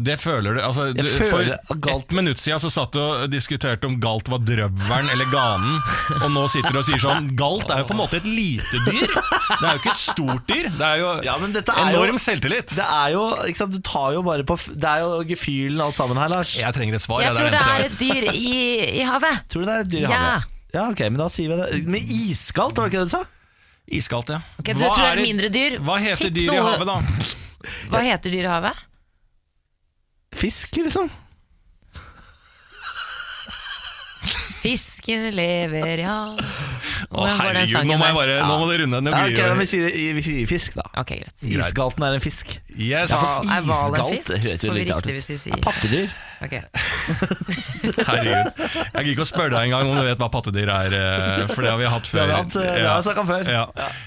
[0.00, 3.26] Det føler du altså, du, føler For galt- ett minutt siden så satt du og
[3.32, 5.74] diskuterte om galt var drøvelen eller ganen,
[6.22, 8.80] og nå sitter du og sier sånn Galt er jo på en måte et lite
[8.86, 9.10] dyr.
[9.10, 10.70] Det er jo ikke et stort dyr.
[10.78, 12.72] Det er jo Ja, men dette er jo- enorm selvtillit.
[12.76, 15.96] Det er jo, ikke sant, du tar jo bare på Det er jo gefühlen alt
[16.00, 16.54] sammen her, Lars.
[16.56, 17.20] Jeg trenger et svar.
[17.20, 19.44] Jeg jeg tror er det er et dyr i, i havet.
[19.50, 20.16] Tror du det er et dyr i Ja.
[20.16, 20.48] havet?
[20.48, 21.80] Ja, ok, men da sier vi det.
[21.90, 22.00] Men
[22.30, 23.24] iskaldt, var det ikke det du sa?
[23.90, 24.40] Iskaldt, ja.
[24.60, 25.78] Ok, du tror det er mindre dyr?
[25.82, 26.98] Hva heter Tipp dyr i noe- havet, da?
[27.90, 28.84] Hva heter dyr i havet?
[30.40, 31.10] Fisk, liksom.
[34.60, 36.18] Fisken lever, ja.
[37.10, 39.00] Å herregud, nå må, jeg bare, nå må det runde.
[39.02, 40.84] Nå Ja, blir det vi, sier, vi sier fisk, da.
[41.02, 41.34] Ok, greit.
[41.42, 41.64] Greit.
[41.66, 42.52] Isgalten er en fisk.
[42.78, 44.28] Yes, Ja, Er hval en Isgalt, fisk?
[44.30, 45.18] det høres jo Får vi litt rart riktig ut.
[45.18, 46.12] hvis vi sier Pattedyr.
[46.40, 46.54] Ok.
[48.06, 48.52] herregud.
[48.60, 51.64] Jeg gidder ikke å spørre deg engang om du vet hva pattedyr er, eh, for
[51.66, 52.20] det har vi hatt Det før.
[52.20, 53.50] har vi hatt, eh, det har vi snakket om før.
[53.50, 53.64] Ja.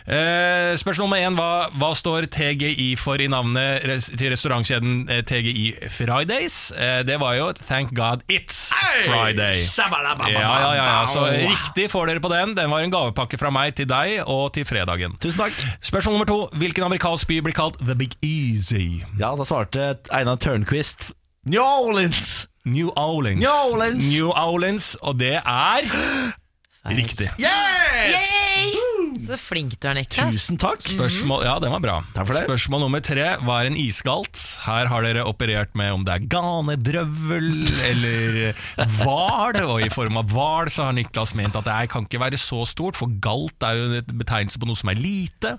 [0.08, 5.22] Eh, spørsmål nummer én hva, hva står TGI for i navnet res til restaurantkjeden eh,
[5.28, 6.58] TGI Fridays?
[6.72, 8.72] Eh, det var jo Thank God It's
[9.06, 9.60] Friday.
[9.60, 11.06] Ja, ja, ja, ja.
[11.12, 12.56] Så riktig får dere på den.
[12.58, 15.18] Den var en gavepakke fra meg til deg og til fredagen.
[15.24, 15.66] Tusen takk.
[15.84, 16.40] Spørsmål nummer to.
[16.62, 19.02] Hvilken amerikansk by blir kalt The Big Easy?
[19.20, 21.12] Ja, da svarte Einar Tørnquist
[21.46, 22.48] New Orleans.
[22.66, 23.44] New Orleans.
[23.44, 24.06] New Orleans.
[24.14, 25.90] New Orleans, og det er
[26.88, 27.30] riktig.
[27.40, 28.83] Yay!
[29.22, 30.34] Så flink du er, Niklas.
[30.36, 30.82] Tusen takk.
[30.86, 31.96] Spørsmål, ja, den var bra.
[32.16, 32.44] Takk for det.
[32.48, 34.40] Spørsmål nummer tre Hva er en isgalt?
[34.66, 37.50] Her har dere operert med om det er ganedrøvel
[37.90, 38.40] eller
[39.00, 39.60] hval.
[39.70, 42.40] Og i form av hval så har Niklas ment at det her kan ikke være
[42.42, 45.56] så stort, for galt er jo en betegnelse på noe som er lite.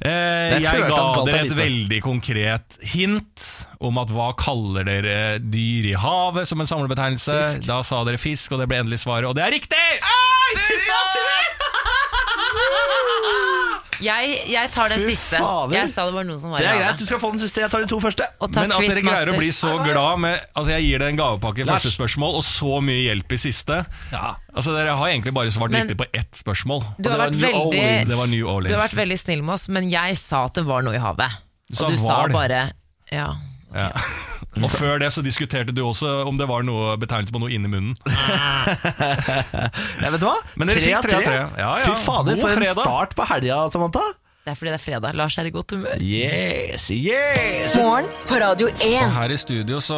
[0.00, 3.46] Eh, Jeg jeg ga er dere et veldig konkret hint
[3.84, 7.34] om at hva kaller dere dyr i havet som en samlebetegnelse.
[7.54, 7.66] Fisk.
[7.68, 9.82] Da sa dere fisk, og det ble endelig svaret, og det er riktig!
[14.04, 15.38] Jeg, jeg tar den Fy siste.
[15.40, 15.74] fader.
[15.78, 17.62] Jeg sa det var noen som var Det er greit, du skal få den siste.
[17.64, 18.26] Jeg tar de to første.
[18.38, 21.14] Og takk, Men at dere greier å bli så glad med Altså Jeg gir deg
[21.14, 21.82] en gavepakke i Lars.
[21.82, 23.80] første spørsmål, og så mye hjelp i siste.
[24.12, 26.84] Altså Dere har egentlig bare svart Men- riktig på ett spørsmål.
[27.00, 28.08] Du har, vært det var New veldig, Orleans.
[28.10, 30.64] Det var New du har vært veldig snill med oss, men jeg sa at det
[30.64, 31.40] var noe i havet.
[31.70, 32.72] Du sa Og du sa bare
[33.10, 33.34] Ja.
[33.74, 33.90] Ja.
[34.62, 37.70] Og før det så diskuterte du også om det var noe betegnelse på noe inni
[37.70, 37.96] munnen.
[40.04, 40.36] Ja, vet du hva?
[40.58, 41.36] Men dere fikk tre av tre.
[41.58, 41.86] Ja, ja.
[41.88, 42.84] Fy fader, for en fredag.
[42.84, 44.02] start på helga, Samantha.
[44.44, 45.14] Det er fordi det er fredag.
[45.16, 46.02] Lars er i godt humør.
[46.04, 47.72] Yes, yes!
[47.80, 49.06] Morgen på Radio 1.
[49.14, 49.96] Her i studio så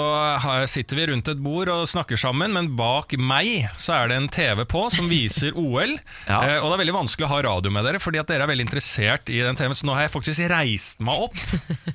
[0.71, 4.29] sitter vi rundt et bord og snakker sammen, men bak meg så er det en
[4.31, 5.97] TV på som viser OL.
[6.29, 6.39] Ja.
[6.47, 8.53] eh, og det er veldig vanskelig å ha radio med dere, fordi at dere er
[8.53, 9.75] veldig interessert i den TV-en.
[9.81, 11.43] Så nå har jeg faktisk reist meg opp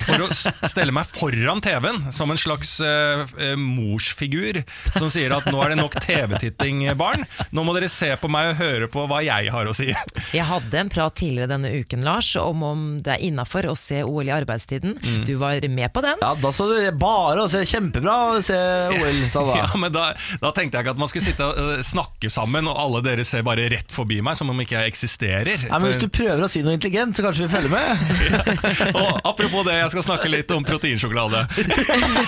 [0.04, 0.30] for å
[0.74, 4.60] stelle meg foran TV-en, som en slags eh, eh, morsfigur
[4.98, 7.24] som sier at nå er det nok TV-titting, barn.
[7.56, 9.88] Nå må dere se på meg og høre på hva jeg har å si.
[10.36, 14.02] Jeg hadde en prat tidligere denne uken, Lars, om om det er innafor å se
[14.06, 14.98] OL i arbeidstiden.
[15.02, 15.24] Mm.
[15.28, 16.22] Du var med på den.
[16.22, 18.58] Ja, da så du bare å se kjempebra å se
[18.96, 20.12] OL, sa du Ja, men da,
[20.42, 23.26] da tenkte jeg ikke at man skulle sitte og eh, snakke sammen, og alle dere
[23.28, 25.68] ser bare rett forbi meg, som om ikke jeg eksisterer.
[25.68, 27.88] Nei, men Hvis du prøver å si noe intelligent, så kanskje vi følger med?
[29.02, 31.44] og apropos det, jeg skal snakke litt om proteinsjokolade.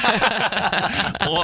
[1.32, 1.42] og,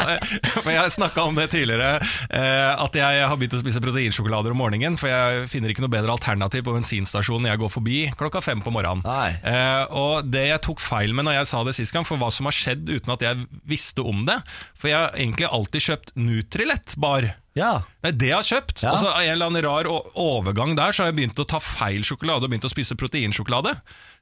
[0.59, 1.97] for Jeg snakka om det tidligere,
[2.29, 4.97] eh, at jeg har begynt å spise proteinsjokolader om morgenen.
[4.99, 8.73] For jeg finner ikke noe bedre alternativ på bensinstasjonen jeg går forbi klokka fem på
[8.73, 9.03] morgenen.
[9.43, 12.31] Eh, og det jeg tok feil med når jeg sa det sist gang, for hva
[12.33, 14.39] som har skjedd uten at jeg visste om det
[14.77, 17.31] For jeg har egentlig alltid kjøpt Nutrilett-bar.
[17.57, 17.71] Ja.
[18.05, 18.83] Nei, det jeg har kjøpt.
[18.85, 18.93] Ja.
[18.93, 22.05] Og så en eller annen rar overgang der, så har jeg begynt å ta feil
[22.07, 23.75] sjokolade og begynt å spise proteinsjokolade.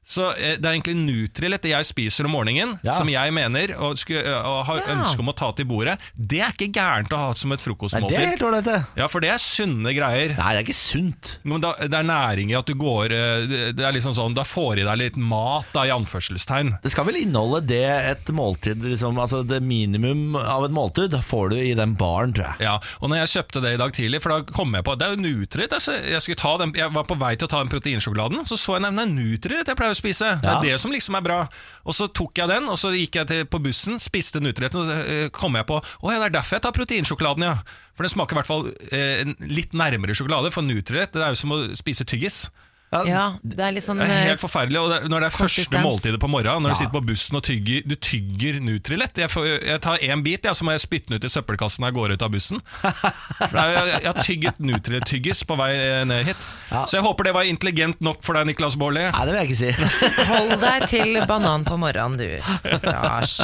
[0.08, 2.92] Så eh, det er egentlig Nutrilett det jeg spiser om morgenen, Ja.
[2.96, 4.94] som jeg mener og, sku, eh, og har Ja.
[4.94, 5.98] ønske om å ta til bordet.
[6.16, 8.08] Det er ikke gærent å ha som et Nei, frokostmåltid.
[8.16, 8.78] det er helt ålreit, det.
[8.96, 10.32] Ja, for det er sunne greier.
[10.38, 11.38] Nei, det er ikke sunt.
[11.44, 14.34] Men da, det er næring i at du går eh, Det det er liksom sånn,
[14.34, 16.78] Da får i deg litt mat, da, i anførselstegn.
[16.82, 21.50] Det skal vel inneholde det et måltid liksom, Altså det minimum av et måltid får
[21.50, 22.64] du i den baren, tror jeg.
[22.64, 25.06] Ja, og når jeg kjøpte det i dag tidlig, for da kom jeg på Det
[25.06, 25.72] er jo Nutrilett.
[25.76, 28.56] altså, Jeg, skulle ta den, jeg var på vei til å ta den proteinsjokoladen, så
[28.56, 30.30] så jeg nevne det Nutrilett jeg pleier å spise.
[30.42, 31.38] Det er det som liksom er bra.
[31.84, 34.88] Og så tok jeg den, og så gikk jeg til, på bussen, spiste Nutriretten, og
[34.90, 37.84] så eh, kom jeg på Å ja, det er derfor jeg tar proteinsjokoladen, ja.
[37.98, 40.52] For den smaker i hvert fall eh, litt nærmere sjokolade.
[40.54, 42.44] For Nutrirett det er jo som å spise tyggis.
[42.88, 44.80] Ja, det er litt sånn Det er eh, helt forferdelig.
[44.80, 47.42] Og det, når det er første måltidet på morgenen, når du sitter på bussen og
[47.44, 49.32] tygger, du tygger Nutrilett Jeg,
[49.68, 51.98] jeg tar én bit, ja, så må jeg spytte den ut i søppelkassen når jeg
[51.98, 52.62] går ut av bussen.
[52.80, 56.48] For jeg, jeg, jeg har tygget Nutrilett-tyggis på vei eh, ned hit.
[56.72, 59.04] Så jeg håper det var intelligent nok for deg, Niklas Baarli.
[59.12, 59.90] Nei, det vil jeg ikke si.
[60.32, 62.78] Hold deg til banan på morgenen, du.
[62.88, 63.36] Lars.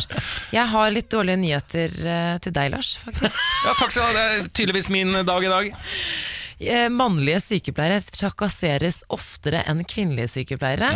[0.55, 3.45] Jeg har litt dårlige nyheter eh, til deg, Lars, faktisk.
[3.67, 4.15] Ja, takk skal du ha.
[4.17, 5.71] Det er tydeligvis min dag i dag.
[6.65, 10.95] Eh, Mannlige sykepleiere trakasseres oftere enn kvinnelige sykepleiere.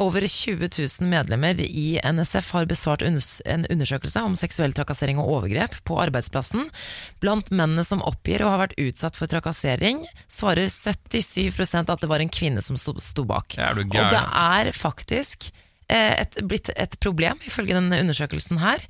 [0.00, 5.76] Over 20 000 medlemmer i NSF har besvart en undersøkelse om seksuell trakassering og overgrep
[5.84, 6.70] på arbeidsplassen.
[7.20, 12.24] Blant mennene som oppgir å ha vært utsatt for trakassering, svarer 77% at det var
[12.24, 13.58] en kvinne som sto, bak.
[13.60, 14.24] Er du og det altså.
[14.40, 15.50] er faktisk
[15.92, 18.88] eh, et, blitt et problem, ifølge denne undersøkelsen her.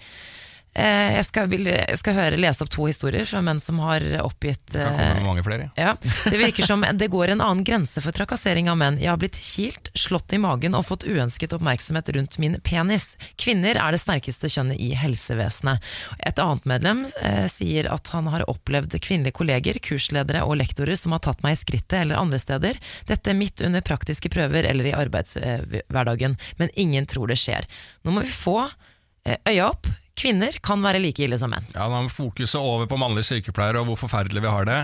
[0.71, 4.05] Eh, jeg, skal, vil, jeg skal høre, lese opp to historier fra menn som har
[4.23, 4.85] oppgitt eh,
[5.43, 5.71] flere.
[5.75, 5.97] ja,
[6.31, 9.01] Det virker som det går en annen grense for trakassering av menn.
[9.03, 13.17] Jeg har blitt kilt, slått i magen og fått uønsket oppmerksomhet rundt min penis.
[13.35, 15.83] Kvinner er det sterkeste kjønnet i helsevesenet.
[16.31, 21.17] Et annet medlem eh, sier at han har opplevd kvinnelige kolleger, kursledere og lektorer som
[21.17, 22.79] har tatt meg i skrittet eller andre steder.
[23.11, 26.39] Dette midt under praktiske prøver eller i arbeidshverdagen.
[26.63, 27.67] Men ingen tror det skjer.
[28.07, 28.61] Nå må vi få
[29.27, 29.91] eh, øya opp.
[30.21, 31.65] Kvinner kan være like ille som menn.
[31.75, 34.79] Ja, Nå må fokuset over på mannlige sykepleiere og hvor forferdelig vi har det.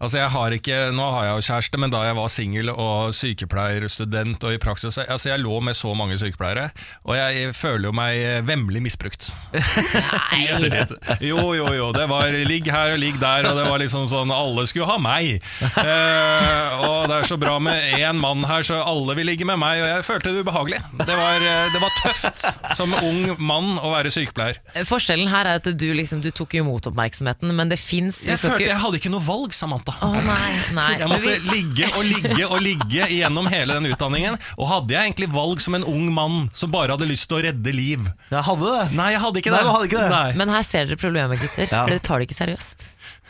[0.00, 3.12] Altså jeg har ikke, Nå har jeg jo kjæreste, men da jeg var singel og
[3.16, 6.70] sykepleierstudent og i praksis altså Jeg lå med så mange sykepleiere,
[7.04, 9.30] og jeg føler jo meg vemmelig misbrukt.
[9.52, 10.46] Nei!
[11.28, 11.88] Jo, jo, jo.
[11.94, 14.96] Det var ligg her og ligg der, og det var liksom sånn Alle skulle ha
[15.02, 15.38] meg.
[15.62, 19.58] Eh, og det er så bra med én mann her, så alle vil ligge med
[19.60, 20.80] meg, og jeg følte det ubehagelig.
[21.00, 22.44] Det var, eh, det var tøft
[22.78, 24.60] som ung mann å være sykepleier.
[24.86, 28.66] Forskjellen her er at du, liksom, du tok imot oppmerksomheten, men det fins Jeg følte
[28.68, 29.94] jeg hadde ikke noe valg, Samantha.
[30.04, 30.88] Oh, nei, nei.
[31.00, 34.38] Jeg måtte ligge og ligge og ligge gjennom hele den utdanningen.
[34.58, 37.42] Og hadde jeg egentlig valg som en ung mann som bare hadde lyst til å
[37.48, 38.06] redde liv?
[38.30, 38.84] Jeg hadde det.
[38.98, 39.74] Nei, jeg hadde ikke Nei, det.
[39.76, 40.22] hadde ikke det.
[40.42, 41.66] Men her ser dere problemet, gutter.
[41.70, 41.84] Ja.
[41.88, 42.88] Dere tar det ikke seriøst.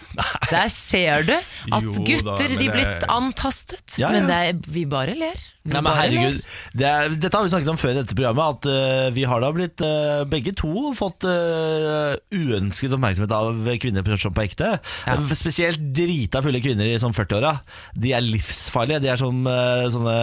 [0.53, 4.17] Der ser du at Jo da, gutter men de det- blitt antastet, Ja, ja.
[4.21, 5.37] men det er, vi bare ler.
[5.69, 6.55] Vi Nei, men bare herregud, ler.
[6.81, 8.57] det er, Dette har vi snakket om før i dette programmet.
[8.57, 14.07] At eh, vi har da blitt eh, begge to fått eh, uønsket oppmerksomhet av kvinner
[14.07, 14.71] på på ekte.
[15.05, 15.19] Ja.
[15.19, 17.53] Eh, Spesielt drita fulle kvinner i sånn 40-åra.
[17.95, 19.03] De er livsfarlige.
[19.05, 20.17] De er som eh, sånne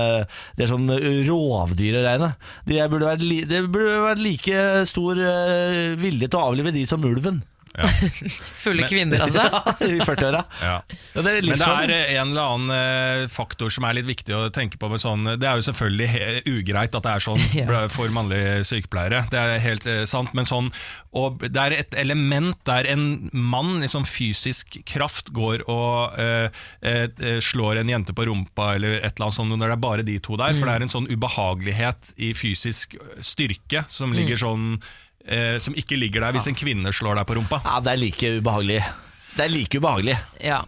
[0.57, 2.31] De er som rovdyr å regne.
[2.65, 6.73] De er- burde vært, li, det burde vært like stor eh, vilje til å avlive
[6.73, 7.43] de som ulven.
[8.63, 9.45] Fulle kvinner, altså.
[9.85, 10.43] I 40-åra.
[10.61, 10.75] Ja.
[11.15, 14.35] Ja, det Men det er eh, en eller annen eh, faktor som er litt viktig
[14.35, 14.89] å tenke på.
[14.91, 17.85] Med sånn, det er jo selvfølgelig ugreit at det er sånn Ja.
[17.91, 19.25] for mannlige sykepleiere.
[19.31, 20.33] Det er helt eh, sant.
[20.37, 20.71] Men sånn,
[21.15, 26.47] og det er et element der en mann i sånn fysisk kraft går og eh,
[26.85, 29.85] eh, eh, slår en jente på rumpa eller et eller annet sånt, når det er
[29.87, 30.55] bare de to der.
[30.57, 34.77] For det er en sånn ubehagelighet i fysisk styrke som ligger sånn
[35.27, 37.61] eh, Som ikke ligger der hvis en kvinne slår deg på rumpa.
[37.65, 38.83] Ja, det er like ubehagelig.
[39.35, 40.13] Det er like ubehagelig.
[40.39, 40.61] Ja.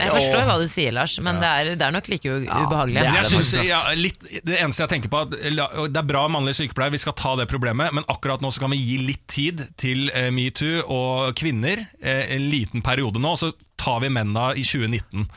[0.00, 2.68] Jeg forstår hva du sier, Lars, men det, er, det er nok like ubehagelig.
[2.70, 3.02] ubehagelig.
[3.02, 6.08] det er jeg det synes, ja, litt, det eneste jeg tenker på at Det er
[6.08, 8.96] bra mannlig sykepleier, vi skal ta det problemet, men akkurat nå så kan vi gi
[9.04, 11.84] litt tid til eh, metoo og kvinner.
[12.00, 15.28] Eh, en liten periode nå, så tar vi mennene i 2019.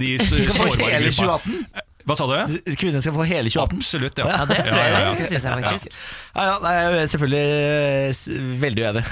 [0.00, 0.16] De
[0.56, 1.84] sårbare gruppa.
[2.00, 2.08] 2018?
[2.08, 2.74] Hva sa du?
[2.80, 3.80] Kvinner skal få hele 2018.
[3.80, 4.26] Absolutt, ja.
[4.30, 5.96] Ja, det jeg, Ja, ja, jeg faktisk.
[6.34, 8.20] Ja, ja, nei, jeg er selvfølgelig eh,
[8.60, 9.04] veldig uenig.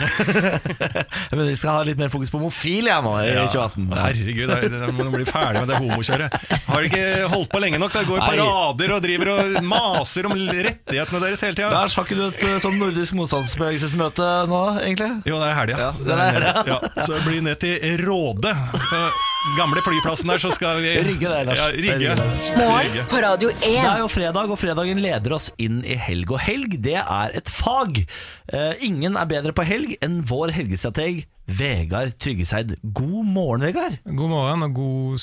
[1.39, 3.89] Men vi skal ha litt mer fokus på homofil jeg nå i 2018.
[3.89, 4.05] Ja.
[4.07, 6.39] Herregud, da må bli ferdig med det homokjøret.
[6.69, 7.97] Har dere ikke holdt på lenge nok?
[7.97, 11.73] Da går i parader og driver og maser om rettighetene deres hele tida.
[11.75, 15.11] Har ikke du et eh, sånn nordisk motstandsbevegelsesmøte nå, egentlig?
[15.29, 15.83] Jo, det er helga.
[15.89, 16.55] Ja, det er helga.
[16.73, 16.79] ja,
[17.09, 18.55] så bli ned til Råde.
[19.39, 21.61] Gamle flyplassen der, så skal vi Rygge der, Lars.
[21.61, 22.15] Ja, Rygge.
[22.59, 23.61] Morgen på Radio 1.
[23.63, 26.33] Det er jo fredag, og fredagen leder oss inn i helg.
[26.35, 28.03] Og helg, det er et fag.
[28.51, 32.75] Uh, ingen er bedre på helg enn vår helgestrateg Vegard Tryggeseid.
[32.83, 34.01] God morgen, Vegard.
[34.05, 35.23] God morgen og god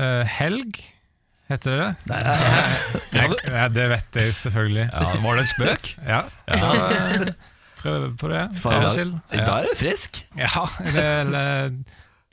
[0.00, 0.80] eh, helg,
[1.52, 2.18] heter det det?
[3.14, 4.88] Jeg, ja, det vet jeg selvfølgelig.
[4.88, 5.94] Ja, var det en spøk?
[6.08, 7.32] Ja, ja.
[7.80, 8.42] Prøver prøv på det
[8.74, 9.14] av og til.
[9.30, 10.24] I dag er du frisk.
[10.36, 11.78] Ja, det er, eller,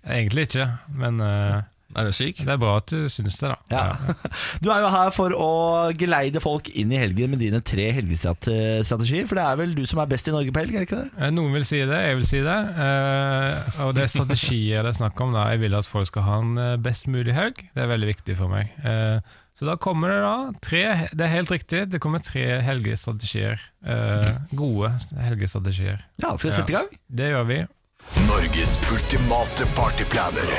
[0.09, 1.61] egentlig ikke, men uh,
[1.97, 2.41] Er du syk?
[2.45, 3.55] det er bra at du syns det, da.
[3.71, 4.15] Ja.
[4.63, 5.47] Du er jo her for å
[5.97, 9.25] geleide folk inn i helgen med dine tre helgestrategier.
[9.29, 10.99] For det er vel du som er best i Norge på helg, er det ikke
[11.05, 11.09] det?
[11.17, 12.57] Eh, Noen vil si det, jeg vil si det.
[12.85, 15.33] eh, og det er strategier det er snakk om.
[15.37, 16.55] da Jeg vil at folk skal ha en
[16.85, 17.63] best mulig helg.
[17.73, 18.71] Det er veldig viktig for meg.
[19.57, 20.81] Så da kommer det da tre
[21.17, 23.57] Det er helt riktig, det kommer tre helgestrategier.
[23.87, 26.03] eh, gode helgestrategier.
[26.21, 26.91] Ja, skal vi sette i gang?
[27.09, 27.57] Det gjør vi.
[28.27, 30.49] Norges ultimate partyplaner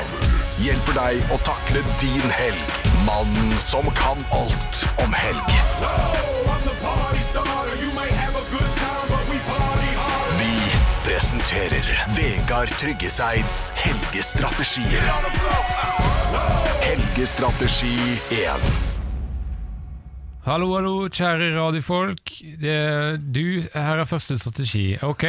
[0.59, 2.73] hjelper deg å takle din helg.
[3.05, 5.53] Mannen som kan alt om helg.
[10.41, 10.51] Vi
[11.07, 15.09] presenterer Vegard Tryggeseids helgestrategier.
[16.83, 18.88] Helgestrategi 1.
[20.49, 22.31] Hallo, hallo, kjære radiofolk.
[22.57, 24.95] Du, her er første strategi.
[25.05, 25.21] Ok,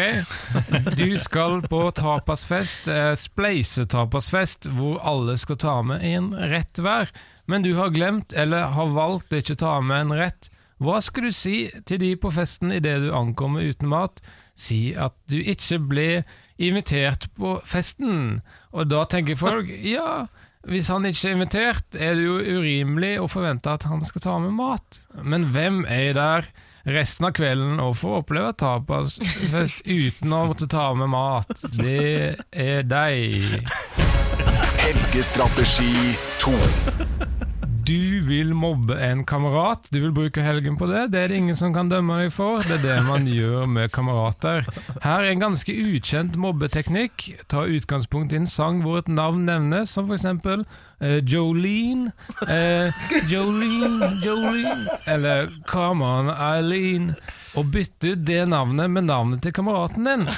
[0.96, 7.12] du skal på tapasfest, eh, spleisetapasfest, hvor alle skal ta med en rett hver.
[7.44, 10.48] Men du har glemt, eller har valgt å ikke ta med en rett.
[10.80, 14.24] Hva skal du si til de på festen idet du ankommer uten mat?
[14.56, 16.10] Si at du ikke ble
[16.56, 18.40] invitert på festen.
[18.72, 20.30] Og da tenker folk, ja,
[20.68, 24.34] hvis han ikke er invitert, er det jo urimelig å forvente at han skal ta
[24.42, 25.00] med mat.
[25.24, 26.50] Men hvem er der
[26.84, 31.52] resten av kvelden og få oppleve tapasfest uten å måtte ta med mat.
[31.76, 33.68] Det er deg.
[34.80, 37.49] Helgestrategi 2.
[37.86, 41.06] Du vil mobbe en kamerat, du vil bruke helgen på det.
[41.12, 42.64] Det er det ingen som kan dømme deg for.
[42.66, 44.66] Det er det man gjør med kamerater.
[45.04, 47.28] Her er en ganske ukjent mobbeteknikk.
[47.50, 50.64] Ta utgangspunkt i en sang hvor et navn nevnes, som eksempel
[51.00, 52.12] eh, Jolene.
[52.48, 52.90] Eh,
[53.30, 54.98] Jolene, Jolene.
[55.10, 57.14] Eller Come on, Eileen.
[57.58, 60.28] Og bytte ut det navnet med navnet til kameraten din.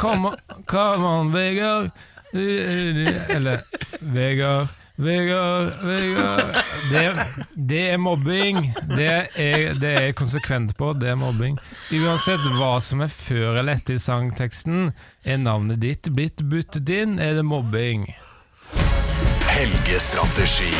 [0.00, 1.92] Come on, come on Vegard.
[2.32, 3.64] Eller
[4.00, 4.79] Vegard.
[5.00, 6.56] Vegard, Vegard
[6.90, 7.04] det,
[7.54, 8.74] det er mobbing.
[8.96, 10.92] Det er, det er konsekvent på.
[11.00, 11.58] Det er mobbing.
[11.96, 14.90] Uansett hva som er før eller etter sangteksten,
[15.24, 18.10] er navnet ditt blitt byttet inn, er det mobbing.
[19.60, 20.70] Helgestrategi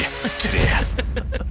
[0.41, 0.61] 3.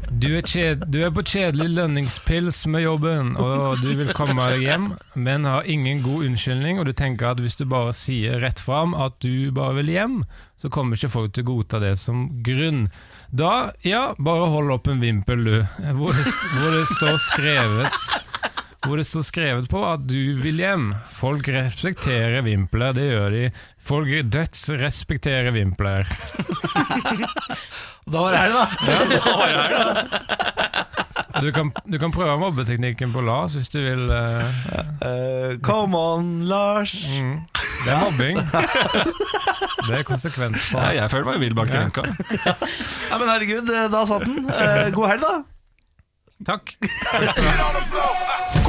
[0.09, 4.63] Du er, kjed, du er på kjedelig lønningspils med jobben, og du vil komme deg
[4.65, 8.57] hjem, men har ingen god unnskyldning, og du tenker at hvis du bare sier rett
[8.57, 10.15] fram at du bare vil hjem,
[10.57, 12.87] så kommer ikke folk til å godta det som grunn.
[13.29, 16.25] Da, ja, bare hold opp en vimpel, du, hvor det,
[16.55, 18.09] hvor det står skrevet
[18.85, 20.93] hvor det står skrevet på at du vil hjem.
[21.11, 23.43] Folk respekterer vimpler, det gjør de.
[23.89, 26.07] Folk dødsrespekterer vimpler.
[28.09, 28.65] Da var det her, da.
[31.39, 34.09] Du kan, du kan prøve mobbeteknikken på Lars hvis du vil.
[34.09, 34.43] Uh,
[35.05, 36.95] uh, come on, Lars.
[37.05, 37.35] mm.
[37.85, 38.37] Det er mobbing.
[39.87, 40.57] Det er konsekvent.
[40.73, 42.01] Ja, jeg føler meg umiddelbart krenka.
[43.09, 44.49] Ja, men herregud, eh, da satt den.
[44.49, 45.33] Uh, god helg, da.
[46.45, 46.75] Takk.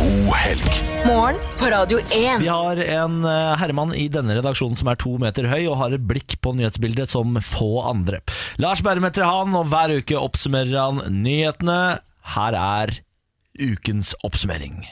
[0.01, 0.77] God helg.
[1.05, 2.41] Morgen på Radio 1.
[2.41, 5.97] Vi har en eh, herremann i denne redaksjonen som er to meter høy og har
[5.97, 8.23] et blikk på nyhetsbildet som få andre.
[8.63, 11.99] Lars Berrum heter han, og hver uke oppsummerer han nyhetene.
[12.33, 12.95] Her er
[13.61, 14.87] ukens oppsummering.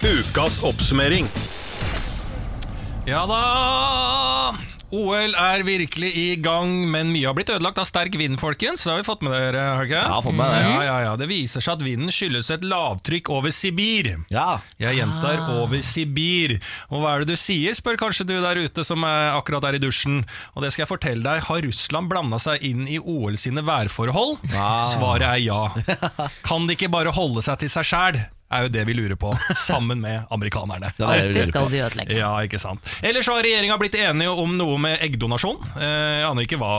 [0.00, 1.30] Ukas oppsummering.
[3.06, 4.69] Ja da!
[4.90, 8.82] OL er virkelig i gang, men mye har blitt ødelagt av sterk vind, folkens.
[8.82, 10.00] Det har vi fått med dere, har ikke?
[10.02, 10.62] Ja, fått med det.
[10.64, 11.12] Ja, ja, ja.
[11.20, 14.12] Det viser seg at vinden skyldes et lavtrykk over Sibir.
[14.32, 16.56] Ja, Jeg gjentar over Sibir.
[16.90, 19.78] Og hva er det du sier, spør kanskje du der ute som er akkurat er
[19.78, 20.24] i dusjen.
[20.56, 24.40] Og det skal jeg fortelle deg, har Russland blanda seg inn i OL sine værforhold?
[24.50, 25.62] Svaret er ja.
[26.46, 28.22] Kan de ikke bare holde seg til seg sjæl?
[28.50, 30.92] Er jo det vi lurer på, sammen med amerikanerne.
[30.96, 32.16] det det, det skal de ødelegge.
[32.18, 32.82] Ja, ikke sant.
[33.06, 35.60] Ellers har regjeringa blitt enige om noe med eggdonasjon.
[35.76, 36.70] Eh, Jeg aner ikke hva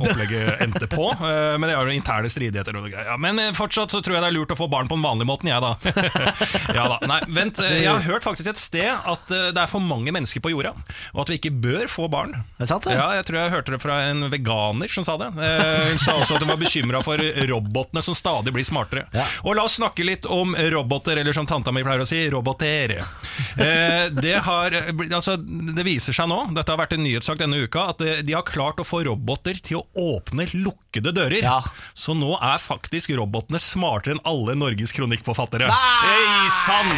[0.00, 2.74] opplegget endte på, eh, men det er jo interne stridigheter.
[2.76, 3.14] og noe greier.
[3.22, 5.30] Men eh, fortsatt så tror jeg det er lurt å få barn på den vanlige
[5.30, 5.76] måten, jeg da.
[6.80, 6.98] ja da.
[7.06, 7.60] Nei, vent.
[7.62, 10.74] Jeg har hørt faktisk et sted at det er for mange mennesker på jorda,
[11.14, 12.34] og at vi ikke bør få barn.
[12.58, 12.96] Det Er sant, det?
[12.98, 15.30] Ja, jeg tror jeg hørte det fra en veganer som sa det.
[15.38, 19.06] Eh, Hun sa også at hun var bekymra for robotene som stadig blir smartere.
[19.14, 19.26] Ja.
[19.46, 22.96] Og la oss snakke litt om roboter, eller som tanta mi pleier å si, roboter.
[23.00, 24.74] Eh, det, har,
[25.12, 28.34] altså, det viser seg nå, dette har vært en nyhetssak denne uka, at eh, de
[28.36, 29.84] har klart å få roboter til å
[30.16, 31.40] åpne lukkede dører.
[31.44, 31.58] Ja.
[31.94, 35.70] Så nå er faktisk robotene smartere enn alle Norges kronikkforfattere.
[35.70, 36.92] Hei sann!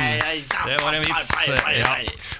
[0.66, 1.30] Det var en vits.
[1.78, 1.94] Ja.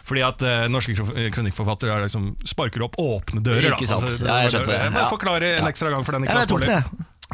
[0.09, 0.97] Fordi at eh, norske
[1.35, 3.73] kronikkforfattere er liksom sparker opp åpne dører.
[3.75, 3.81] Da.
[3.81, 4.83] Altså, Ja, jeg skjønte det.
[4.87, 6.29] Jeg må forklare en ekstra gang for den.
[6.29, 6.83] ikke tok det.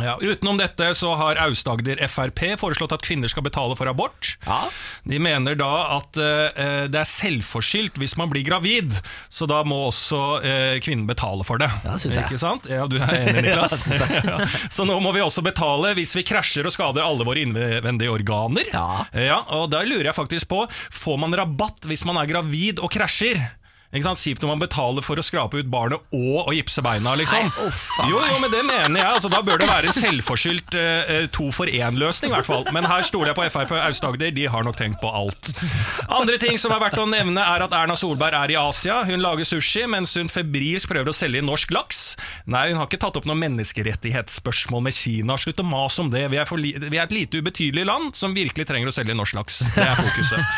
[0.05, 4.35] Ja, utenom dette så har Aust-Agder Frp foreslått at kvinner skal betale for abort.
[4.47, 4.61] Ja.
[5.09, 8.97] De mener da at eh, det er selvforskyldt hvis man blir gravid,
[9.33, 11.70] så da må også eh, kvinnen betale for det.
[11.85, 12.29] Ja, synes jeg.
[12.29, 12.69] Ikke sant?
[12.70, 13.87] Ja, du er enig, Niklas?
[14.31, 14.41] ja.
[14.70, 18.70] Så nå må vi også betale hvis vi krasjer og skader alle våre innvendige organer.
[18.73, 19.43] Ja.
[19.55, 20.65] og da lurer jeg faktisk på,
[20.95, 23.41] får man rabatt hvis man er gravid og krasjer?
[23.89, 27.48] Kjipt når man betaler for å skrape ut barnet og å gipse beina, liksom.
[28.10, 29.09] jo, jo, men det mener jeg.
[29.09, 32.66] Altså, da bør det være en selvforskyldt eh, to for én-løsning, i hvert fall.
[32.74, 35.55] Men her stoler jeg på Frp Aust-Agder, de har nok tenkt på alt.
[36.05, 39.01] Andre ting som er verdt å nevne, er at Erna Solberg er i Asia.
[39.09, 42.02] Hun lager sushi, mens hun febrilsk prøver å selge inn norsk laks.
[42.44, 45.39] Nei, hun har ikke tatt opp noen menneskerettighetsspørsmål med Kina.
[45.40, 46.27] Slutt å mase om det.
[46.28, 49.16] Vi er, for li vi er et lite ubetydelig land som virkelig trenger å selge
[49.16, 49.62] norsk laks.
[49.73, 50.55] Det er fokuset.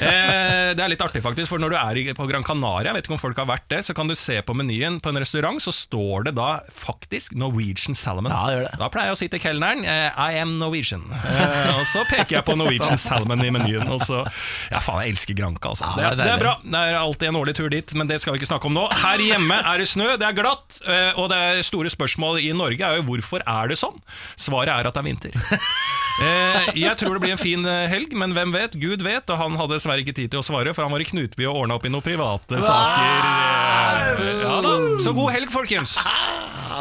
[0.00, 3.06] Eh, det er litt artig, faktisk, for når du er på Gran Canaria, jeg vet
[3.06, 5.60] ikke om folk har vært det, så kan du se på menyen på en restaurant,
[5.62, 8.30] så står det da faktisk Norwegian Salmon.
[8.32, 8.72] Ja, det gjør det.
[8.82, 11.04] Da pleier jeg å si til kelneren eh, I am Norwegian.
[11.10, 13.90] Eh, og så peker jeg på Norwegian Salmon i menyen.
[13.90, 14.22] Og så,
[14.70, 15.86] ja faen, jeg elsker Granka, Altså.
[16.00, 16.54] Ja, det, er det er bra.
[16.64, 18.86] Det er alltid en årlig tur dit, men det skal vi ikke snakke om nå.
[19.02, 22.86] Her hjemme er det snø, det er glatt, eh, og det store spørsmål i Norge
[22.86, 23.98] er jo hvorfor er det sånn?
[24.40, 25.60] Svaret er at det er vinter.
[26.20, 28.74] Eh, jeg tror det blir en fin eh, helg, men hvem vet?
[28.80, 31.06] Gud vet, og han hadde dessverre ikke tid til å svare, for han var i
[31.08, 33.06] Knutby og ordna opp i noen private saker.
[34.20, 35.94] Eh, Ja da, Så god helg, folkens!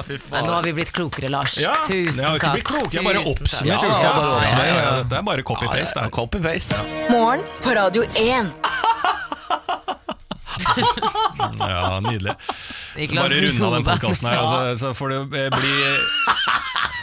[0.05, 1.55] Fy Men nå har vi blitt klokere, Lars.
[1.59, 2.59] Ja, Tusen jeg takk.
[2.67, 3.87] klok, jeg bare oppsummerer.
[3.89, 4.91] Ja, ja, Ja, ja, ja.
[5.03, 6.03] Dette er bare copy-paste.
[6.15, 6.77] Copy-paste.
[7.11, 8.53] Morgen på Radio 1.
[11.59, 12.35] Ja, nydelig.
[13.15, 15.73] Bare runde av den podkasten her, altså, så får det bli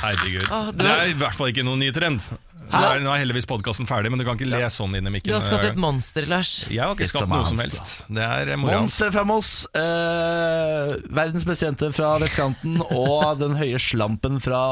[0.00, 0.50] herregud.
[0.78, 2.24] Det er i hvert fall ikke noen ny trend.
[2.64, 5.12] Nå er, nå er heldigvis podkasten ferdig, men du kan ikke le sånn inn i
[5.12, 5.30] mikken.
[5.30, 6.52] Du har skapt et monster, Lars.
[6.72, 7.82] Jeg har ikke skapt noe som monster.
[7.84, 8.06] helst.
[8.16, 8.60] Det er eh.
[8.60, 14.62] Monster fra Moss, eh, verdens beste jente fra vestkanten og den høye slampen fra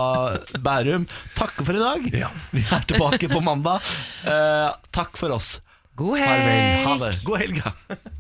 [0.65, 1.07] Bærum.
[1.39, 2.09] Takker for i dag.
[2.57, 3.85] Vi er tilbake på mandag.
[4.25, 5.55] Eh, takk for oss.
[5.99, 6.49] God Farvel.
[6.49, 6.89] helg!
[6.89, 7.15] Ha det.
[7.29, 7.63] God helg.
[7.63, 8.19] ja.